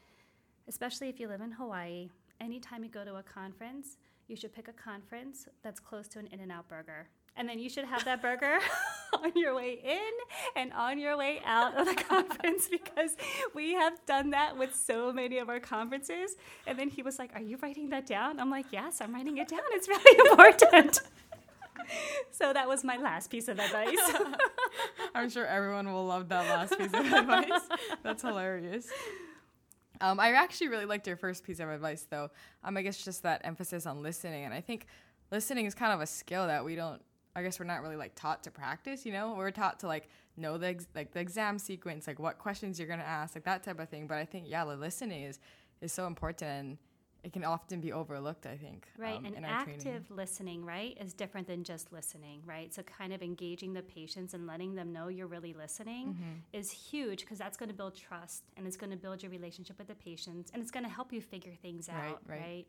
especially 0.68 1.08
if 1.08 1.18
you 1.18 1.28
live 1.28 1.40
in 1.40 1.52
Hawaii, 1.52 2.10
anytime 2.40 2.84
you 2.84 2.90
go 2.90 3.04
to 3.04 3.16
a 3.16 3.22
conference, 3.22 3.96
you 4.28 4.36
should 4.36 4.52
pick 4.52 4.68
a 4.68 4.72
conference 4.72 5.48
that's 5.62 5.80
close 5.80 6.06
to 6.08 6.18
an 6.18 6.28
In 6.30 6.40
N 6.40 6.50
Out 6.50 6.68
burger. 6.68 7.08
And 7.36 7.48
then 7.48 7.60
you 7.60 7.70
should 7.70 7.84
have 7.84 8.04
that 8.04 8.20
burger 8.20 8.58
on 9.22 9.32
your 9.36 9.54
way 9.54 9.78
in 9.84 10.12
and 10.56 10.72
on 10.72 10.98
your 10.98 11.16
way 11.16 11.40
out 11.44 11.76
of 11.78 11.86
the 11.86 11.94
conference 12.08 12.68
because 12.68 13.16
we 13.54 13.74
have 13.74 14.04
done 14.06 14.30
that 14.30 14.58
with 14.58 14.74
so 14.74 15.12
many 15.12 15.38
of 15.38 15.48
our 15.48 15.60
conferences. 15.60 16.34
And 16.66 16.76
then 16.78 16.88
he 16.88 17.02
was 17.02 17.18
like, 17.18 17.30
Are 17.34 17.40
you 17.40 17.56
writing 17.62 17.90
that 17.90 18.06
down? 18.06 18.40
I'm 18.40 18.50
like, 18.50 18.66
Yes, 18.72 19.00
I'm 19.00 19.14
writing 19.14 19.38
it 19.38 19.48
down. 19.48 19.60
It's 19.70 19.88
really 19.88 20.18
important. 20.30 21.00
so 22.30 22.52
that 22.52 22.68
was 22.68 22.84
my 22.84 22.96
last 22.96 23.30
piece 23.30 23.48
of 23.48 23.58
advice. 23.58 23.98
I'm 25.14 25.30
sure 25.30 25.46
everyone 25.46 25.92
will 25.92 26.06
love 26.06 26.28
that 26.28 26.46
last 26.48 26.78
piece 26.78 26.92
of 26.92 27.12
advice. 27.12 27.68
That's 28.02 28.22
hilarious. 28.22 28.88
Um, 30.00 30.20
I 30.20 30.32
actually 30.32 30.68
really 30.68 30.84
liked 30.84 31.06
your 31.06 31.16
first 31.16 31.44
piece 31.44 31.60
of 31.60 31.68
advice, 31.68 32.06
though. 32.08 32.30
Um, 32.62 32.76
I 32.76 32.82
guess 32.82 33.02
just 33.04 33.22
that 33.24 33.40
emphasis 33.44 33.86
on 33.86 34.02
listening, 34.02 34.44
and 34.44 34.54
I 34.54 34.60
think 34.60 34.86
listening 35.30 35.66
is 35.66 35.74
kind 35.74 35.92
of 35.92 36.00
a 36.00 36.06
skill 36.06 36.46
that 36.46 36.64
we 36.64 36.76
don't. 36.76 37.02
I 37.34 37.42
guess 37.42 37.60
we're 37.60 37.66
not 37.66 37.82
really 37.82 37.96
like 37.96 38.14
taught 38.14 38.42
to 38.44 38.50
practice. 38.50 39.04
You 39.06 39.12
know, 39.12 39.34
we're 39.36 39.50
taught 39.50 39.80
to 39.80 39.86
like 39.86 40.08
know 40.36 40.58
the 40.58 40.68
ex- 40.68 40.86
like 40.94 41.12
the 41.12 41.20
exam 41.20 41.58
sequence, 41.58 42.06
like 42.06 42.18
what 42.18 42.38
questions 42.38 42.78
you're 42.78 42.88
gonna 42.88 43.02
ask, 43.02 43.34
like 43.34 43.44
that 43.44 43.62
type 43.62 43.80
of 43.80 43.88
thing. 43.88 44.06
But 44.06 44.18
I 44.18 44.24
think 44.24 44.46
yeah, 44.48 44.64
the 44.64 44.76
listening 44.76 45.22
is 45.24 45.38
is 45.80 45.92
so 45.92 46.06
important. 46.06 46.50
And 46.50 46.78
it 47.24 47.32
can 47.32 47.44
often 47.44 47.80
be 47.80 47.92
overlooked, 47.92 48.46
I 48.46 48.56
think. 48.56 48.86
Right, 48.96 49.16
um, 49.16 49.24
and 49.24 49.44
active 49.44 49.82
training. 49.82 50.04
listening, 50.10 50.64
right, 50.64 50.96
is 51.00 51.12
different 51.12 51.46
than 51.48 51.64
just 51.64 51.92
listening, 51.92 52.42
right? 52.46 52.72
So, 52.72 52.82
kind 52.82 53.12
of 53.12 53.22
engaging 53.22 53.72
the 53.72 53.82
patients 53.82 54.34
and 54.34 54.46
letting 54.46 54.74
them 54.74 54.92
know 54.92 55.08
you're 55.08 55.26
really 55.26 55.52
listening 55.52 56.08
mm-hmm. 56.08 56.32
is 56.52 56.70
huge 56.70 57.20
because 57.20 57.38
that's 57.38 57.56
going 57.56 57.68
to 57.68 57.74
build 57.74 57.96
trust 57.96 58.44
and 58.56 58.66
it's 58.66 58.76
going 58.76 58.90
to 58.90 58.96
build 58.96 59.22
your 59.22 59.30
relationship 59.30 59.78
with 59.78 59.88
the 59.88 59.94
patients 59.94 60.50
and 60.52 60.62
it's 60.62 60.70
going 60.70 60.84
to 60.84 60.90
help 60.90 61.12
you 61.12 61.20
figure 61.20 61.54
things 61.60 61.88
right, 61.88 62.10
out, 62.10 62.20
right. 62.26 62.40
right? 62.40 62.66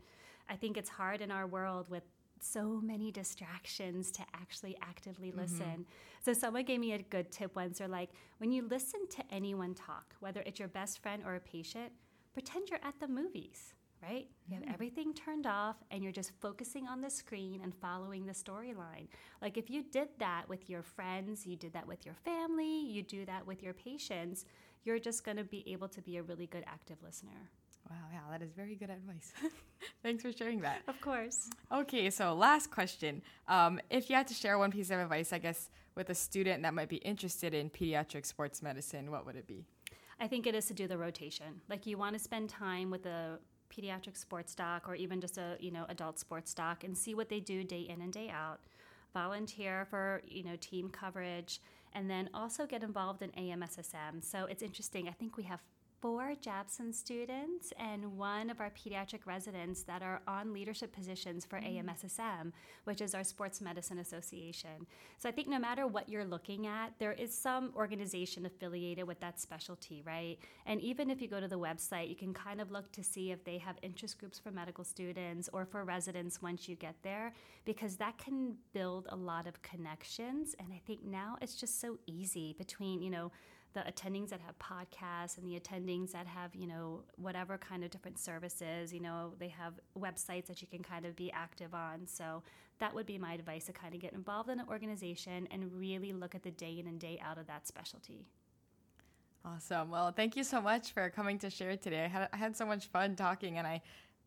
I 0.50 0.56
think 0.56 0.78
it's 0.78 0.89
hard 0.89 1.22
in 1.22 1.30
our 1.30 1.45
world 1.45 1.89
with 1.89 2.04
so 2.41 2.82
many 2.82 3.12
distractions 3.12 4.12
to 4.12 4.24
actually 4.34 4.78
actively 4.82 5.30
mm-hmm. 5.30 5.41
listen. 5.41 5.60
Mm-hmm. 5.60 5.82
So 6.22 6.34
someone 6.34 6.64
gave 6.64 6.80
me 6.80 6.93
a 6.93 7.00
good 7.00 7.32
tip 7.32 7.56
once. 7.56 7.78
They're 7.78 7.88
like, 7.88 8.10
when 8.39 8.52
you 8.52 8.68
listen 8.68 9.08
to 9.10 9.24
anyone 9.30 9.76
talk, 9.76 10.16
whether 10.22 10.41
it's 10.41 10.58
your 10.58 10.70
best 10.70 11.02
friend 11.02 11.22
or 11.26 11.36
a 11.36 11.39
patient, 11.39 11.91
pretend 12.34 12.70
you're 12.70 12.80
at 12.84 13.00
the 13.00 13.08
movies 13.08 13.74
right? 14.02 14.28
You 14.47 14.56
have 14.56 14.64
everything 14.74 15.14
turned 15.14 15.45
off 15.45 15.78
and 15.91 16.04
you're 16.04 16.12
just 16.12 16.32
focusing 16.39 16.88
on 16.88 17.02
the 17.02 17.10
screen 17.10 17.62
and 17.64 17.74
following 17.76 18.26
the 18.26 18.34
storyline. 18.34 19.08
Like 19.41 19.58
if 19.58 19.70
you 19.70 19.84
did 19.84 20.10
that 20.20 20.47
with 20.47 20.70
your 20.70 20.84
friends, 20.84 21.45
you 21.45 21.56
did 21.56 21.74
that 21.74 21.88
with 21.88 22.06
your 22.06 22.16
family, 22.16 22.82
you 22.86 23.04
do 23.04 23.26
that 23.26 23.45
with 23.45 23.62
your 23.62 23.74
patients, 23.74 24.45
you're 24.84 25.00
just 25.00 25.24
going 25.24 25.38
to 25.38 25.43
be 25.43 25.64
able 25.68 25.88
to 25.89 26.02
be 26.02 26.18
a 26.18 26.24
really 26.24 26.47
good 26.47 26.64
active 26.68 26.97
listener. 27.04 27.50
Wow, 27.89 27.95
yeah, 28.12 28.20
that 28.32 28.43
is 28.43 28.52
very 28.54 28.76
good 28.76 28.89
advice. 28.89 29.34
Thanks 30.04 30.22
for 30.22 30.32
sharing 30.32 30.62
that. 30.62 30.82
Of 30.88 31.02
course. 31.02 31.50
Okay, 31.72 32.10
so 32.10 32.34
last 32.36 32.70
question. 32.70 33.22
Um, 33.47 33.80
if 33.89 34.10
you 34.10 34.16
had 34.16 34.28
to 34.28 34.34
share 34.34 34.58
one 34.58 34.72
piece 34.72 34.91
of 34.91 35.00
advice, 35.00 35.34
I 35.34 35.39
guess, 35.39 35.70
with 35.95 36.10
a 36.10 36.16
student 36.16 36.62
that 36.64 36.74
might 36.74 36.89
be 36.89 36.97
interested 36.97 37.54
in 37.54 37.70
pediatric 37.70 38.26
sports 38.26 38.62
medicine, 38.62 39.10
what 39.12 39.26
would 39.26 39.36
it 39.36 39.47
be? 39.47 39.66
I 40.20 40.28
think 40.28 40.45
it 40.45 40.54
is 40.54 40.66
to 40.66 40.74
do 40.74 40.88
the 40.88 40.97
rotation. 40.97 41.62
Like 41.70 41.86
you 41.86 41.97
want 41.97 42.14
to 42.14 42.20
spend 42.20 42.50
time 42.50 42.91
with 42.91 43.06
a 43.06 43.39
pediatric 43.70 44.17
sports 44.17 44.55
doc 44.55 44.88
or 44.88 44.95
even 44.95 45.22
just 45.22 45.38
a 45.38 45.57
you 45.59 45.72
know 45.72 45.86
adult 45.89 46.20
sports 46.20 46.53
doc 46.53 46.84
and 46.84 46.97
see 46.97 47.13
what 47.13 47.30
they 47.30 47.39
do 47.39 47.63
day 47.63 47.82
in 47.82 48.01
and 48.01 48.13
day 48.13 48.30
out. 48.30 48.59
volunteer 49.13 49.86
for 49.89 50.22
you 50.28 50.43
know 50.43 50.55
team 50.59 50.89
coverage, 50.89 51.61
and 51.93 52.09
then 52.09 52.30
also 52.34 52.65
get 52.65 52.84
involved 52.84 53.22
in 53.22 53.32
AMSSM. 53.32 54.24
So 54.24 54.45
it's 54.45 54.61
interesting. 54.63 55.07
I 55.07 55.11
think 55.11 55.38
we 55.38 55.43
have 55.43 55.61
four 56.02 56.34
JABSOM 56.41 56.93
students 56.93 57.74
and 57.78 58.18
one 58.18 58.50
of 58.50 58.62
our 58.62 58.72
pediatric 58.72 59.26
residents 59.26 59.84
that 59.84 60.02
are 60.02 60.22
on 60.28 60.54
leadership 60.54 60.93
positions 60.93 61.45
for 61.45 61.60
mm-hmm. 61.60 61.89
AMSSM, 61.89 62.54
which 62.86 63.02
is 63.02 63.14
our 63.14 63.24
Sports 63.24 63.60
Medicine 63.60 64.00
Association. 64.00 64.88
So 65.18 65.28
I 65.28 65.32
think 65.32 65.50
no 65.50 65.60
matter 65.60 65.88
what 65.88 66.08
you're 66.08 66.26
looking 66.26 66.68
at, 66.68 66.93
there 67.00 67.12
is 67.12 67.38
some 67.38 67.74
organization 67.76 68.45
affiliated 68.45 69.06
with 69.06 69.20
that 69.20 69.39
specialty, 69.39 70.02
right? 70.06 70.38
And 70.66 70.80
even 70.82 71.10
if 71.10 71.22
you 71.22 71.28
go 71.28 71.41
to 71.41 71.47
the 71.47 71.60
website, 71.60 72.10
you 72.10 72.16
can 72.16 72.34
kind 72.34 72.62
of 72.62 72.72
look 72.72 72.91
to 72.93 73.04
see 73.04 73.32
if 73.32 73.43
they 73.43 73.58
have 73.58 73.76
interest 73.82 74.20
groups 74.20 74.39
for 74.39 74.52
medical 74.52 74.84
students 74.84 75.50
or 75.52 75.66
for 75.66 75.84
residents 75.84 76.41
once 76.41 76.70
you 76.70 76.76
get 76.76 76.95
there, 77.04 77.34
because 77.66 77.97
that 77.97 78.18
can 78.18 78.56
build 78.74 79.08
a 79.10 79.16
lot 79.16 79.47
of 79.47 79.62
connections. 79.62 80.56
And 80.60 80.70
I 80.72 80.82
think 80.88 81.04
now 81.04 81.38
it's 81.41 81.56
just 81.56 81.82
so 81.82 81.97
easy 82.08 82.56
between, 82.58 83.02
you 83.02 83.10
know, 83.10 83.32
the 83.74 83.82
attendings 83.82 84.30
that 84.30 84.39
have 84.41 84.57
podcasts 84.57 85.38
and 85.38 85.47
the 85.47 85.59
attendings 85.59 86.11
that 86.11 86.26
have 86.26 86.55
you 86.55 86.67
know 86.67 87.03
whatever 87.17 87.57
kind 87.57 87.84
of 87.84 87.91
different 87.91 88.17
services 88.17 88.91
you 88.93 88.99
know 88.99 89.34
they 89.39 89.47
have 89.47 89.74
websites 89.97 90.47
that 90.47 90.61
you 90.61 90.67
can 90.67 90.82
kind 90.82 91.05
of 91.05 91.15
be 91.15 91.32
active 91.32 91.74
on. 91.74 92.07
So 92.07 92.43
that 92.80 92.93
would 92.93 93.05
be 93.05 93.17
my 93.17 93.34
advice 93.34 93.65
to 93.65 93.74
kind 93.74 93.93
of 93.93 94.01
get 94.01 94.13
involved 94.13 94.49
in 94.49 94.59
an 94.59 94.65
organization 94.70 95.47
and 95.51 95.72
really 95.74 96.13
look 96.13 96.34
at 96.34 96.43
the 96.43 96.51
day 96.51 96.80
in 96.80 96.88
and 96.88 96.99
day 96.99 97.22
out 97.24 97.38
of 97.38 97.47
that 97.47 97.67
specialty. 97.67 98.26
Awesome. 99.45 99.89
Well 99.89 100.11
thank 100.11 100.36
you 100.36 100.43
so 100.43 100.61
much 100.61 100.91
for 100.91 101.09
coming 101.09 101.38
to 101.39 101.49
share 101.49 101.78
today. 101.78 102.05
I 102.05 102.07
had, 102.07 102.30
I 102.34 102.38
had 102.38 102.55
so 102.55 102.65
much 102.65 102.88
fun 102.88 103.15
talking 103.15 103.57
and 103.57 103.67
i 103.67 103.82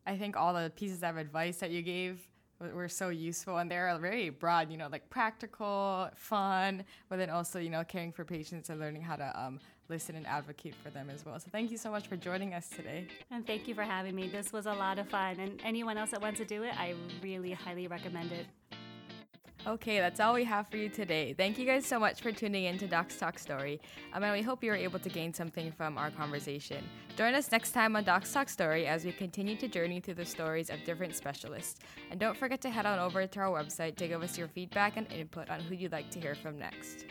i 0.05 0.17
think 0.17 0.35
all 0.35 0.53
the 0.53 0.71
pieces 0.75 1.01
of 1.03 1.15
advice 1.17 1.57
that 1.57 1.71
you 1.71 1.81
gave 1.81 2.27
were 2.71 2.89
so 2.89 3.09
useful 3.09 3.57
and 3.57 3.69
they're 3.69 3.97
very 3.99 4.29
broad 4.29 4.71
you 4.71 4.77
know 4.77 4.87
like 4.91 5.09
practical 5.09 6.09
fun 6.15 6.83
but 7.09 7.17
then 7.17 7.29
also 7.29 7.59
you 7.59 7.69
know 7.69 7.83
caring 7.83 8.11
for 8.11 8.23
patients 8.23 8.69
and 8.69 8.79
learning 8.79 9.01
how 9.01 9.15
to 9.15 9.39
um, 9.39 9.59
listen 9.89 10.15
and 10.15 10.25
advocate 10.25 10.73
for 10.81 10.89
them 10.89 11.09
as 11.09 11.25
well. 11.25 11.37
So 11.39 11.47
thank 11.51 11.69
you 11.69 11.77
so 11.77 11.91
much 11.91 12.07
for 12.07 12.15
joining 12.15 12.53
us 12.53 12.69
today. 12.69 13.05
And 13.29 13.45
thank 13.45 13.67
you 13.67 13.75
for 13.75 13.83
having 13.83 14.15
me. 14.15 14.27
This 14.27 14.53
was 14.53 14.65
a 14.65 14.73
lot 14.73 14.97
of 14.97 15.09
fun. 15.09 15.39
And 15.39 15.61
anyone 15.63 15.97
else 15.97 16.11
that 16.11 16.21
wants 16.21 16.39
to 16.39 16.45
do 16.45 16.63
it 16.63 16.73
i 16.77 16.93
really 17.21 17.51
highly 17.51 17.87
recommend 17.87 18.31
it 18.31 18.45
Okay, 19.65 19.99
that's 19.99 20.19
all 20.19 20.33
we 20.33 20.43
have 20.43 20.67
for 20.67 20.75
you 20.75 20.89
today. 20.89 21.31
Thank 21.31 21.57
you 21.57 21.65
guys 21.65 21.85
so 21.85 21.97
much 21.97 22.19
for 22.19 22.33
tuning 22.33 22.65
in 22.65 22.77
to 22.79 22.85
Docs 22.85 23.15
Talk 23.15 23.39
Story. 23.39 23.79
Um, 24.11 24.21
and 24.21 24.33
we 24.33 24.41
hope 24.41 24.61
you 24.61 24.69
were 24.69 24.75
able 24.75 24.99
to 24.99 25.07
gain 25.07 25.33
something 25.33 25.71
from 25.71 25.97
our 25.97 26.11
conversation. 26.11 26.83
Join 27.15 27.33
us 27.33 27.49
next 27.49 27.71
time 27.71 27.95
on 27.95 28.03
Docs 28.03 28.33
Talk 28.33 28.49
Story 28.49 28.87
as 28.87 29.05
we 29.05 29.13
continue 29.13 29.55
to 29.55 29.69
journey 29.69 30.01
through 30.01 30.15
the 30.15 30.25
stories 30.25 30.69
of 30.69 30.83
different 30.83 31.15
specialists. 31.15 31.79
And 32.11 32.19
don't 32.19 32.35
forget 32.35 32.59
to 32.61 32.69
head 32.69 32.85
on 32.85 32.99
over 32.99 33.25
to 33.25 33.39
our 33.39 33.63
website 33.63 33.95
to 33.97 34.07
give 34.09 34.21
us 34.21 34.37
your 34.37 34.49
feedback 34.49 34.97
and 34.97 35.09
input 35.13 35.49
on 35.49 35.61
who 35.61 35.75
you'd 35.75 35.93
like 35.93 36.09
to 36.11 36.19
hear 36.19 36.35
from 36.35 36.59
next. 36.59 37.05